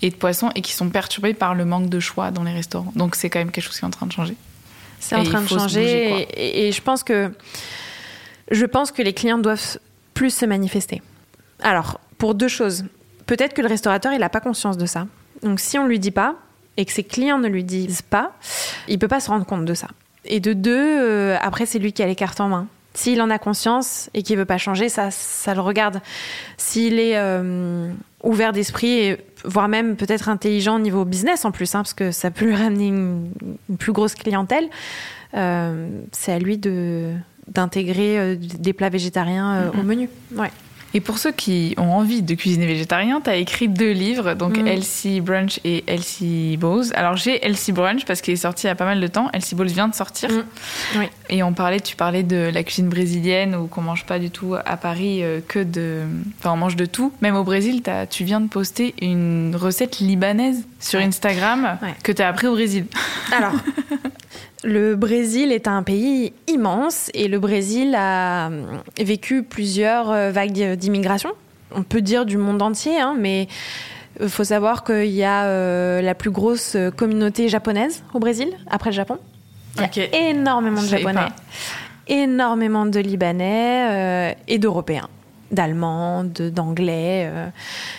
et 0.00 0.08
de 0.08 0.14
poisson 0.14 0.50
et 0.54 0.62
qui 0.62 0.72
sont 0.72 0.88
perturbées 0.88 1.34
par 1.34 1.54
le 1.54 1.66
manque 1.66 1.90
de 1.90 2.00
choix 2.00 2.30
dans 2.30 2.42
les 2.42 2.52
restaurants. 2.52 2.92
Donc 2.96 3.16
c'est 3.16 3.28
quand 3.28 3.38
même 3.38 3.50
quelque 3.50 3.64
chose 3.64 3.78
qui 3.78 3.84
est 3.84 3.88
en 3.88 3.90
train 3.90 4.06
de 4.06 4.12
changer. 4.12 4.34
C'est 4.98 5.16
en 5.16 5.24
train 5.24 5.42
de 5.42 5.48
changer 5.48 6.26
et, 6.36 6.68
et 6.68 6.72
je 6.72 6.80
pense 6.80 7.02
que 7.02 7.30
je 8.50 8.66
pense 8.66 8.92
que 8.92 9.02
les 9.02 9.12
clients 9.12 9.38
doivent 9.38 9.78
plus 10.14 10.30
se 10.30 10.46
manifester. 10.46 11.02
Alors, 11.62 12.00
pour 12.18 12.34
deux 12.34 12.48
choses. 12.48 12.84
Peut-être 13.26 13.54
que 13.54 13.62
le 13.62 13.68
restaurateur, 13.68 14.12
il 14.12 14.20
n'a 14.20 14.28
pas 14.28 14.40
conscience 14.40 14.76
de 14.76 14.86
ça. 14.86 15.06
Donc, 15.42 15.60
si 15.60 15.78
on 15.78 15.84
ne 15.84 15.88
lui 15.88 15.98
dit 15.98 16.10
pas 16.10 16.36
et 16.76 16.84
que 16.84 16.92
ses 16.92 17.04
clients 17.04 17.38
ne 17.38 17.48
lui 17.48 17.64
disent 17.64 18.02
pas, 18.02 18.32
il 18.88 18.98
peut 18.98 19.08
pas 19.08 19.20
se 19.20 19.30
rendre 19.30 19.46
compte 19.46 19.64
de 19.64 19.74
ça. 19.74 19.88
Et 20.24 20.40
de 20.40 20.52
deux, 20.52 20.72
euh, 20.76 21.36
après, 21.40 21.66
c'est 21.66 21.78
lui 21.78 21.92
qui 21.92 22.02
a 22.02 22.06
les 22.06 22.14
cartes 22.14 22.40
en 22.40 22.48
main. 22.48 22.66
S'il 22.94 23.20
en 23.20 23.30
a 23.30 23.38
conscience 23.38 24.08
et 24.14 24.22
qu'il 24.22 24.36
veut 24.36 24.44
pas 24.44 24.58
changer, 24.58 24.88
ça, 24.88 25.10
ça 25.10 25.54
le 25.54 25.60
regarde. 25.60 26.00
S'il 26.56 27.00
est 27.00 27.16
euh, 27.16 27.90
ouvert 28.22 28.52
d'esprit, 28.52 29.16
voire 29.44 29.68
même 29.68 29.96
peut-être 29.96 30.28
intelligent 30.28 30.76
au 30.76 30.78
niveau 30.78 31.04
business 31.04 31.44
en 31.44 31.50
plus, 31.50 31.74
hein, 31.74 31.80
parce 31.80 31.94
que 31.94 32.12
ça 32.12 32.30
peut 32.30 32.44
lui 32.44 32.54
ramener 32.54 32.88
une, 32.88 33.30
plus 33.78 33.92
grosse 33.92 34.14
clientèle, 34.14 34.68
euh, 35.34 35.88
c'est 36.12 36.32
à 36.32 36.38
lui 36.38 36.56
de, 36.56 37.14
d'intégrer 37.48 38.18
euh, 38.18 38.36
des 38.38 38.72
plats 38.72 38.88
végétariens 38.88 39.54
euh, 39.54 39.80
au 39.80 39.82
menu. 39.82 40.08
Ouais. 40.34 40.50
Et 40.96 41.00
pour 41.00 41.18
ceux 41.18 41.32
qui 41.32 41.74
ont 41.76 41.92
envie 41.92 42.22
de 42.22 42.34
cuisiner 42.36 42.66
végétarien, 42.66 43.20
tu 43.20 43.28
as 43.28 43.34
écrit 43.34 43.66
deux 43.66 43.90
livres, 43.90 44.34
donc 44.34 44.56
mm. 44.56 44.66
Elsie 44.68 45.20
Brunch 45.20 45.58
et 45.64 45.82
Elsie 45.88 46.56
Bowls. 46.56 46.84
Alors 46.94 47.16
j'ai 47.16 47.44
Elsie 47.44 47.72
Brunch 47.72 48.04
parce 48.04 48.20
qu'il 48.20 48.32
est 48.32 48.38
sorti 48.38 48.66
il 48.66 48.68
y 48.68 48.70
a 48.70 48.76
pas 48.76 48.84
mal 48.84 49.00
de 49.00 49.06
temps. 49.08 49.28
Elsie 49.32 49.56
Bowls 49.56 49.66
vient 49.66 49.88
de 49.88 49.94
sortir. 49.94 50.30
Oui. 50.96 51.06
Et 51.30 51.42
on 51.42 51.52
parlait, 51.52 51.80
tu 51.80 51.96
parlais 51.96 52.22
de 52.22 52.48
la 52.54 52.62
cuisine 52.62 52.88
brésilienne 52.88 53.56
où 53.56 53.66
qu'on 53.66 53.82
mange 53.82 54.06
pas 54.06 54.20
du 54.20 54.30
tout 54.30 54.54
à 54.54 54.76
Paris 54.76 55.24
euh, 55.24 55.40
que 55.46 55.58
de. 55.58 56.02
Enfin, 56.38 56.52
on 56.52 56.56
mange 56.56 56.76
de 56.76 56.86
tout. 56.86 57.12
Même 57.22 57.34
au 57.34 57.42
Brésil, 57.42 57.82
as, 57.86 58.06
tu 58.06 58.22
viens 58.22 58.40
de 58.40 58.48
poster 58.48 58.94
une 59.02 59.56
recette 59.56 59.98
libanaise 59.98 60.64
sur 60.78 61.00
Instagram 61.00 61.76
que 62.04 62.12
tu 62.12 62.22
as 62.22 62.28
appris 62.28 62.46
au 62.46 62.52
Brésil. 62.52 62.86
Alors, 63.36 63.54
Le 64.64 64.96
Brésil 64.96 65.52
est 65.52 65.68
un 65.68 65.82
pays 65.82 66.32
immense 66.48 67.10
et 67.12 67.28
le 67.28 67.38
Brésil 67.38 67.94
a 67.94 68.48
euh, 68.48 68.78
vécu 68.98 69.42
plusieurs 69.42 70.10
euh, 70.10 70.30
vagues 70.30 70.72
d'immigration. 70.76 71.30
On 71.76 71.82
peut 71.82 72.00
dire 72.00 72.24
du 72.24 72.38
monde 72.38 72.62
entier, 72.62 72.98
hein, 72.98 73.14
mais 73.18 73.46
il 74.22 74.30
faut 74.30 74.44
savoir 74.44 74.82
qu'il 74.82 75.10
y 75.10 75.22
a 75.22 75.44
euh, 75.44 76.00
la 76.00 76.14
plus 76.14 76.30
grosse 76.30 76.78
communauté 76.96 77.50
japonaise 77.50 78.04
au 78.14 78.20
Brésil, 78.20 78.48
après 78.70 78.88
le 78.88 78.96
Japon. 78.96 79.18
Il 79.76 79.82
y 79.82 80.00
a 80.00 80.30
énormément 80.30 80.80
de 80.80 80.86
Japonais, 80.86 81.26
énormément 82.06 82.86
de 82.86 83.00
Libanais 83.00 84.36
et 84.46 84.58
d'Européens 84.58 85.08
d'Allemands, 85.50 86.24
d'Anglais. 86.24 87.30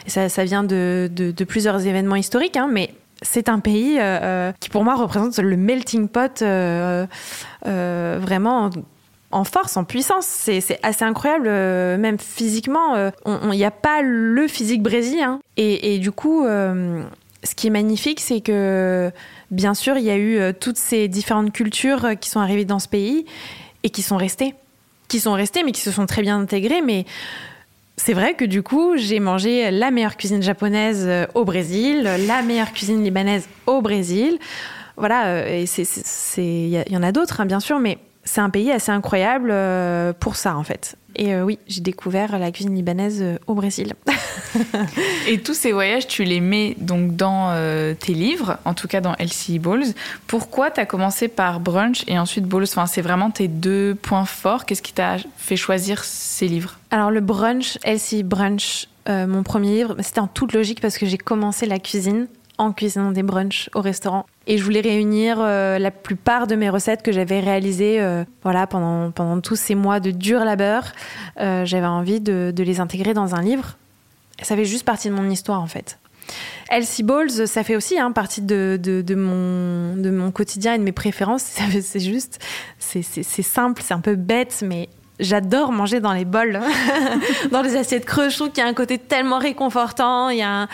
ça, 0.08 0.30
ça, 0.30 0.46
vient 0.46 0.64
de, 0.64 1.10
plusieurs 1.48 1.86
événements 1.86 2.16
historiques, 2.16 2.58
hein, 2.58 2.70
mais 2.72 2.92
c'est 3.22 3.50
un 3.50 3.60
pays 3.60 3.98
euh, 3.98 4.20
euh, 4.22 4.52
qui 4.60 4.70
pour 4.70 4.84
moi 4.84 4.96
représente 4.96 5.38
le 5.38 5.58
melting 5.58 6.08
pot 6.08 6.42
euh, 6.42 7.06
vraiment 7.64 8.70
en 9.32 9.44
force, 9.44 9.76
en 9.78 9.84
puissance. 9.84 10.26
C'est 10.26 10.80
assez 10.84 11.04
incroyable, 11.04 11.50
même 11.50 12.18
physiquement. 12.20 13.12
Il 13.26 13.50
n'y 13.50 13.66
a 13.66 13.72
pas 13.72 14.02
le 14.02 14.48
physique 14.48 14.82
brésilien. 14.82 15.40
Et, 15.58 16.00
du 16.00 16.12
coup, 16.12 16.46
ce 16.46 17.56
qui 17.56 17.68
est 17.68 17.72
magnifique, 17.72 18.22
c'est 18.22 18.40
que, 18.40 19.12
bien 19.52 19.74
sûr, 19.74 19.98
il 19.98 20.06
y 20.06 20.10
a 20.10 20.18
eu 20.18 20.54
toutes 20.54 20.78
ces 20.78 21.10
différentes 21.10 21.52
cultures 21.52 22.12
qui 22.22 22.30
sont 22.30 22.40
arrivées 22.40 22.64
dans 22.64 22.80
ce 22.80 22.88
pays 22.88 23.26
et 23.84 23.90
qui 23.90 24.04
sont 24.04 24.16
restées. 24.16 24.56
Qui 25.10 25.20
sont 25.20 25.34
restées, 25.34 25.64
mais 25.64 25.74
qui 25.74 25.82
se 25.82 25.92
sont 25.92 26.06
très 26.06 26.22
bien 26.22 26.40
intégrées. 26.40 26.82
Mais 26.82 27.06
c'est 27.98 28.14
vrai 28.14 28.34
que 28.34 28.46
du 28.46 28.62
coup, 28.62 28.98
j'ai 28.98 29.20
mangé 29.20 29.72
la 29.72 29.90
meilleure 29.92 30.18
cuisine 30.18 30.42
japonaise 30.42 31.06
euh, 31.08 31.26
au 31.34 31.46
Brésil, 31.46 32.10
la 32.28 32.42
meilleure 32.42 32.74
cuisine 32.74 33.04
libanaise 33.04 33.48
au 33.68 33.82
Brésil. 33.82 34.38
Voilà, 34.98 35.28
euh, 35.28 35.62
et 35.62 35.66
c'est, 35.66 35.86
il 36.38 36.70
y, 36.70 36.98
en 36.98 37.04
a 37.04 37.12
d'autres, 37.12 37.42
hein, 37.42 37.46
bien 37.46 37.60
sûr, 37.60 37.80
mais 37.80 37.98
c'est 38.26 38.42
un 38.42 38.50
pays 38.50 38.72
assez 38.72 38.92
incroyable 38.92 39.54
pour 40.20 40.36
ça 40.36 40.58
en 40.58 40.64
fait. 40.64 40.98
Et 41.16 41.34
euh, 41.34 41.44
oui, 41.44 41.60
j'ai 41.68 41.82
découvert 41.82 42.38
la 42.38 42.52
cuisine 42.52 42.76
libanaise 42.76 43.22
euh, 43.22 43.38
au 43.48 43.54
Brésil. 43.54 43.94
et 45.28 45.40
tous 45.40 45.54
ces 45.54 45.72
voyages, 45.72 46.08
tu 46.08 46.24
les 46.24 46.42
mets 46.42 46.76
donc 46.80 47.16
dans 47.16 47.52
euh, 47.52 47.94
tes 47.94 48.14
livres, 48.14 48.58
en 48.66 48.74
tout 48.74 48.88
cas 48.88 49.02
dans 49.02 49.16
Elsie 49.16 49.60
Balls. 49.60 49.86
Pourquoi 50.28 50.72
tu 50.72 50.82
as 50.82 50.86
commencé 50.86 51.28
par 51.28 51.60
Brunch 51.62 52.04
et 52.08 52.20
ensuite 52.20 52.46
Balls? 52.46 52.64
Enfin, 52.64 52.86
C'est 52.86 53.02
vraiment 53.02 53.32
tes 53.32 53.48
deux 53.48 53.96
points 53.96 54.26
forts. 54.26 54.66
Qu'est-ce 54.66 54.82
qui 54.82 54.94
t'a 54.94 55.18
fait 55.38 55.56
choisir 55.56 56.04
ces 56.04 56.48
livres? 56.48 56.78
Alors 56.92 57.12
le 57.12 57.22
Brunch, 57.22 57.78
Elsie 57.84 58.24
Brunch, 58.24 58.88
mon 59.08 59.44
premier 59.44 59.70
livre, 59.70 59.96
c'était 60.00 60.20
en 60.20 60.28
toute 60.28 60.54
logique 60.54 60.82
parce 60.82 60.98
que 60.98 61.06
j'ai 61.06 61.18
commencé 61.18 61.68
la 61.68 61.78
cuisine 61.78 62.28
en 62.58 62.72
cuisinant 62.72 63.12
des 63.12 63.24
brunchs 63.24 63.70
au 63.74 63.82
restaurant. 63.82 64.26
Et 64.48 64.58
je 64.58 64.64
voulais 64.64 64.82
réunir 64.82 65.38
euh, 65.40 65.80
la 65.80 65.92
plupart 65.92 66.48
de 66.48 66.56
mes 66.56 66.70
recettes 66.70 67.02
que 67.02 67.12
j'avais 67.12 67.40
réalisées 67.40 68.02
euh, 68.02 68.24
voilà, 68.44 68.68
pendant, 68.68 69.12
pendant 69.12 69.42
tous 69.42 69.56
ces 69.56 69.76
mois 69.76 70.00
de 70.00 70.12
dur 70.12 70.44
labeur. 70.46 70.92
Euh, 71.40 71.66
j'avais 71.66 71.88
envie 71.88 72.22
de, 72.22 72.54
les 72.58 72.80
intégrer 72.80 73.14
dans 73.14 73.36
un 73.36 73.42
livre. 73.42 73.78
Ça 74.42 74.56
fait 74.56 74.66
juste 74.66 74.86
partie 74.86 75.10
de 75.10 75.14
mon 75.14 75.30
histoire 75.30 75.62
en 75.62 75.68
fait. 75.68 75.98
Elsie 76.70 77.04
Balls, 77.04 77.48
ça 77.48 77.64
fait 77.64 77.76
aussi 77.76 78.00
hein, 78.00 78.12
partie 78.12 78.42
de, 78.42 78.80
de, 78.82 79.16
mon, 79.16 79.96
de 79.96 80.10
mon 80.10 80.32
quotidien 80.32 80.74
et 80.74 80.78
de 80.80 80.84
mes 80.84 80.92
préférences. 80.92 81.44
C'est 81.82 82.00
juste, 82.00 82.40
c'est 82.80 83.04
simple, 83.44 83.84
c'est 83.86 83.94
un 83.94 84.00
peu 84.00 84.16
bête, 84.16 84.64
mais 84.66 84.90
j'adore 85.20 85.72
manger 85.72 86.00
dans 86.00 86.14
les 86.14 86.26
bols, 86.26 86.60
dans 87.52 87.62
les 87.62 87.76
assiettes 87.76 88.06
creux. 88.06 88.30
Je 88.30 88.62
a 88.62 88.66
un 88.66 88.74
côté 88.74 88.98
tellement 88.98 89.38
réconfortant. 89.38 90.30
Il 90.30 90.40
y 90.40 90.42
a 90.42 90.64
un 90.64 90.68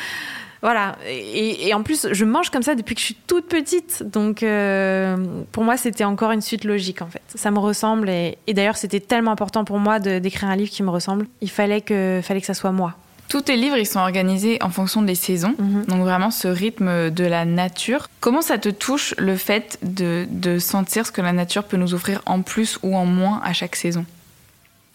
voilà. 0.62 0.95
Et, 1.07 1.74
en 1.74 1.82
plus, 1.82 2.07
je 2.12 2.26
mange 2.26 2.51
comme 2.51 2.62
ça 2.62 2.76
depuis 2.76 2.93
que 2.93 3.01
je 3.01 3.05
suis 3.05 3.18
toute 3.28 3.47
petite. 3.47 4.03
Donc, 4.03 4.43
euh, 4.43 5.18
pour 5.51 5.64
moi, 5.64 5.76
c'était 5.76 6.03
encore 6.03 6.32
une 6.32 6.41
suite 6.41 6.66
logique, 6.66 7.01
en 7.01 7.07
fait. 7.07 7.24
Ça 7.34 7.49
me 7.49 7.57
ressemble. 7.57 8.09
Et, 8.09 8.38
d'ailleurs, 8.47 8.78
c'était 8.78 8.99
tellement 8.99 9.32
important 9.32 9.66
pour 9.66 9.80
moi 9.80 9.99
d'écrire 9.99 10.49
un 10.49 10.55
livre 10.55 10.70
qui 10.70 10.84
me 10.84 10.91
ressemble. 10.91 11.26
Il 11.41 11.49
fallait 11.49 11.82
que, 11.82 12.22
fallait 12.24 12.41
que 12.41 12.47
ça 12.47 12.53
soit 12.53 12.72
moi. 12.72 12.93
Tous 13.28 13.41
tes 13.41 13.55
livres, 13.55 13.78
ils 13.78 13.88
sont 13.88 13.99
organisés 13.99 14.62
en 14.62 14.70
fonction 14.70 15.01
des 15.01 15.16
saisons. 15.16 15.55
Mhm. 15.57 15.86
Donc, 15.86 16.01
vraiment, 16.01 16.30
ce 16.30 16.47
rythme 16.47 17.09
de 17.09 17.24
la 17.24 17.45
nature. 17.45 18.07
Comment 18.20 18.43
ça 18.43 18.59
te 18.59 18.70
touche 18.70 19.16
le 19.18 19.38
fait 19.38 19.80
de, 19.82 20.59
sentir 20.59 21.07
ce 21.07 21.12
que 21.12 21.22
la 21.22 21.34
nature 21.34 21.64
peut 21.64 21.78
nous 21.78 21.95
offrir 21.95 22.22
en 22.28 22.43
plus 22.43 22.78
ou 22.84 22.95
en 22.95 23.05
moins 23.05 23.41
à 23.43 23.53
chaque 23.53 23.76
saison? 23.76 24.05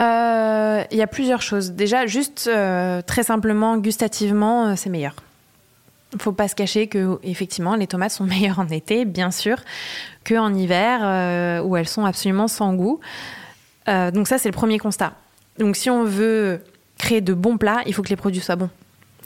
Euh, 0.00 0.84
il 0.92 0.98
y 0.98 1.02
a 1.02 1.06
plusieurs 1.08 1.42
choses. 1.42 1.72
Déjà, 1.72 2.06
juste 2.06 2.48
euh, 2.52 3.02
très 3.02 3.24
simplement, 3.24 3.78
gustativement, 3.78 4.76
c'est 4.76 4.90
meilleur. 4.90 5.16
Ne 6.16 6.22
faut 6.22 6.32
pas 6.32 6.48
se 6.48 6.54
cacher 6.54 6.86
que 6.86 7.18
effectivement 7.22 7.74
les 7.74 7.86
tomates 7.86 8.12
sont 8.12 8.24
meilleures 8.26 8.58
en 8.58 8.68
été, 8.68 9.04
bien 9.04 9.30
sûr, 9.30 9.58
qu'en 10.26 10.54
hiver 10.54 11.00
euh, 11.02 11.60
où 11.60 11.76
elles 11.76 11.88
sont 11.88 12.04
absolument 12.04 12.48
sans 12.48 12.74
goût. 12.74 13.00
Euh, 13.88 14.10
donc 14.10 14.26
ça 14.28 14.38
c'est 14.38 14.48
le 14.48 14.54
premier 14.54 14.78
constat. 14.78 15.12
Donc 15.58 15.76
si 15.76 15.90
on 15.90 16.04
veut 16.04 16.62
créer 16.98 17.20
de 17.20 17.34
bons 17.34 17.58
plats, 17.58 17.82
il 17.86 17.94
faut 17.94 18.02
que 18.02 18.08
les 18.08 18.16
produits 18.16 18.40
soient 18.40 18.56
bons. 18.56 18.70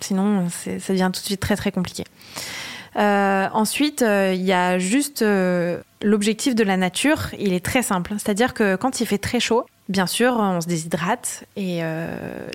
Sinon 0.01 0.49
ça 0.51 0.93
devient 0.93 1.11
tout 1.13 1.21
de 1.21 1.27
suite 1.27 1.41
très 1.41 1.57
très 1.57 1.73
compliqué. 1.73 2.05
Euh, 2.97 3.47
ensuite, 3.53 4.01
il 4.01 4.43
y 4.43 4.53
a 4.53 4.79
juste 4.79 5.25
l'objectif 6.03 6.55
de 6.57 6.65
la 6.65 6.77
nature. 6.77 7.29
Il 7.39 7.53
est 7.53 7.65
très 7.65 7.83
simple, 7.83 8.15
c'est-à-dire 8.19 8.53
que 8.53 8.75
quand 8.75 9.01
il 9.01 9.07
fait 9.07 9.19
très 9.19 9.39
chaud, 9.39 9.65
bien 9.89 10.09
sûr, 10.09 10.35
on 10.39 10.61
se 10.61 10.67
déshydrate 10.67 11.45
et 11.57 11.83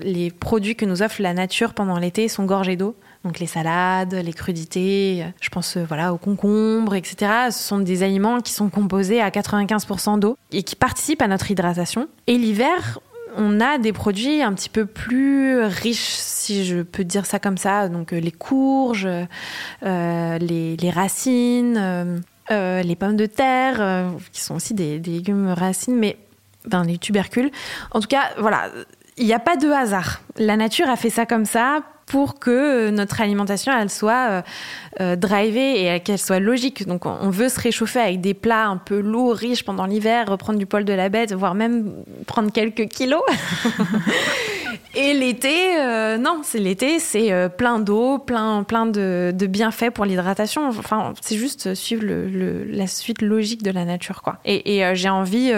les 0.01 0.31
produits 0.31 0.75
que 0.75 0.85
nous 0.85 1.01
offre 1.01 1.21
la 1.21 1.33
nature 1.33 1.73
pendant 1.73 1.97
l'été 1.97 2.27
sont 2.27 2.43
gorgés 2.43 2.75
d'eau. 2.75 2.95
Donc 3.25 3.39
les 3.39 3.47
salades, 3.47 4.13
les 4.13 4.33
crudités, 4.33 5.25
je 5.41 5.49
pense 5.49 5.77
euh, 5.77 5.83
voilà 5.83 6.13
aux 6.13 6.19
concombres, 6.19 6.93
etc. 6.93 7.49
Ce 7.49 7.57
sont 7.57 7.79
des 7.79 8.03
aliments 8.03 8.39
qui 8.39 8.53
sont 8.53 8.69
composés 8.69 9.19
à 9.19 9.31
95% 9.31 10.19
d'eau 10.19 10.37
et 10.51 10.61
qui 10.61 10.75
participent 10.75 11.23
à 11.23 11.27
notre 11.27 11.49
hydratation. 11.49 12.07
Et 12.27 12.37
l'hiver, 12.37 12.99
on 13.35 13.59
a 13.59 13.79
des 13.79 13.93
produits 13.93 14.43
un 14.43 14.53
petit 14.53 14.69
peu 14.69 14.85
plus 14.85 15.59
riches, 15.63 16.13
si 16.17 16.65
je 16.65 16.83
peux 16.83 17.03
dire 17.03 17.25
ça 17.25 17.39
comme 17.39 17.57
ça. 17.57 17.89
Donc 17.89 18.13
euh, 18.13 18.19
les 18.19 18.31
courges, 18.31 19.07
euh, 19.07 20.37
les, 20.37 20.91
racines, 20.91 22.21
les 22.51 22.95
pommes 22.95 23.17
de 23.17 23.25
terre, 23.25 24.11
qui 24.31 24.41
sont 24.41 24.53
aussi 24.53 24.75
des, 24.75 24.99
légumes 24.99 25.47
racines, 25.47 25.97
mais 25.97 26.19
dans 26.67 26.83
les 26.83 26.99
tubercules. 26.99 27.49
En 27.89 28.01
tout 28.01 28.07
cas, 28.07 28.29
voilà, 28.37 28.69
il 29.17 29.25
n'y 29.25 29.33
a 29.33 29.39
pas 29.39 29.57
de 29.57 29.67
hasard. 29.67 30.21
La 30.37 30.57
nature 30.57 30.89
a 30.89 30.95
fait 30.95 31.09
ça 31.09 31.25
comme 31.25 31.45
ça 31.45 31.81
pour 32.05 32.39
que 32.39 32.51
euh, 32.51 32.91
notre 32.91 33.21
alimentation 33.21 33.73
elle 33.77 33.89
soit 33.89 34.29
euh, 34.29 34.41
euh, 35.01 35.15
drivée 35.15 35.93
et 35.93 35.99
qu'elle 35.99 36.19
soit 36.19 36.39
logique. 36.39 36.87
Donc 36.87 37.05
on 37.05 37.29
veut 37.29 37.49
se 37.49 37.59
réchauffer 37.59 37.99
avec 37.99 38.21
des 38.21 38.33
plats 38.33 38.67
un 38.67 38.77
peu 38.77 38.99
lourds, 38.99 39.35
riches 39.35 39.63
pendant 39.63 39.85
l'hiver, 39.85 40.27
reprendre 40.27 40.59
du 40.59 40.65
poil 40.65 40.85
de 40.85 40.93
la 40.93 41.09
bête, 41.09 41.33
voire 41.33 41.55
même 41.55 41.93
prendre 42.27 42.51
quelques 42.51 42.87
kilos. 42.87 43.23
et 44.95 45.13
l'été, 45.13 45.55
non, 46.19 46.41
c'est 46.43 46.59
l'été, 46.59 46.99
c'est 46.99 47.49
plein 47.57 47.79
d'eau, 47.79 48.19
plein, 48.19 48.63
plein 48.63 48.85
de, 48.85 49.33
bienfaits 49.47 49.89
pour 49.91 50.05
l'hydratation. 50.05 50.67
Enfin, 50.67 51.13
c'est 51.21 51.37
juste 51.37 51.73
suivre 51.73 52.03
le, 52.03 52.63
la 52.65 52.87
suite 52.87 53.21
logique 53.21 53.63
de 53.63 53.71
la 53.71 53.85
nature, 53.85 54.21
quoi. 54.21 54.37
Et, 54.45 54.77
et 54.77 54.95
j'ai 54.95 55.09
envie 55.09 55.51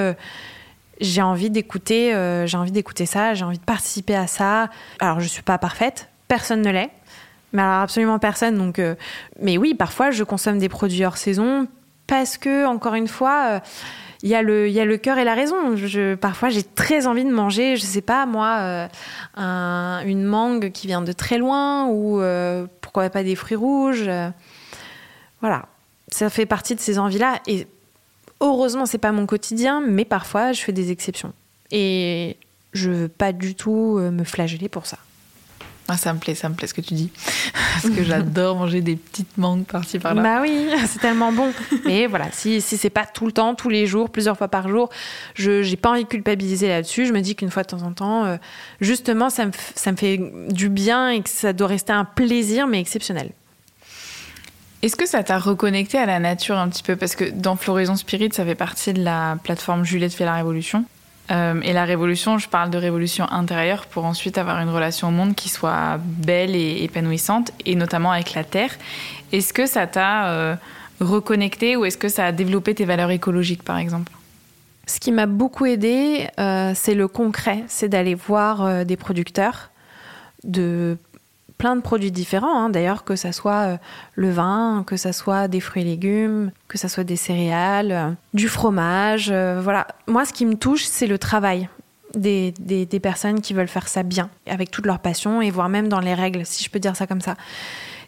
j'ai 0.99 1.21
envie 1.21 1.51
d'écouter 1.51 2.11
j'ai 2.45 2.57
envie 2.57 2.71
d'écouter 2.71 3.05
ça 3.05 3.35
j'ai 3.35 3.45
envie 3.45 3.59
de 3.59 3.63
participer 3.63 4.15
à 4.15 4.25
ça 4.25 4.69
alors 4.99 5.19
je 5.19 5.27
suis 5.27 5.43
pas 5.43 5.59
parfaite 5.59 6.09
personne 6.27 6.61
ne 6.61 6.71
l'est. 6.71 6.91
Mais 7.53 7.61
absolument 7.61 8.19
personne. 8.19 8.57
Donc, 8.57 8.79
euh, 8.79 8.95
mais 9.41 9.57
oui, 9.57 9.73
parfois 9.73 10.11
je 10.11 10.23
consomme 10.23 10.59
des 10.59 10.69
produits 10.69 11.05
hors 11.05 11.17
saison 11.17 11.67
parce 12.05 12.37
que, 12.37 12.65
encore 12.65 12.95
une 12.95 13.07
fois, 13.07 13.45
euh, 13.47 13.59
il 14.23 14.29
y 14.29 14.35
a 14.35 14.41
le, 14.41 14.69
y 14.69 14.79
a 14.79 14.85
le 14.85 14.97
cœur 14.97 15.17
et 15.17 15.23
la 15.23 15.35
raison. 15.35 15.55
Parfois, 16.19 16.49
j'ai 16.49 16.63
très 16.63 17.07
envie 17.07 17.25
de 17.25 17.31
manger, 17.31 17.75
je 17.75 17.83
sais 17.83 18.01
pas 18.01 18.25
moi, 18.25 18.57
euh, 18.59 18.87
un, 19.35 20.01
une 20.05 20.23
mangue 20.23 20.71
qui 20.71 20.87
vient 20.87 21.01
de 21.01 21.11
très 21.11 21.37
loin 21.37 21.87
ou 21.87 22.21
pourquoi 22.81 23.09
pas 23.09 23.23
des 23.23 23.35
fruits 23.35 23.57
rouges. 23.57 24.09
voilà, 25.41 25.65
ça 26.09 26.29
fait 26.29 26.45
partie 26.45 26.75
de 26.75 26.79
ces 26.79 26.97
envies-là. 26.97 27.41
Et 27.47 27.67
heureusement, 28.39 28.85
c'est 28.85 28.97
pas 28.97 29.11
mon 29.11 29.25
quotidien, 29.25 29.81
mais 29.85 30.05
parfois, 30.05 30.51
je 30.51 30.61
fais 30.61 30.73
des 30.73 30.91
exceptions. 30.91 31.33
Et 31.71 32.37
je 32.73 32.89
veux 32.89 33.09
pas 33.09 33.33
du 33.33 33.55
tout 33.55 33.99
me 33.99 34.23
flageller 34.23 34.69
pour 34.69 34.85
ça. 34.85 34.97
Ah, 35.89 35.95
ça 35.95 36.13
me 36.13 36.19
plaît, 36.19 36.35
ça 36.35 36.49
me 36.49 36.55
plaît 36.55 36.67
ce 36.67 36.73
que 36.73 36.81
tu 36.81 36.93
dis. 36.95 37.11
Parce 37.53 37.93
que 37.93 38.03
j'adore 38.03 38.57
manger 38.57 38.81
des 38.81 38.97
petites 38.97 39.37
mangues 39.37 39.63
par-ci 39.63 39.99
par-là. 39.99 40.21
Bah 40.21 40.39
oui, 40.41 40.67
c'est 40.87 40.99
tellement 40.99 41.31
bon. 41.31 41.53
Mais 41.85 42.07
voilà, 42.07 42.27
si, 42.31 42.59
si 42.59 42.77
c'est 42.77 42.89
pas 42.89 43.05
tout 43.05 43.25
le 43.25 43.31
temps, 43.31 43.55
tous 43.55 43.69
les 43.69 43.87
jours, 43.87 44.09
plusieurs 44.09 44.37
fois 44.37 44.49
par 44.49 44.67
jour, 44.67 44.89
je 45.35 45.61
j'ai 45.63 45.77
pas 45.77 45.91
envie 45.91 46.03
de 46.03 46.09
culpabiliser 46.09 46.67
là-dessus. 46.67 47.05
Je 47.05 47.13
me 47.13 47.21
dis 47.21 47.35
qu'une 47.35 47.51
fois 47.51 47.63
de 47.63 47.69
temps 47.69 47.83
en 47.83 47.93
temps, 47.93 48.25
euh, 48.25 48.37
justement, 48.81 49.29
ça 49.29 49.45
me, 49.45 49.51
ça 49.75 49.91
me 49.91 49.97
fait 49.97 50.19
du 50.49 50.67
bien 50.67 51.09
et 51.09 51.21
que 51.21 51.29
ça 51.29 51.53
doit 51.53 51.67
rester 51.67 51.93
un 51.93 52.05
plaisir, 52.05 52.67
mais 52.67 52.81
exceptionnel. 52.81 53.31
Est-ce 54.83 54.95
que 54.95 55.07
ça 55.07 55.23
t'a 55.23 55.39
reconnecté 55.39 55.97
à 55.97 56.05
la 56.05 56.19
nature 56.19 56.57
un 56.57 56.69
petit 56.69 56.83
peu? 56.83 56.95
Parce 56.95 57.15
que 57.15 57.25
dans 57.25 57.55
Floraison 57.55 57.95
Spirit, 57.95 58.29
ça 58.33 58.45
fait 58.45 58.55
partie 58.55 58.93
de 58.93 59.03
la 59.03 59.37
plateforme 59.43 59.83
Juliette 59.83 60.13
fait 60.13 60.25
la 60.25 60.35
révolution. 60.35 60.85
Euh, 61.29 61.59
et 61.61 61.73
la 61.73 61.85
révolution, 61.85 62.37
je 62.37 62.47
parle 62.47 62.69
de 62.69 62.77
révolution 62.77 63.29
intérieure 63.31 63.85
pour 63.85 64.05
ensuite 64.05 64.37
avoir 64.37 64.59
une 64.59 64.69
relation 64.69 65.09
au 65.09 65.11
monde 65.11 65.35
qui 65.35 65.49
soit 65.49 65.99
belle 66.01 66.55
et 66.55 66.83
épanouissante, 66.83 67.51
et 67.65 67.75
notamment 67.75 68.11
avec 68.11 68.33
la 68.33 68.43
Terre. 68.43 68.71
Est-ce 69.31 69.53
que 69.53 69.65
ça 69.65 69.87
t'a 69.87 70.29
euh, 70.29 70.55
reconnecté 71.01 71.75
ou 71.75 71.85
est-ce 71.85 71.97
que 71.97 72.09
ça 72.09 72.25
a 72.25 72.31
développé 72.31 72.75
tes 72.75 72.85
valeurs 72.85 73.11
écologiques, 73.11 73.63
par 73.63 73.77
exemple? 73.77 74.11
Ce 74.85 74.99
qui 75.01 75.11
m'a 75.11 75.25
beaucoup 75.25 75.65
aidé, 75.65 76.29
euh, 76.39 76.71
c'est 76.73 76.95
le 76.95 77.09
concret, 77.09 77.63
c'est 77.67 77.89
d'aller 77.89 78.15
voir 78.15 78.85
des 78.85 78.95
producteurs, 78.95 79.71
de 80.45 80.97
plein 81.57 81.75
de 81.75 81.81
produits 81.81 82.11
différents, 82.11 82.65
hein. 82.65 82.69
d'ailleurs, 82.69 83.03
que 83.03 83.15
ça 83.15 83.31
soit 83.31 83.67
euh, 83.67 83.77
le 84.15 84.31
vin, 84.31 84.83
que 84.85 84.97
ça 84.97 85.13
soit 85.13 85.47
des 85.47 85.59
fruits 85.59 85.81
et 85.81 85.85
légumes, 85.85 86.51
que 86.67 86.77
ça 86.77 86.87
soit 86.87 87.03
des 87.03 87.15
céréales, 87.15 87.91
euh, 87.91 88.11
du 88.33 88.47
fromage. 88.47 89.29
Euh, 89.31 89.59
voilà. 89.61 89.87
Moi, 90.07 90.25
ce 90.25 90.33
qui 90.33 90.45
me 90.45 90.55
touche, 90.55 90.85
c'est 90.85 91.07
le 91.07 91.17
travail. 91.17 91.69
Des, 92.13 92.53
des, 92.57 92.99
personnes 92.99 93.41
qui 93.41 93.53
veulent 93.53 93.67
faire 93.67 93.87
ça 93.87 94.01
bien, 94.01 94.29
avec 94.47 94.71
toute 94.71 94.85
leur 94.85 94.99
passion, 94.99 95.41
et 95.41 95.51
voire 95.51 95.69
même 95.69 95.87
dans 95.87 95.99
les 95.99 96.13
règles, 96.13 96.45
si 96.45 96.63
je 96.63 96.69
peux 96.69 96.79
dire 96.79 96.95
ça 96.95 97.05
comme 97.05 97.21
ça. 97.21 97.35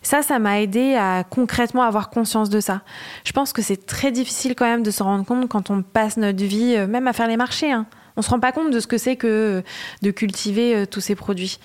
Ça, 0.02 0.22
ça 0.24 0.40
m'a 0.40 0.62
aidé 0.62 0.96
à 0.96 1.26
concrètement 1.30 1.84
avoir 1.84 2.10
conscience 2.10 2.50
de 2.50 2.62
ça. 2.62 2.82
Je 3.26 3.34
pense 3.34 3.52
que 3.52 3.62
c'est 3.62 3.86
très 3.86 4.12
difficile 4.12 4.56
quand 4.56 4.66
même 4.66 4.84
de 4.84 4.90
se 4.90 5.04
rendre 5.04 5.26
compte 5.26 5.48
quand 5.50 5.70
on 5.70 5.84
passe 5.84 6.16
notre 6.18 6.44
vie, 6.44 6.78
même 6.88 7.08
à 7.08 7.14
faire 7.14 7.28
les 7.28 7.38
marchés. 7.38 7.72
Hein. 7.72 7.86
On 8.20 8.22
se 8.22 8.30
rend 8.30 8.42
pas 8.42 8.52
compte 8.52 8.70
de 8.70 8.82
ce 8.82 8.88
que 8.88 8.98
c'est 8.98 9.16
que 9.16 9.64
de 10.02 10.12
cultiver 10.12 10.86
tous 10.86 11.00
ces 11.00 11.16
produits. 11.16 11.58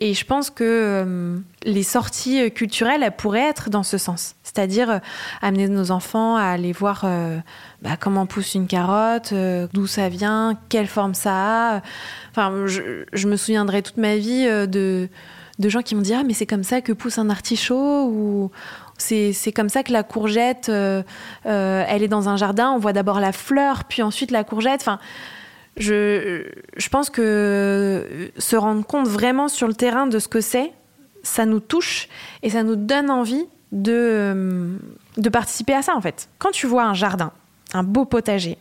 Et 0.00 0.14
je 0.14 0.24
pense 0.24 0.48
que 0.48 0.64
euh, 0.64 1.38
les 1.64 1.82
sorties 1.82 2.50
culturelles, 2.50 3.02
elles 3.02 3.14
pourraient 3.14 3.48
être 3.48 3.68
dans 3.68 3.82
ce 3.82 3.98
sens. 3.98 4.36
C'est-à-dire 4.42 4.90
euh, 4.90 4.98
amener 5.42 5.68
nos 5.68 5.90
enfants 5.90 6.36
à 6.36 6.44
aller 6.44 6.72
voir 6.72 7.02
euh, 7.04 7.36
bah, 7.82 7.98
comment 8.00 8.24
pousse 8.24 8.54
une 8.54 8.68
carotte, 8.68 9.34
d'où 9.74 9.86
ça 9.86 10.08
vient, 10.08 10.58
quelle 10.70 10.86
forme 10.86 11.12
ça 11.12 11.76
a. 11.76 11.82
Enfin, 12.30 12.66
je, 12.66 13.26
me 13.28 13.36
souviendrai 13.36 13.82
toute 13.82 13.98
ma 13.98 14.16
vie 14.16 14.46
de, 14.46 15.10
de 15.58 15.68
gens 15.68 15.82
qui 15.82 15.94
m'ont 15.94 16.02
dit 16.02 16.14
Ah, 16.14 16.22
mais 16.24 16.34
c'est 16.34 16.46
comme 16.46 16.62
ça 16.62 16.80
que 16.80 16.92
pousse 16.92 17.18
un 17.18 17.30
artichaut 17.30 18.06
ou 18.06 18.50
C'est 18.96 19.52
comme 19.54 19.68
ça 19.68 19.82
que 19.82 19.92
la 19.92 20.02
courgette, 20.02 20.68
euh, 20.68 21.02
euh, 21.46 21.84
elle 21.88 22.02
est 22.02 22.08
dans 22.08 22.28
un 22.28 22.36
jardin, 22.36 22.70
on 22.70 22.78
voit 22.78 22.92
d'abord 22.92 23.20
la 23.20 23.32
fleur, 23.32 23.84
puis 23.84 24.02
ensuite 24.02 24.30
la 24.30 24.44
courgette. 24.44 24.80
Enfin, 24.80 24.98
je, 25.78 26.88
pense 26.90 27.10
que 27.10 28.30
se 28.36 28.56
rendre 28.56 28.84
compte 28.84 29.06
vraiment 29.06 29.48
sur 29.48 29.68
le 29.68 29.74
terrain 29.74 30.06
de 30.06 30.18
ce 30.18 30.28
que 30.28 30.40
c'est, 30.40 30.72
ça 31.22 31.46
nous 31.46 31.60
touche 31.60 32.08
et 32.42 32.50
ça 32.50 32.62
nous 32.62 32.76
donne 32.76 33.10
envie 33.10 33.46
de, 33.72 33.92
euh, 33.92 34.76
de 35.16 35.28
participer 35.28 35.74
à 35.74 35.82
ça 35.82 35.94
en 35.96 36.00
fait. 36.00 36.28
Quand 36.38 36.50
tu 36.50 36.66
vois 36.66 36.84
un 36.84 36.94
jardin, 36.94 37.32
un 37.74 37.82
beau 37.82 38.04
potager, 38.04 38.58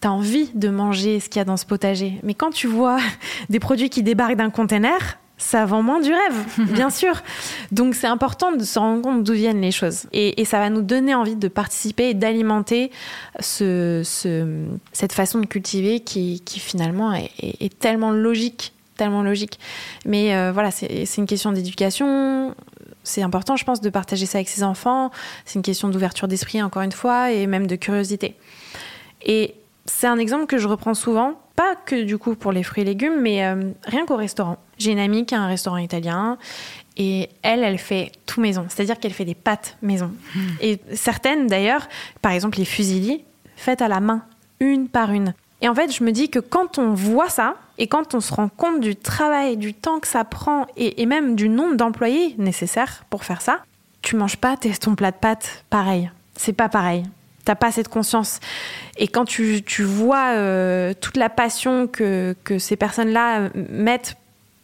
tu 0.00 0.08
as 0.08 0.12
envie 0.12 0.50
de 0.54 0.68
manger 0.68 1.20
ce 1.20 1.28
qu'il 1.28 1.38
y 1.38 1.42
a 1.42 1.44
dans 1.44 1.56
ce 1.56 1.66
potager. 1.66 2.20
Mais 2.22 2.34
quand 2.34 2.50
tu 2.50 2.66
vois 2.66 2.98
des 3.48 3.60
produits 3.60 3.90
qui 3.90 4.02
débarquent 4.02 4.36
d'un 4.36 4.50
container, 4.50 5.18
ça 5.38 5.66
vend 5.66 5.82
moins 5.82 6.00
du 6.00 6.10
rêve, 6.10 6.44
bien 6.72 6.90
sûr. 6.90 7.22
Donc 7.72 7.94
c'est 7.94 8.06
important 8.06 8.52
de 8.52 8.64
se 8.64 8.78
rendre 8.78 9.02
compte 9.02 9.22
d'où 9.22 9.34
viennent 9.34 9.60
les 9.60 9.70
choses. 9.70 10.06
Et, 10.12 10.44
ça 10.44 10.58
va 10.58 10.70
nous 10.70 10.82
donner 10.82 11.14
envie 11.14 11.36
de 11.36 11.48
participer 11.48 12.10
et 12.10 12.14
d'alimenter 12.14 12.90
ce, 13.40 14.02
cette 14.92 15.12
façon 15.12 15.40
de 15.40 15.46
cultiver 15.46 16.00
qui, 16.00 16.40
finalement 16.46 17.12
est, 17.12 17.78
tellement 17.78 18.12
logique. 18.12 18.72
Tellement 18.96 19.22
logique. 19.22 19.58
Mais 20.06 20.34
euh, 20.34 20.52
voilà, 20.52 20.70
c'est 20.70 21.16
une 21.18 21.26
question 21.26 21.52
d'éducation. 21.52 22.54
C'est 23.04 23.22
important, 23.22 23.56
je 23.56 23.64
pense, 23.64 23.82
de 23.82 23.90
partager 23.90 24.24
ça 24.24 24.38
avec 24.38 24.48
ses 24.48 24.62
enfants. 24.62 25.10
C'est 25.44 25.56
une 25.56 25.62
question 25.62 25.88
d'ouverture 25.88 26.28
d'esprit, 26.28 26.62
encore 26.62 26.82
une 26.82 26.92
fois, 26.92 27.30
et 27.30 27.46
même 27.46 27.66
de 27.66 27.76
curiosité. 27.76 28.36
Et 29.22 29.54
c'est 29.84 30.06
un 30.06 30.18
exemple 30.18 30.46
que 30.46 30.56
je 30.56 30.66
reprends 30.66 30.94
souvent, 30.94 31.34
pas 31.56 31.74
que 31.74 32.02
du 32.02 32.18
coup 32.18 32.34
pour 32.34 32.52
les 32.52 32.62
fruits 32.62 32.82
et 32.82 32.86
légumes, 32.86 33.20
mais 33.20 33.44
euh, 33.44 33.70
rien 33.84 34.06
qu'au 34.06 34.16
restaurant. 34.16 34.58
J'ai 34.78 34.92
une 34.92 34.98
amie 34.98 35.24
qui 35.24 35.34
a 35.34 35.40
un 35.40 35.46
restaurant 35.46 35.78
italien 35.78 36.36
et 36.96 37.30
elle, 37.42 37.64
elle 37.64 37.78
fait 37.78 38.12
tout 38.26 38.40
maison, 38.40 38.66
c'est-à-dire 38.68 38.98
qu'elle 38.98 39.14
fait 39.14 39.24
des 39.24 39.34
pâtes 39.34 39.76
maison. 39.82 40.12
Hmm. 40.34 40.40
Et 40.60 40.78
certaines 40.94 41.46
d'ailleurs, 41.46 41.88
par 42.22 42.32
exemple 42.32 42.58
les 42.58 42.64
fusillis, 42.64 43.24
faites 43.56 43.82
à 43.82 43.88
la 43.88 44.00
main, 44.00 44.22
une 44.60 44.88
par 44.88 45.10
une. 45.12 45.34
Et 45.62 45.68
en 45.68 45.74
fait, 45.74 45.90
je 45.90 46.04
me 46.04 46.12
dis 46.12 46.28
que 46.28 46.38
quand 46.38 46.78
on 46.78 46.92
voit 46.92 47.30
ça, 47.30 47.56
et 47.78 47.86
quand 47.86 48.14
on 48.14 48.20
se 48.20 48.32
rend 48.32 48.48
compte 48.48 48.80
du 48.80 48.94
travail, 48.94 49.56
du 49.56 49.72
temps 49.72 50.00
que 50.00 50.08
ça 50.08 50.24
prend, 50.24 50.66
et, 50.76 51.02
et 51.02 51.06
même 51.06 51.34
du 51.34 51.48
nombre 51.48 51.76
d'employés 51.76 52.34
nécessaires 52.38 53.04
pour 53.08 53.24
faire 53.24 53.40
ça, 53.40 53.60
tu 54.02 54.16
manges 54.16 54.36
pas 54.36 54.56
ton 54.56 54.94
plat 54.94 55.10
de 55.10 55.16
pâtes 55.16 55.64
pareil. 55.70 56.10
C'est 56.36 56.52
pas 56.52 56.68
pareil 56.68 57.04
t'as 57.46 57.54
pas 57.54 57.70
cette 57.70 57.88
conscience. 57.88 58.40
Et 58.98 59.08
quand 59.08 59.24
tu, 59.24 59.62
vois 59.82 60.34
euh, 60.34 60.92
toute 61.00 61.16
la 61.16 61.30
passion 61.30 61.86
que, 61.86 62.34
ces 62.58 62.76
personnes-là 62.76 63.48
mettent 63.70 64.16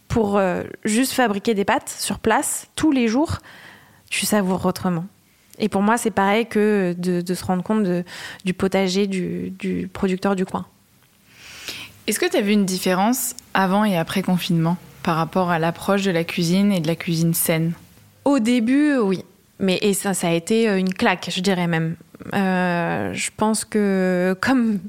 pour 0.07 0.37
euh, 0.37 0.63
juste 0.83 1.13
fabriquer 1.13 1.55
des 1.55 1.65
pâtes 1.65 1.89
sur 1.89 2.19
place 2.19 2.67
tous 2.75 2.91
les 2.91 3.07
jours, 3.07 3.39
tu 4.09 4.27
savoures 4.27 4.63
autrement. 4.65 5.05
Et 5.59 5.69
pour 5.69 5.81
moi, 5.81 5.97
c'est 5.97 6.11
pareil 6.11 6.45
que 6.45 6.93
de, 6.97 7.33
se 7.33 7.45
rendre 7.45 7.63
compte 7.63 7.87
du 8.43 8.53
potager 8.53 9.07
du, 9.07 9.89
producteur 9.91 10.35
du 10.35 10.45
coin. 10.45 10.65
Est-ce 12.05 12.19
que 12.19 12.29
tu 12.29 12.35
as 12.35 12.41
vu 12.41 12.51
une 12.51 12.65
différence 12.65 13.33
avant 13.53 13.85
et 13.85 13.97
après 13.97 14.23
confinement 14.23 14.77
par 15.03 15.15
rapport 15.15 15.51
à 15.51 15.59
l'approche 15.59 16.01
de 16.03 16.11
la 16.11 16.25
cuisine 16.25 16.71
et 16.73 16.81
de 16.81 16.87
la 16.87 16.95
cuisine 16.95 17.33
saine? 17.33 17.73
Au 18.25 18.39
début, 18.39 18.97
oui. 18.97 19.23
Mais 19.59 19.77
et 19.81 19.93
ça, 19.93 20.13
ça 20.13 20.27
a 20.27 20.31
été 20.31 20.67
une 20.67 20.93
claque, 20.93 21.29
je 21.33 21.39
dirais 21.39 21.67
même. 21.67 21.95
Euh, 22.33 23.13
je 23.13 23.29
pense 23.35 23.65
que 23.65 24.35
comme 24.39 24.79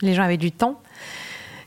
les 0.00 0.14
gens 0.14 0.22
avaient 0.22 0.36
du 0.36 0.52
temps, 0.52 0.80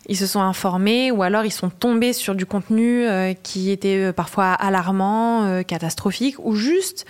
ils 0.08 0.18
se 0.18 0.28
sont 0.28 0.42
informés 0.42 1.12
ou 1.12 1.24
alors 1.24 1.46
ils 1.46 1.52
sont 1.52 1.70
tombés 1.70 2.14
sur 2.14 2.36
du 2.36 2.46
contenu 2.46 3.08
euh, 3.08 3.34
qui 3.34 3.72
était 3.72 3.98
euh, 3.98 4.14
parfois 4.14 4.52
alarmant, 4.54 5.64
catastrophique 5.64 6.36
ou 6.40 6.56
juste 6.56 7.06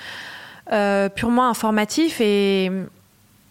purement 1.15 1.47
informatif 1.47 2.19
et 2.21 2.71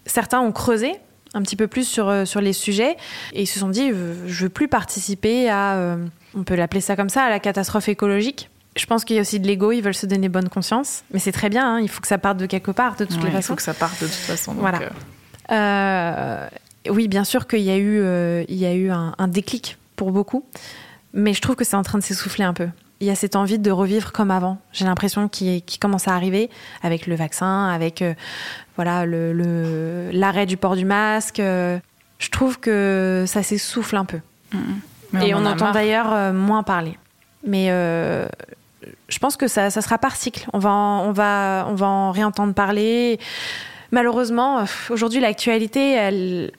certains 0.04 0.40
ont 0.40 0.50
creusé 0.50 0.94
un 1.34 1.42
petit 1.42 1.54
peu 1.54 1.68
plus 1.68 1.86
sur, 1.86 2.26
sur 2.26 2.40
les 2.40 2.52
sujets 2.52 2.96
et 3.32 3.42
ils 3.42 3.46
se 3.46 3.60
sont 3.60 3.68
dit 3.68 3.90
je 4.26 4.42
veux 4.42 4.48
plus 4.48 4.66
participer 4.66 5.48
à, 5.48 5.96
on 6.34 6.42
peut 6.42 6.56
l'appeler 6.56 6.80
ça 6.80 6.96
comme 6.96 7.08
ça, 7.08 7.22
à 7.22 7.30
la 7.30 7.38
catastrophe 7.38 7.88
écologique 7.88 8.50
je 8.77 8.87
pense 8.87 9.05
qu'il 9.05 9.16
y 9.16 9.18
a 9.18 9.22
aussi 9.22 9.39
de 9.39 9.47
l'ego, 9.47 9.72
ils 9.72 9.83
veulent 9.83 9.95
se 9.95 10.07
donner 10.07 10.29
bonne 10.29 10.49
conscience, 10.49 11.05
mais 11.12 11.18
c'est 11.18 11.33
très 11.33 11.49
bien, 11.49 11.77
hein, 11.77 11.81
il 11.81 11.89
faut 11.89 12.01
que 12.01 12.09
ça 12.09 12.18
parte 12.18 12.39
de 12.39 12.47
quelque 12.47 12.70
part, 12.70 12.97
de 12.97 13.05
toutes 13.05 13.22
les 13.22 13.31
façons. 13.31 13.39
Il 13.39 13.43
faut 13.43 13.55
que 13.57 13.62
ça 13.62 13.75
parte 13.75 14.01
de 14.03 14.07
toute 14.07 14.14
façon. 14.14 14.53
voilà. 14.55 14.81
Euh. 14.83 14.89
Euh, 15.53 16.49
oui, 16.91 17.09
bien 17.09 17.25
sûr 17.25 17.47
qu'il 17.47 17.61
y 17.61 17.70
a 17.70 17.77
eu, 17.77 18.01
euh, 18.01 18.45
il 18.49 18.57
y 18.57 18.66
a 18.66 18.75
eu 18.75 18.91
un, 18.91 19.29
déclic 19.29 19.79
pour 19.97 20.11
beaucoup, 20.11 20.45
mais 21.12 21.35
je 21.35 21.41
trouve 21.41 21.57
que 21.57 21.64
c'est 21.64 21.77
en 21.77 21.83
train 21.83 21.99
de 21.99 22.03
s'essouffler 22.03 22.45
un 22.45 22.55
peu. 22.55 22.68
Il 23.01 23.07
y 23.07 23.11
a 23.11 23.14
cette 23.14 23.37
envie 23.37 23.59
de 23.59 23.70
revivre 23.70 24.12
comme 24.12 24.31
avant. 24.31 24.59
J'ai 24.72 24.85
l'impression 24.85 25.29
qu'il 25.29 25.62
commence 25.81 26.09
à 26.09 26.14
arriver 26.14 26.51
avec 26.83 27.07
le 27.07 27.14
vaccin, 27.14 27.68
avec 27.68 28.03
voilà 28.77 29.05
le 29.05 30.11
l'arrêt 30.12 30.47
du 30.47 30.57
port 30.57 30.77
du 30.77 30.85
masque. 30.85 31.39
je 31.39 32.31
trouve 32.31 32.59
que 32.59 33.25
ça 33.27 33.43
s'essouffle 33.43 33.97
un 33.97 34.05
peu. 34.05 34.20
Et 35.22 35.35
on, 35.35 35.45
entend 35.45 35.72
d'ailleurs 35.72 36.33
moins 36.33 36.62
parler. 36.62 36.97
Mais 37.47 37.70
je 39.14 39.20
pense 39.20 39.36
que 39.36 39.46
ça, 39.46 39.70
ça 39.70 39.80
sera 39.80 39.96
par 39.96 40.16
cycle. 40.16 40.46
On 40.52 40.58
va, 40.58 40.70
en, 40.70 41.06
on 41.06 41.12
va, 41.12 41.66
on 41.68 41.74
va 41.74 41.86
en 41.86 42.10
réentendre 42.10 42.52
parler. 42.52 43.20
Malheureusement, 43.92 44.58
euh, 44.58 44.64
aujourd'hui, 44.90 45.20
l'actualité, 45.20 45.92
il 46.10 46.50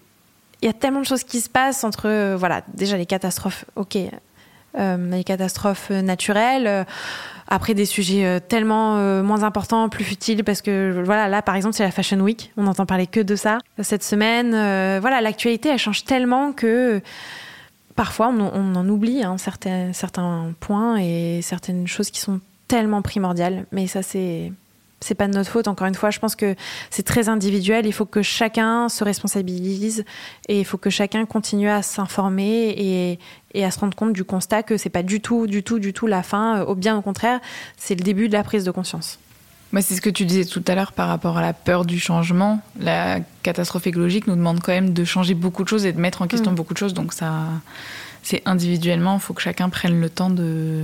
y 0.62 0.70
a 0.70 0.74
tellement 0.74 1.02
de 1.02 1.06
choses 1.06 1.26
qui 1.26 1.42
se 1.42 1.50
passent 1.50 1.84
entre, 1.84 2.08
euh, 2.08 2.36
voilà, 2.38 2.62
déjà 2.74 2.96
les 2.96 3.06
catastrophes, 3.06 3.66
ok, 3.76 3.98
euh, 4.80 5.12
les 5.12 5.24
catastrophes 5.26 5.90
naturelles. 5.90 6.86
après 7.48 7.74
des 7.74 7.86
sujets 7.86 8.40
tellement 8.40 8.96
moins 9.22 9.44
importants, 9.44 9.88
plus 9.90 10.04
futiles, 10.04 10.44
parce 10.44 10.64
que 10.64 11.00
voilà, 11.04 11.28
là 11.28 11.44
par 11.44 11.56
exemple 11.56 11.76
c'est 11.76 11.84
la 11.84 11.92
Fashion 11.92 12.20
Week, 12.20 12.52
on 12.58 12.64
n'entend 12.64 12.88
parler 12.88 13.06
que 13.06 13.20
de 13.20 13.36
ça 13.36 13.60
cette 13.82 14.02
semaine. 14.04 14.50
voilà, 15.00 15.22
l'actualité 15.22 15.70
elle 15.70 15.78
change 15.78 16.06
tellement 16.06 16.54
que 16.54 17.02
parfois 17.96 18.28
on, 18.28 18.76
en 18.76 18.90
oublie 18.90 19.24
hein, 19.24 19.38
certains, 19.38 20.54
points 20.60 20.98
et 20.98 21.42
certaines 21.42 21.88
choses 21.88 22.12
qui 22.12 22.20
sont 22.20 22.40
tellement 22.68 23.02
primordiales. 23.02 23.66
Mais 23.72 23.88
ça, 23.88 24.02
c'est 24.02 24.52
c'est 25.02 25.14
pas 25.14 25.28
de 25.28 25.34
notre 25.34 25.52
faute. 25.52 25.68
Encore 25.68 25.88
une 25.88 25.94
fois, 25.94 26.10
je 26.10 26.20
pense 26.20 26.36
que 26.36 26.56
c'est 26.90 27.04
très 27.04 27.30
individuel. 27.30 27.86
Il 27.86 27.94
faut 27.94 28.06
que 28.06 28.24
chacun 28.24 28.90
se 28.90 29.04
responsabilise 29.04 30.04
et 30.48 30.60
il 30.60 30.66
faut 30.66 30.78
que 30.78 30.90
chacun 30.90 31.26
continue 31.26 31.70
à 31.70 31.84
s'informer 31.84 32.70
et, 32.70 33.20
et, 33.54 33.66
à 33.66 33.72
se 33.72 33.80
rendre 33.80 33.96
compte 33.96 34.14
du 34.14 34.24
constat 34.24 34.64
que 34.64 34.78
c'est 34.78 34.90
pas 34.90 35.04
du 35.04 35.22
tout, 35.22 35.46
du 35.46 35.62
tout, 35.62 35.80
du 35.80 35.94
tout 35.94 36.08
la 36.08 36.24
fin. 36.24 36.62
Au 36.62 36.74
bien 36.74 36.98
au 36.98 37.02
contraire, 37.02 37.40
c'est 37.78 37.94
le 37.94 38.04
début 38.04 38.30
de 38.30 38.34
la 38.34 38.44
prise 38.44 38.64
de 38.64 38.72
conscience. 38.72 39.20
Moi, 39.76 39.82
c'est 39.82 39.96
ce 39.96 40.00
que 40.00 40.10
tu 40.10 40.24
disais 40.24 40.46
tout 40.46 40.64
à 40.70 40.74
l'heure 40.74 40.94
par 40.94 41.10
rapport 41.10 41.38
à 41.38 41.42
la 41.42 41.52
peur 41.52 41.84
du 41.84 42.00
changement. 42.00 42.62
La 42.80 43.20
catastrophe 43.44 43.88
écologique 43.88 44.26
nous 44.26 44.38
demande 44.38 44.62
quand 44.62 44.72
même 44.72 44.94
de 44.94 45.04
changer 45.04 45.34
beaucoup 45.34 45.66
de 45.66 45.68
choses 45.68 45.86
et 45.86 45.92
de 45.92 46.00
mettre 46.00 46.22
en 46.22 46.28
question 46.28 46.54
mm. 46.54 46.56
beaucoup 46.56 46.74
de 46.74 46.78
choses. 46.78 46.94
Donc 46.94 47.12
ça, 47.12 47.50
c'est 48.24 48.42
individuellement, 48.46 49.16
il 49.16 49.20
faut 49.20 49.34
que 49.34 49.42
chacun 49.42 49.68
prenne 49.68 50.00
le 50.00 50.10
temps 50.10 50.30
de. 50.30 50.84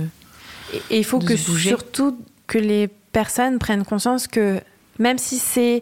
Et 0.90 0.98
il 0.98 1.04
faut 1.06 1.20
que 1.20 1.36
surtout 1.36 2.18
que 2.46 2.58
les 2.58 2.86
personnes 3.12 3.58
prennent 3.58 3.86
conscience 3.86 4.26
que 4.26 4.60
même 4.98 5.16
si 5.16 5.38
c'est 5.38 5.80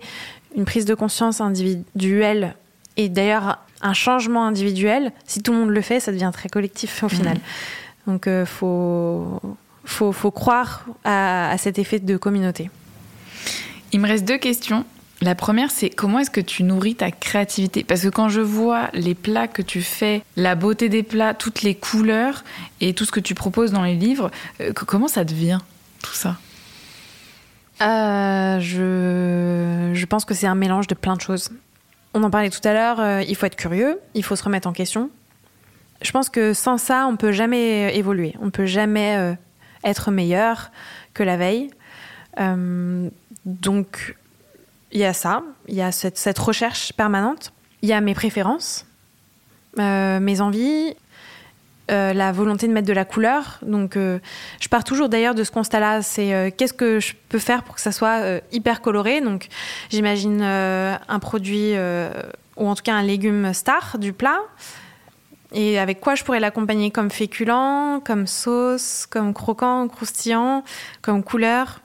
une 0.57 0.65
prise 0.65 0.85
de 0.85 0.95
conscience 0.95 1.41
individuelle 1.41 2.55
et 2.97 3.09
d'ailleurs 3.09 3.59
un 3.83 3.93
changement 3.93 4.47
individuel, 4.47 5.11
si 5.27 5.43
tout 5.43 5.51
le 5.51 5.59
monde 5.59 5.71
le 5.71 5.81
fait, 5.81 5.99
ça 5.99 6.13
devient 6.13 6.31
très 6.33 6.49
collectif 6.49 7.03
au 7.03 7.09
final. 7.09 7.39
Mm. 7.39 8.13
Donc 8.13 8.23
il 8.27 8.31
euh, 8.31 8.47
faut, 8.47 9.41
faut, 9.85 10.13
faut, 10.13 10.31
croire 10.31 10.85
à 11.03 11.57
cet 11.59 11.81
effet 11.81 11.99
de 11.99 12.17
communauté. 12.17 12.71
Il 13.93 14.01
me 14.01 14.07
reste 14.07 14.25
deux 14.25 14.39
questions. 14.39 14.85
La 15.23 15.35
première, 15.35 15.71
c'est 15.71 15.91
comment 15.91 16.21
est-ce 16.21 16.31
que 16.31 16.41
tu 16.41 16.63
nourris 16.63 16.95
ta 16.95 17.11
créativité? 17.11 17.85
Parce 17.85 18.03
que 18.03 18.09
quand 18.09 18.31
je 18.31 18.41
vois 18.41 18.89
les 18.95 19.15
plats 19.15 19.49
que 19.49 19.61
tu 19.61 19.83
fais, 19.83 20.23
la 20.37 20.55
beauté 20.55 20.89
des 20.89 21.03
plats, 21.03 21.35
toutes 21.35 21.61
les 21.63 21.75
couleurs 21.75 22.43
et 22.81 22.95
tout 22.95 23.05
ce 23.05 23.13
que 23.13 23.21
tu 23.21 23.35
proposes 23.35 23.71
dans 23.71 23.83
les 23.83 23.97
livres, 23.97 24.31
euh, 24.63 24.73
comment 24.73 25.09
ça 25.09 25.25
devient 25.25 25.59
tout 26.03 26.15
ça? 26.15 26.39
Euh, 27.83 28.61
je, 28.61 29.91
je, 29.95 30.07
pense 30.07 30.25
que 30.25 30.33
c'est 30.33 30.47
un 30.47 30.55
mélange 30.55 30.87
de 30.87 30.95
plein 30.95 31.17
de 31.17 31.21
choses. 31.21 31.51
On 32.15 32.23
en 32.23 32.31
parlait 32.31 32.51
tout 32.51 32.67
à 32.67 32.73
l'heure, 32.73 33.01
euh, 33.01 33.23
il 33.23 33.37
faut 33.37 33.47
être 33.47 33.57
curieux, 33.57 34.01
il 34.15 34.25
faut 34.25 34.37
se 34.37 34.43
remettre 34.43 34.69
en 34.69 34.73
question. 34.73 35.11
Je 36.01 36.11
pense 36.13 36.31
que 36.31 36.55
sans 36.55 36.79
ça, 36.79 37.07
on 37.07 37.17
peut 37.17 37.33
jamais 37.33 37.95
évoluer, 37.97 38.35
on 38.41 38.49
peut 38.49 38.65
jamais 38.65 39.37
être 39.85 40.11
meilleur 40.11 40.71
que 41.13 41.23
la 41.23 41.37
veille. 41.37 41.71
Donc, 43.45 44.17
il 44.93 45.01
y 45.01 45.05
a 45.05 45.13
ça, 45.13 45.43
il 45.69 45.75
y 45.75 45.83
a 45.83 45.93
cette, 45.93 46.39
recherche 46.39 46.93
permanente, 46.93 47.53
il 47.83 47.89
y 47.89 47.93
a 47.93 48.01
mes 48.01 48.15
préférences, 48.15 48.87
euh, 49.79 50.21
mes 50.21 50.41
envies, 50.41 50.95
euh, 51.91 52.13
la 52.13 52.33
volonté 52.33 52.69
de 52.69 52.73
mettre 52.73 52.87
de 52.87 52.93
la 52.93 53.05
couleur. 53.05 53.59
Donc, 53.63 53.97
euh, 53.97 54.19
je 54.61 54.69
pars 54.69 54.85
toujours 54.85 55.09
d'ailleurs 55.09 55.35
de 55.35 55.45
ce 55.45 55.51
constat-là. 55.51 56.03
C'est 56.03 56.53
qu'est-ce 56.57 56.73
que 56.73 57.01
je 57.01 57.15
peux 57.29 57.39
faire 57.39 57.63
pour 57.63 57.77
que 57.77 57.81
ça 57.81 57.93
soit 57.93 58.41
hyper 58.53 58.81
coloré? 58.81 59.21
Donc, 59.21 59.49
j'imagine 59.91 60.43
un 60.43 61.19
produit 61.21 61.75
ou 62.57 62.69
en 62.69 62.75
tout 62.75 62.83
cas 62.83 62.95
un 62.95 63.03
légume 63.03 63.53
star 63.55 63.99
du 63.99 64.13
plat. 64.13 64.41
Et 65.53 65.81
avec 65.81 65.99
quoi 65.99 66.15
je 66.15 66.23
pourrais 66.23 66.39
l'accompagner? 66.39 66.93
Comme 66.93 67.11
féculent, 67.11 68.01
comme 68.05 68.29
sauce, 68.29 69.07
comme 69.07 69.35
croquant, 69.35 69.89
croustillant, 69.89 70.63
comme 71.03 71.25
couleur 71.25 71.81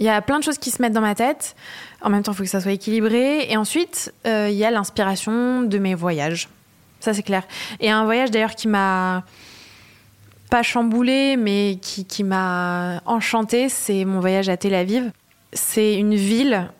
Il 0.00 0.06
y 0.06 0.08
a 0.08 0.20
plein 0.22 0.38
de 0.38 0.44
choses 0.44 0.56
qui 0.56 0.70
se 0.70 0.80
mettent 0.80 0.94
dans 0.94 1.02
ma 1.02 1.14
tête. 1.14 1.54
En 2.00 2.08
même 2.08 2.22
temps, 2.22 2.32
il 2.32 2.34
faut 2.34 2.42
que 2.42 2.48
ça 2.48 2.60
soit 2.60 2.72
équilibré. 2.72 3.50
Et 3.50 3.56
ensuite, 3.58 4.12
euh, 4.26 4.48
il 4.50 4.56
y 4.56 4.64
a 4.64 4.70
l'inspiration 4.70 5.62
de 5.62 5.78
mes 5.78 5.94
voyages. 5.94 6.48
Ça, 7.00 7.12
c'est 7.12 7.22
clair. 7.22 7.42
Et 7.80 7.90
un 7.90 8.04
voyage 8.04 8.30
d'ailleurs 8.30 8.54
qui 8.54 8.66
m'a 8.66 9.24
pas 10.48 10.62
chamboulé, 10.62 11.36
mais 11.36 11.78
qui, 11.82 12.06
qui 12.06 12.24
m'a 12.24 13.02
enchanté, 13.04 13.68
c'est 13.68 14.06
mon 14.06 14.20
voyage 14.20 14.48
à 14.48 14.56
Tel 14.56 14.74
Aviv. 14.74 15.12
C'est 15.52 15.94
une 15.94 16.14
ville 16.14 16.70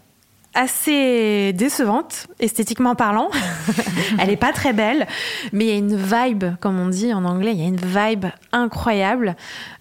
assez 0.55 1.53
décevante, 1.53 2.27
esthétiquement 2.41 2.95
parlant. 2.95 3.31
Elle 4.19 4.31
est 4.31 4.37
pas 4.37 4.53
très 4.53 4.73
belle, 4.73 5.07
mais 5.53 5.65
il 5.67 5.71
y 5.71 5.73
a 5.73 5.77
une 5.77 5.97
vibe, 5.97 6.45
comme 6.61 6.79
on 6.81 6.89
dit 6.89 7.15
en 7.15 7.25
anglais, 7.25 7.53
il 7.53 7.61
y 7.61 7.65
a 7.65 7.69
une 7.69 7.77
vibe 7.77 8.27
incroyable. 8.53 9.37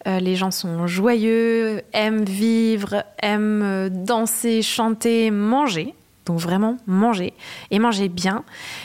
Euh, 0.07 0.19
les 0.19 0.35
gens 0.35 0.51
sont 0.51 0.87
joyeux, 0.87 1.81
aiment 1.93 2.25
vivre, 2.25 3.03
aiment 3.21 3.63
euh, 3.63 3.89
danser, 3.89 4.61
chanter, 4.61 5.31
manger. 5.31 5.93
Donc 6.25 6.39
vraiment 6.39 6.77
manger 6.85 7.33
et 7.71 7.79
manger 7.79 8.07
bien. 8.07 8.43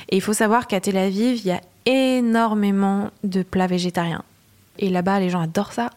Et 0.08 0.16
il 0.16 0.22
faut 0.22 0.32
savoir 0.32 0.66
qu'à 0.66 0.80
Tel 0.80 0.96
Aviv, 0.96 1.40
il 1.44 1.46
y 1.46 1.50
a 1.50 1.60
énormément 1.84 3.10
de 3.22 3.42
plats 3.42 3.66
végétariens. 3.66 4.24
Et 4.78 4.88
là-bas, 4.88 5.20
les 5.20 5.28
gens 5.28 5.40
adorent 5.40 5.74
ça. 5.74 5.90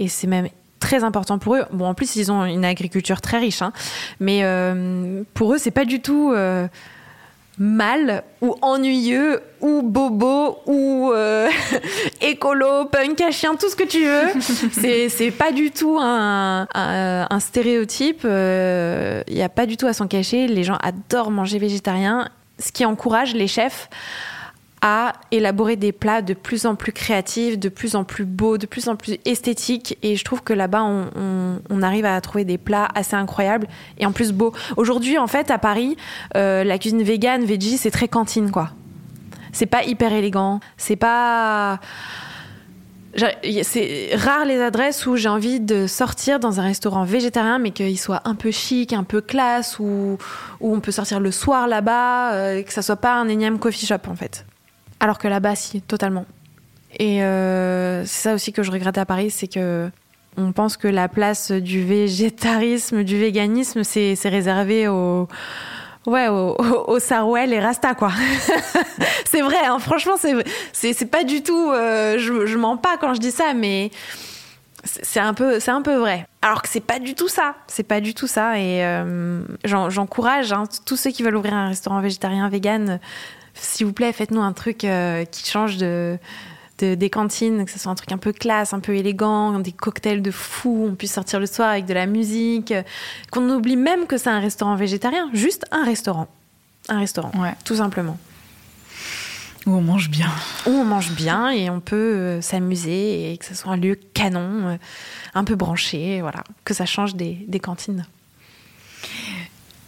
Et 0.00 0.08
c'est 0.08 0.26
même 0.26 0.48
très 0.78 1.04
important 1.04 1.38
pour 1.38 1.56
eux. 1.56 1.64
Bon, 1.72 1.86
en 1.86 1.94
plus, 1.94 2.16
ils 2.16 2.30
ont 2.30 2.44
une 2.44 2.64
agriculture 2.64 3.20
très 3.20 3.38
riche, 3.38 3.62
hein. 3.62 3.72
mais 4.20 4.40
euh, 4.42 5.22
pour 5.34 5.54
eux, 5.54 5.58
c'est 5.58 5.70
pas 5.70 5.84
du 5.84 6.00
tout 6.00 6.32
euh, 6.32 6.66
mal 7.58 8.22
ou 8.40 8.54
ennuyeux 8.62 9.40
ou 9.60 9.82
bobo 9.82 10.58
ou 10.66 11.10
euh, 11.12 11.48
écolo, 12.20 12.86
punk 12.86 13.20
à 13.20 13.30
chien, 13.30 13.54
tout 13.56 13.68
ce 13.68 13.76
que 13.76 13.84
tu 13.84 14.04
veux. 14.04 15.08
c'est 15.10 15.30
pas 15.30 15.52
du 15.52 15.70
tout 15.70 15.98
un, 16.00 16.66
un, 16.74 17.26
un 17.28 17.40
stéréotype. 17.40 18.22
Il 18.24 19.34
n'y 19.34 19.42
a 19.42 19.48
pas 19.48 19.66
du 19.66 19.76
tout 19.76 19.86
à 19.86 19.92
s'en 19.92 20.06
cacher. 20.06 20.46
Les 20.46 20.64
gens 20.64 20.78
adorent 20.82 21.30
manger 21.30 21.58
végétarien, 21.58 22.28
ce 22.58 22.72
qui 22.72 22.84
encourage 22.84 23.34
les 23.34 23.48
chefs 23.48 23.88
à 24.80 25.12
élaborer 25.30 25.76
des 25.76 25.92
plats 25.92 26.22
de 26.22 26.34
plus 26.34 26.66
en 26.66 26.74
plus 26.74 26.92
créatifs, 26.92 27.58
de 27.58 27.68
plus 27.68 27.96
en 27.96 28.04
plus 28.04 28.24
beaux, 28.24 28.58
de 28.58 28.66
plus 28.66 28.88
en 28.88 28.96
plus 28.96 29.18
esthétiques. 29.24 29.98
Et 30.02 30.16
je 30.16 30.24
trouve 30.24 30.42
que 30.42 30.52
là-bas, 30.52 30.82
on, 30.82 31.82
arrive 31.82 32.04
à 32.04 32.20
trouver 32.20 32.44
des 32.44 32.58
plats 32.58 32.88
assez 32.94 33.14
incroyables 33.14 33.68
et 33.98 34.06
en 34.06 34.12
plus 34.12 34.32
beaux. 34.32 34.52
Aujourd'hui, 34.76 35.16
en 35.16 35.26
fait, 35.26 35.50
à 35.50 35.58
Paris, 35.58 35.96
euh, 36.36 36.64
la 36.64 36.78
cuisine 36.78 37.02
vegan, 37.02 37.44
veggie, 37.44 37.78
c'est 37.78 37.90
très 37.90 38.08
cantine, 38.08 38.50
quoi. 38.50 38.70
C'est 39.52 39.66
pas 39.66 39.84
hyper 39.84 40.12
élégant. 40.12 40.60
C'est 40.76 40.96
pas. 40.96 41.80
C'est 43.62 44.10
rare 44.14 44.44
les 44.44 44.60
adresses 44.60 45.06
où 45.06 45.16
j'ai 45.16 45.28
envie 45.28 45.58
de 45.60 45.86
sortir 45.86 46.38
dans 46.38 46.60
un 46.60 46.62
restaurant 46.62 47.04
végétarien, 47.04 47.58
mais 47.58 47.70
qu'il 47.70 47.98
soit 47.98 48.20
un 48.26 48.34
peu 48.34 48.50
chic, 48.50 48.92
un 48.92 49.02
peu 49.02 49.20
classe, 49.20 49.78
où, 49.80 50.18
où 50.60 50.74
on 50.74 50.80
peut 50.80 50.92
sortir 50.92 51.18
le 51.18 51.32
soir 51.32 51.66
là-bas, 51.66 52.34
euh, 52.34 52.62
que 52.62 52.72
ça 52.72 52.82
soit 52.82 52.96
pas 52.96 53.14
un 53.14 53.26
énième 53.28 53.58
coffee 53.58 53.86
shop 53.86 54.08
en 54.08 54.14
fait. 54.14 54.44
Alors 55.00 55.18
que 55.18 55.28
là-bas, 55.28 55.54
si, 55.54 55.80
totalement. 55.80 56.26
Et 56.98 57.22
euh, 57.22 58.04
c'est 58.04 58.22
ça 58.28 58.34
aussi 58.34 58.52
que 58.52 58.62
je 58.62 58.70
regrette 58.70 58.98
à 58.98 59.06
Paris, 59.06 59.30
c'est 59.30 59.48
que 59.48 59.90
on 60.36 60.52
pense 60.52 60.76
que 60.76 60.88
la 60.88 61.08
place 61.08 61.50
du 61.50 61.82
végétarisme, 61.84 63.02
du 63.02 63.18
véganisme, 63.18 63.82
c'est 63.82 64.16
réservé 64.24 64.88
au 64.88 65.28
ouais 66.06 66.28
au, 66.28 66.98
Sarwell 67.00 67.52
et 67.52 67.60
Rasta 67.60 67.94
quoi. 67.94 68.12
c'est 69.26 69.42
vrai, 69.42 69.66
hein, 69.66 69.78
franchement 69.78 70.14
c'est 70.72 71.10
pas 71.10 71.24
du 71.24 71.42
tout. 71.42 71.70
Euh, 71.70 72.18
je, 72.18 72.56
mens 72.56 72.76
pas 72.76 72.96
quand 72.98 73.14
je 73.14 73.20
dis 73.20 73.32
ça, 73.32 73.52
mais 73.54 73.90
c'est 74.84 75.20
un 75.20 75.34
peu 75.34 75.58
un 75.66 75.82
peu 75.82 75.96
vrai. 75.96 76.26
Alors 76.40 76.62
que 76.62 76.68
c'est 76.68 76.80
pas 76.80 77.00
du 77.00 77.14
tout 77.14 77.28
ça, 77.28 77.56
c'est 77.66 77.82
pas 77.82 78.00
du 78.00 78.14
tout 78.14 78.28
ça 78.28 78.58
et 78.58 78.84
euh, 78.84 79.42
j'encourage 79.64 80.52
hein, 80.52 80.64
tous 80.86 80.96
ceux 80.96 81.10
qui 81.10 81.24
veulent 81.24 81.36
ouvrir 81.36 81.54
un 81.54 81.68
restaurant 81.68 82.00
végétarien 82.00 82.48
vegan 82.48 83.00
s'il 83.60 83.86
vous 83.86 83.92
plaît, 83.92 84.12
faites-nous 84.12 84.40
un 84.40 84.52
truc 84.52 84.84
euh, 84.84 85.24
qui 85.24 85.48
change 85.48 85.76
de, 85.76 86.18
des 86.78 87.10
cantines, 87.10 87.64
que 87.64 87.70
ce 87.70 87.78
soit 87.78 87.90
un 87.90 87.94
truc 87.94 88.12
un 88.12 88.18
peu 88.18 88.32
classe, 88.32 88.72
un 88.72 88.80
peu 88.80 88.94
élégant, 88.94 89.58
des 89.58 89.72
cocktails 89.72 90.22
de 90.22 90.30
fou, 90.30 90.86
on 90.90 90.94
puisse 90.94 91.12
sortir 91.12 91.40
le 91.40 91.46
soir 91.46 91.70
avec 91.70 91.86
de 91.86 91.94
la 91.94 92.06
musique, 92.06 92.72
qu'on 93.30 93.48
oublie 93.50 93.76
même 93.76 94.06
que 94.06 94.16
c'est 94.16 94.30
un 94.30 94.40
restaurant 94.40 94.76
végétarien, 94.76 95.28
juste 95.32 95.66
un 95.70 95.84
restaurant. 95.84 96.28
Un 96.88 97.00
restaurant, 97.00 97.32
ouais. 97.40 97.54
tout 97.64 97.76
simplement. 97.76 98.16
Où 99.66 99.72
on 99.72 99.82
mange 99.82 100.08
bien. 100.08 100.30
Où 100.66 100.70
on 100.70 100.84
mange 100.84 101.10
bien 101.10 101.50
et 101.50 101.68
on 101.68 101.80
peut 101.80 101.96
euh, 101.96 102.40
s'amuser 102.40 103.32
et 103.32 103.36
que 103.38 103.44
ce 103.44 103.54
soit 103.54 103.72
un 103.72 103.76
lieu 103.76 103.98
canon, 104.14 104.68
euh, 104.68 104.76
un 105.34 105.44
peu 105.44 105.56
branché, 105.56 106.20
voilà, 106.22 106.44
que 106.64 106.72
ça 106.72 106.86
change 106.86 107.16
des, 107.16 107.44
des 107.48 107.60
cantines. 107.60 108.06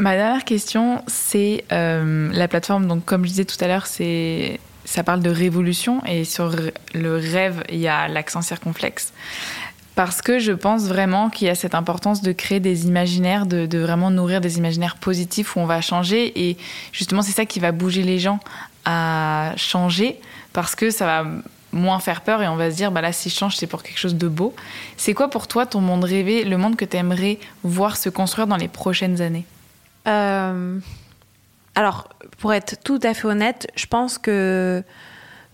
Ma 0.01 0.16
dernière 0.16 0.44
question, 0.44 1.03
c'est 1.09 1.64
euh, 1.72 2.30
la 2.32 2.48
plateforme. 2.48 2.86
Donc, 2.86 3.05
comme 3.05 3.24
je 3.24 3.28
disais 3.28 3.44
tout 3.44 3.62
à 3.62 3.68
l'heure, 3.68 3.86
ça 3.86 5.05
parle 5.05 5.20
de 5.20 5.28
révolution 5.28 6.03
et 6.07 6.24
sur 6.24 6.57
le 6.94 7.16
rêve, 7.16 7.62
il 7.68 7.80
y 7.80 7.88
a 7.88 8.09
l'accent 8.09 8.40
circonflexe. 8.40 9.12
Parce 9.96 10.22
que 10.22 10.38
je 10.38 10.53
pense 10.53 10.84
vraiment 10.84 11.28
qu'il 11.28 11.48
y 11.48 11.51
a 11.51 11.55
cette 11.55 11.74
importance 11.74 12.22
de 12.22 12.32
créer 12.32 12.61
des 12.61 12.86
imaginaires, 12.86 13.44
de, 13.44 13.78
vraiment 13.78 14.11
nourrir 14.11 14.40
des 14.40 14.57
imaginaires 14.57 14.96
positifs 14.96 15.55
où 15.55 15.61
on 15.61 15.66
va 15.66 15.82
changer. 15.82 16.48
Et 16.48 16.57
justement, 16.92 17.20
c'est 17.20 17.32
ça 17.32 17.44
qui 17.44 17.61
va 17.61 17.70
bouger 17.70 18.03
les 18.03 18.18
gens 18.18 18.40
à 18.86 19.53
changer 19.57 20.18
parce 20.55 20.74
que 20.74 20.88
ça 20.88 21.05
va 21.05 21.30
moins 21.72 22.01
faire 22.01 22.22
peur 22.22 22.40
et 22.42 22.48
on 22.48 22.57
va 22.57 22.70
se 22.70 22.76
dire, 22.76 22.90
bah 22.90 23.03
là, 23.03 23.12
si 23.12 23.28
je 23.28 23.34
change, 23.34 23.57
c'est 23.57 23.66
pour 23.66 23.82
quelque 23.82 23.98
chose 23.98 24.16
de 24.16 24.28
beau. 24.28 24.55
C'est 24.96 25.12
quoi 25.12 25.28
pour 25.28 25.46
toi 25.46 25.66
ton 25.66 25.82
monde 25.82 26.05
rêvé, 26.05 26.44
le 26.44 26.57
monde 26.57 26.76
que 26.76 26.86
tu 26.86 26.96
aimerais 26.96 27.38
voir 27.64 27.98
se 27.98 28.09
construire 28.09 28.46
dans 28.46 28.57
les 28.57 28.68
prochaines 28.68 29.20
années? 29.20 29.44
Alors, 30.05 32.09
pour 32.38 32.53
être 32.53 32.76
tout 32.82 33.01
à 33.03 33.14
fait 33.14 33.26
honnête, 33.26 33.68
je 33.74 33.86
pense 33.86 34.18
que 34.18 34.82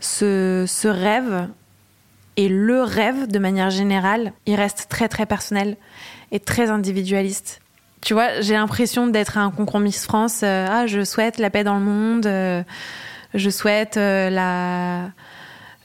ce, 0.01 0.89
rêve 0.89 1.49
et 2.37 2.49
le 2.49 2.83
rêve, 2.83 3.29
de 3.29 3.39
manière 3.39 3.71
générale, 3.71 4.33
il 4.47 4.55
reste 4.55 4.87
très 4.89 5.09
très 5.09 5.27
personnel 5.27 5.77
et 6.33 6.41
très 6.41 6.71
individualiste. 6.71 7.61
Tu 8.03 8.15
vois, 8.15 8.41
j'ai 8.41 8.55
l'impression 8.55 9.07
d'être 9.07 9.39
un 9.39 9.51
concours 9.51 9.81
Miss 9.81 10.05
France. 10.05 10.43
Euh, 10.43 10.67
ah, 10.71 10.87
je 10.87 11.03
souhaite 11.03 11.39
la 11.39 11.51
paix 11.51 11.65
dans 11.65 11.79
le 11.79 11.85
monde. 11.85 12.27
Euh, 12.27 12.63
je 13.35 13.51
souhaite 13.51 13.97
la 13.97 15.11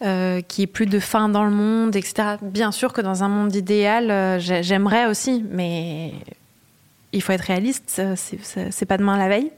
euh, 0.04 0.42
qu'il 0.42 0.62
n'y 0.62 0.64
ait 0.64 0.68
plus 0.68 0.86
de 0.86 1.00
faim 1.00 1.30
dans 1.30 1.46
le 1.46 1.52
monde, 1.52 1.96
etc. 1.96 2.36
Bien 2.42 2.72
sûr 2.72 2.94
que 2.94 3.02
dans 3.02 3.24
un 3.24 3.30
monde 3.30 3.56
idéal, 3.56 4.40
j'aimerais 4.40 5.08
aussi, 5.08 5.44
mais 5.50 6.14
il 7.14 7.22
faut 7.22 7.32
être 7.32 7.42
réaliste, 7.42 8.02
c'est 8.16 8.86
pas 8.86 8.98
demain 8.98 9.18
la 9.18 9.28
veille. 9.28 9.52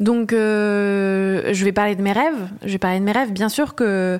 Donc, 0.00 0.32
euh, 0.32 1.50
je 1.52 1.64
vais 1.64 1.72
parler 1.72 1.94
de 1.96 2.02
mes 2.02 2.12
rêves. 2.12 2.48
Je 2.62 2.72
vais 2.72 2.78
parler 2.78 3.00
de 3.00 3.04
mes 3.04 3.12
rêves. 3.12 3.32
Bien 3.32 3.48
sûr 3.48 3.74
que, 3.74 4.18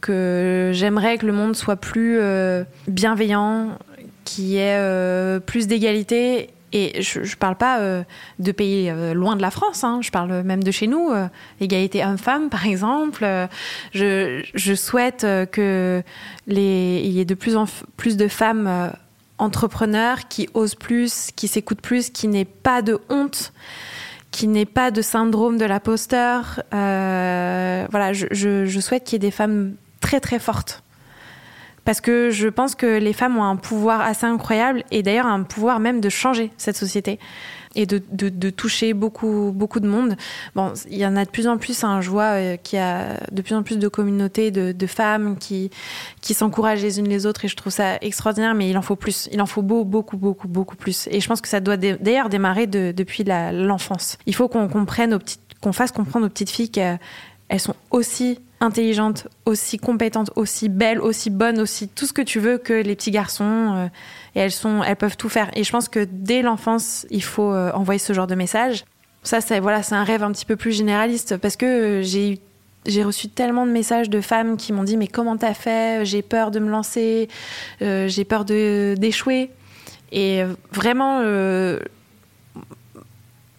que 0.00 0.70
j'aimerais 0.72 1.18
que 1.18 1.26
le 1.26 1.32
monde 1.32 1.54
soit 1.54 1.76
plus 1.76 2.18
euh, 2.20 2.64
bienveillant, 2.88 3.78
qu'il 4.24 4.44
y 4.44 4.56
ait 4.56 4.76
euh, 4.78 5.40
plus 5.40 5.66
d'égalité. 5.66 6.50
Et 6.72 7.00
je 7.00 7.20
ne 7.20 7.36
parle 7.38 7.54
pas 7.54 7.78
de 8.38 8.52
pays 8.52 8.92
loin 9.14 9.36
de 9.36 9.40
la 9.40 9.50
France, 9.50 9.82
hein. 9.82 10.00
je 10.02 10.10
parle 10.10 10.42
même 10.42 10.62
de 10.62 10.70
chez 10.70 10.88
nous, 10.88 11.10
égalité 11.60 12.04
homme-femme 12.04 12.50
par 12.50 12.66
exemple. 12.66 13.24
Je, 13.94 14.74
souhaite 14.74 15.20
que 15.52 16.02
les, 16.46 17.00
il 17.02 17.12
y 17.12 17.20
ait 17.20 17.24
de 17.24 17.36
plus 17.36 17.56
en 17.56 17.66
plus 17.96 18.18
de 18.18 18.28
femmes 18.28 18.92
entrepreneur 19.38 20.28
qui 20.28 20.48
ose 20.54 20.74
plus, 20.74 21.30
qui 21.34 21.48
s'écoute 21.48 21.80
plus, 21.80 22.10
qui 22.10 22.28
n'ait 22.28 22.44
pas 22.44 22.82
de 22.82 23.00
honte, 23.08 23.52
qui 24.30 24.48
n'ait 24.48 24.66
pas 24.66 24.90
de 24.90 25.02
syndrome 25.02 25.58
de 25.58 25.64
l'imposteur. 25.64 26.62
Euh, 26.74 27.86
voilà, 27.90 28.12
je, 28.12 28.26
je 28.30 28.80
souhaite 28.80 29.04
qu'il 29.04 29.14
y 29.14 29.16
ait 29.16 29.30
des 29.30 29.30
femmes 29.30 29.74
très 30.00 30.20
très 30.20 30.38
fortes. 30.38 30.82
Parce 31.84 32.00
que 32.00 32.30
je 32.30 32.48
pense 32.48 32.74
que 32.74 32.98
les 32.98 33.12
femmes 33.12 33.38
ont 33.38 33.44
un 33.44 33.54
pouvoir 33.54 34.00
assez 34.00 34.26
incroyable 34.26 34.82
et 34.90 35.04
d'ailleurs 35.04 35.26
un 35.26 35.44
pouvoir 35.44 35.78
même 35.78 36.00
de 36.00 36.08
changer 36.08 36.50
cette 36.56 36.76
société 36.76 37.20
et 37.76 37.86
de, 37.86 38.50
toucher 38.50 38.94
beaucoup, 38.94 39.52
beaucoup 39.54 39.80
de 39.80 39.86
monde. 39.86 40.16
Bon, 40.54 40.72
il 40.90 40.98
y 40.98 41.06
en 41.06 41.14
a 41.16 41.24
de 41.24 41.30
plus 41.30 41.46
en 41.46 41.58
plus, 41.58 41.84
hein, 41.84 42.00
je 42.00 42.10
vois 42.10 42.32
euh, 42.34 42.56
a 42.74 43.30
de 43.30 43.42
plus 43.42 43.54
en 43.54 43.62
plus 43.62 43.78
de 43.78 43.88
communautés 43.88 44.50
de, 44.50 44.86
femmes 44.86 45.36
qui, 45.36 45.70
qui 46.20 46.32
s'encouragent 46.32 46.82
les 46.82 46.98
unes 46.98 47.08
les 47.08 47.26
autres 47.26 47.44
et 47.44 47.48
je 47.48 47.56
trouve 47.56 47.72
ça 47.72 47.96
extraordinaire, 48.00 48.54
mais 48.54 48.70
il 48.70 48.78
en 48.78 48.82
faut 48.82 48.96
plus. 48.96 49.28
Il 49.32 49.42
en 49.42 49.46
faut 49.46 49.62
beau, 49.62 49.84
beaucoup, 49.84 50.16
beaucoup, 50.16 50.48
beaucoup 50.48 50.76
plus. 50.76 51.08
Et 51.10 51.20
je 51.20 51.28
pense 51.28 51.40
que 51.40 51.48
ça 51.48 51.60
doit 51.60 51.76
d'ailleurs 51.76 52.28
démarrer 52.28 52.66
de, 52.66 52.92
depuis 52.96 53.24
l'enfance. 53.24 54.16
Il 54.26 54.34
faut 54.34 54.48
qu'on 54.48 54.68
comprenne 54.68 55.18
qu'on 55.60 55.72
fasse 55.72 55.92
comprendre 55.92 56.26
aux 56.26 56.30
petites 56.30 56.50
filles 56.50 56.70
qu'elles 57.48 57.60
sont 57.60 57.76
aussi 57.90 58.38
intelligentes, 58.60 59.28
aussi 59.44 59.78
compétentes, 59.78 60.30
aussi 60.36 60.68
belles, 60.68 61.00
aussi 61.00 61.30
bonnes, 61.30 61.60
aussi 61.60 61.88
tout 61.88 62.06
ce 62.06 62.12
que 62.12 62.22
tu 62.22 62.40
veux 62.40 62.58
que 62.58 62.72
les 62.72 62.96
petits 62.96 63.10
garçons. 63.10 63.44
Euh, 63.74 63.86
et 64.34 64.40
elles 64.40 64.52
sont, 64.52 64.82
elles 64.82 64.96
peuvent 64.96 65.16
tout 65.16 65.28
faire. 65.28 65.50
Et 65.54 65.64
je 65.64 65.70
pense 65.70 65.88
que 65.88 66.06
dès 66.10 66.42
l'enfance, 66.42 67.06
il 67.10 67.22
faut 67.22 67.52
euh, 67.52 67.70
envoyer 67.72 67.98
ce 67.98 68.12
genre 68.12 68.26
de 68.26 68.34
message. 68.34 68.84
Ça, 69.22 69.40
c'est 69.40 69.56
un 69.58 70.04
rêve 70.04 70.22
un 70.22 70.32
petit 70.32 70.44
peu 70.44 70.56
plus 70.56 70.72
généraliste 70.72 71.36
parce 71.36 71.56
que 71.56 72.00
j'ai 72.02 72.40
j'ai 72.86 73.02
reçu 73.02 73.28
tellement 73.28 73.66
de 73.66 73.72
messages 73.72 74.08
de 74.08 74.20
femmes 74.20 74.56
qui 74.56 74.72
m'ont 74.72 74.84
dit 74.84 74.96
mais 74.96 75.08
comment 75.08 75.36
t'as 75.36 75.54
fait? 75.54 76.04
J'ai 76.04 76.22
peur 76.22 76.52
de 76.52 76.60
me 76.60 76.70
lancer, 76.70 77.28
euh, 77.82 78.06
j'ai 78.06 78.24
peur 78.24 78.44
d'échouer. 78.44 79.50
Et 80.12 80.44
vraiment, 80.70 81.20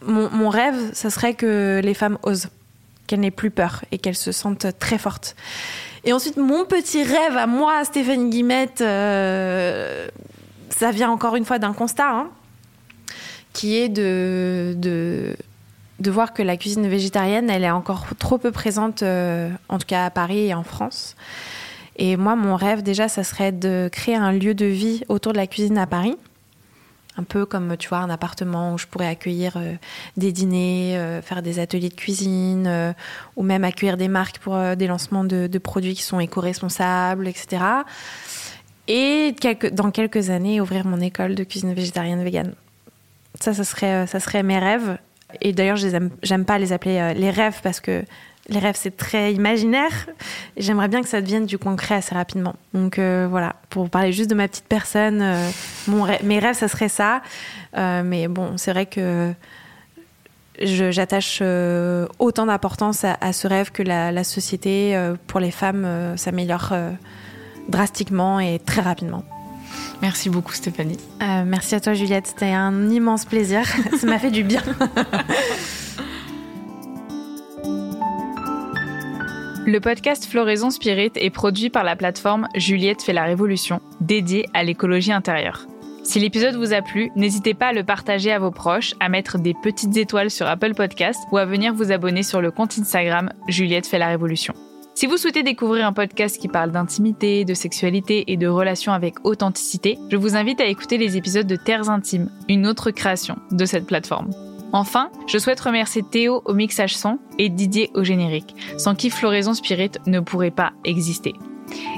mon, 0.01 0.29
mon, 0.29 0.47
rêve, 0.47 0.77
ça 0.93 1.09
serait 1.09 1.33
que 1.33 1.81
les 1.83 1.93
femmes 1.93 2.17
osent, 2.23 2.47
qu'elles 3.07 3.21
n'aient 3.21 3.31
plus 3.31 3.51
peur 3.51 3.83
et 3.91 3.97
qu'elles 3.97 4.15
se 4.15 4.31
sentent 4.31 4.67
très 4.79 4.97
fortes. 4.97 5.35
Et 6.03 6.13
ensuite, 6.13 6.37
mon 6.37 6.65
petit 6.65 7.03
rêve 7.03 7.35
à 7.35 7.47
moi, 7.47 7.83
Stéphanie 7.83 8.29
Guimette, 8.29 8.81
euh, 8.81 10.07
ça 10.69 10.91
vient 10.91 11.09
encore 11.09 11.35
une 11.35 11.45
fois 11.45 11.59
d'un 11.59 11.73
constat, 11.73 12.09
hein, 12.09 12.29
qui 13.53 13.75
est 13.75 13.89
de, 13.89 14.75
de, 14.77 15.35
de, 15.99 16.11
voir 16.11 16.33
que 16.33 16.43
la 16.43 16.55
cuisine 16.55 16.87
végétarienne, 16.87 17.49
elle 17.49 17.63
est 17.63 17.71
encore 17.71 18.05
trop 18.19 18.37
peu 18.37 18.51
présente, 18.51 19.03
euh, 19.03 19.49
en 19.69 19.79
tout 19.79 19.87
cas 19.87 20.05
à 20.05 20.09
Paris 20.09 20.47
et 20.47 20.53
en 20.53 20.63
France. 20.63 21.15
Et 21.97 22.15
moi, 22.15 22.35
mon 22.35 22.55
rêve, 22.55 22.83
déjà, 22.83 23.07
ça 23.07 23.23
serait 23.23 23.51
de 23.51 23.89
créer 23.91 24.15
un 24.15 24.31
lieu 24.31 24.53
de 24.53 24.65
vie 24.65 25.03
autour 25.09 25.33
de 25.33 25.37
la 25.37 25.47
cuisine 25.47 25.77
à 25.77 25.87
Paris 25.87 26.15
un 27.17 27.23
peu 27.23 27.45
comme 27.45 27.75
tu 27.77 27.89
vois 27.89 27.99
un 27.99 28.09
appartement 28.09 28.73
où 28.73 28.77
je 28.77 28.85
pourrais 28.85 29.07
accueillir 29.07 29.57
euh, 29.57 29.75
des 30.15 30.31
dîners, 30.31 30.97
euh, 30.97 31.21
faire 31.21 31.41
des 31.41 31.59
ateliers 31.59 31.89
de 31.89 31.95
cuisine, 31.95 32.67
euh, 32.67 32.93
ou 33.35 33.43
même 33.43 33.63
accueillir 33.63 33.97
des 33.97 34.07
marques 34.07 34.39
pour 34.39 34.57
des 34.75 34.87
lancements 34.87 35.23
de, 35.23 35.57
produits 35.57 35.95
qui 35.95 36.03
sont 36.03 36.19
éco-responsables, 36.19 37.27
etc. 37.27 37.63
Et 38.87 39.35
dans 39.71 39.91
quelques 39.91 40.29
années 40.29 40.61
ouvrir 40.61 40.85
mon 40.85 41.01
école 41.01 41.35
de 41.35 41.43
cuisine 41.43 41.73
végétarienne 41.73 42.23
végane. 42.23 42.53
Ça, 43.39 43.53
ça 43.53 43.63
serait, 43.63 44.07
ça 44.07 44.19
serait 44.19 44.43
mes 44.43 44.59
rêves. 44.59 44.97
Et 45.41 45.51
d'ailleurs, 45.51 45.77
j'aime 45.77 46.45
pas 46.45 46.57
les 46.57 46.71
appeler 46.71 47.13
les 47.15 47.31
rêves 47.31 47.59
parce 47.63 47.79
que 47.79 48.05
les 48.49 48.59
rêves, 48.59 48.75
c'est 48.77 48.95
très 48.95 49.33
imaginaire. 49.33 49.91
J'aimerais 50.55 50.87
bien 50.87 51.01
que 51.01 51.09
ça 51.09 51.21
devienne 51.21 51.45
du 51.45 51.57
concret 51.57 51.95
assez 51.95 52.15
rapidement. 52.15 52.55
Donc 52.73 52.97
euh, 52.97 53.27
voilà, 53.29 53.55
pour 53.69 53.89
parler 53.89 54.11
juste 54.13 54.29
de 54.29 54.35
ma 54.35 54.47
petite 54.47 54.67
personne, 54.67 55.21
euh, 55.21 55.49
mon 55.87 56.07
mes 56.23 56.39
rêves, 56.39 56.55
ça 56.55 56.67
serait 56.67 56.89
ça. 56.89 57.21
Euh, 57.77 58.03
mais 58.03 58.27
bon, 58.27 58.57
c'est 58.57 58.71
vrai 58.71 58.85
que 58.85 59.33
j'attache 60.59 61.41
autant 62.17 62.47
d'importance 62.47 63.03
à, 63.03 63.33
ce 63.33 63.47
rêve 63.47 63.71
que 63.71 63.83
la, 63.83 64.11
la 64.11 64.23
société 64.23 64.99
pour 65.27 65.39
les 65.39 65.51
femmes 65.51 66.17
s'améliore 66.17 66.73
drastiquement 67.69 68.39
et 68.39 68.57
très 68.57 68.81
rapidement. 68.81 69.23
Merci 70.01 70.31
beaucoup 70.31 70.53
Stéphanie. 70.53 70.97
merci 71.45 71.75
à 71.75 71.79
toi 71.79 71.93
Juliette, 71.93 72.25
c'était 72.25 72.53
un 72.53 72.89
immense 72.89 73.25
plaisir. 73.25 73.61
ça 73.99 74.07
m'a 74.07 74.17
fait 74.17 74.31
du 74.31 74.43
bien. 74.43 74.63
Le 79.69 79.81
podcast 79.81 80.27
Floraison 80.27 80.69
Spirit 80.69 81.11
est 81.15 81.29
produit 81.29 81.69
par 81.69 81.83
la 81.83 81.97
plateforme 81.97 82.47
Juliette 82.55 83.01
fait 83.01 83.11
la 83.11 83.25
révolution, 83.25 83.81
dédiée 83.99 84.45
à 84.53 84.63
l'écologie 84.63 85.11
intérieure. 85.11 85.67
Si 86.03 86.21
l'épisode 86.21 86.55
vous 86.55 86.71
a 86.71 86.81
plu, 86.81 87.11
n'hésitez 87.17 87.53
pas 87.53 87.67
à 87.67 87.73
le 87.73 87.83
partager 87.83 88.31
à 88.31 88.39
vos 88.39 88.49
proches, 88.49 88.93
à 89.01 89.09
mettre 89.09 89.37
des 89.37 89.53
petites 89.53 89.97
étoiles 89.97 90.31
sur 90.31 90.47
Apple 90.47 90.73
Podcast 90.73 91.19
ou 91.33 91.37
à 91.37 91.43
venir 91.43 91.73
vous 91.73 91.91
abonner 91.91 92.23
sur 92.23 92.39
le 92.39 92.49
compte 92.49 92.79
Instagram 92.79 93.29
Juliette 93.49 93.87
fait 93.87 93.99
la 93.99 94.07
révolution. 94.07 94.53
Si 94.95 95.05
vous 95.05 95.17
souhaitez 95.17 95.43
découvrir 95.43 95.85
un 95.85 95.91
podcast 95.91 96.39
qui 96.39 96.47
parle 96.47 96.71
d'intimité, 96.71 97.43
de 97.43 97.53
sexualité 97.53 98.31
et 98.31 98.37
de 98.37 98.47
relations 98.47 98.93
avec 98.93 99.15
authenticité, 99.25 99.97
je 100.09 100.15
vous 100.15 100.37
invite 100.37 100.61
à 100.61 100.65
écouter 100.65 100.97
les 100.97 101.17
épisodes 101.17 101.45
de 101.45 101.57
Terres 101.57 101.89
Intimes, 101.89 102.31
une 102.47 102.67
autre 102.67 102.91
création 102.91 103.35
de 103.51 103.65
cette 103.65 103.85
plateforme. 103.85 104.29
Enfin, 104.73 105.09
je 105.27 105.37
souhaite 105.37 105.59
remercier 105.59 106.03
Théo 106.03 106.41
au 106.45 106.53
mixage 106.53 106.95
son 106.95 107.19
et 107.37 107.49
Didier 107.49 107.91
au 107.93 108.03
générique, 108.03 108.55
sans 108.77 108.95
qui 108.95 109.09
Floraison 109.09 109.53
Spirit 109.53 109.91
ne 110.05 110.19
pourrait 110.19 110.51
pas 110.51 110.73
exister. 110.83 111.33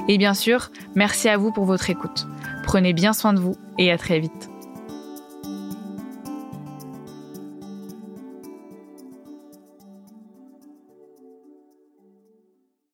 Et 0.08 0.18
bien 0.18 0.34
sûr, 0.34 0.70
merci 0.94 1.28
à 1.28 1.36
vous 1.36 1.52
pour 1.52 1.64
votre 1.64 1.90
écoute. 1.90 2.26
Prenez 2.64 2.92
bien 2.92 3.12
soin 3.12 3.32
de 3.32 3.40
vous 3.40 3.56
et 3.78 3.90
à 3.90 3.98
très 3.98 4.20
vite. 4.20 4.49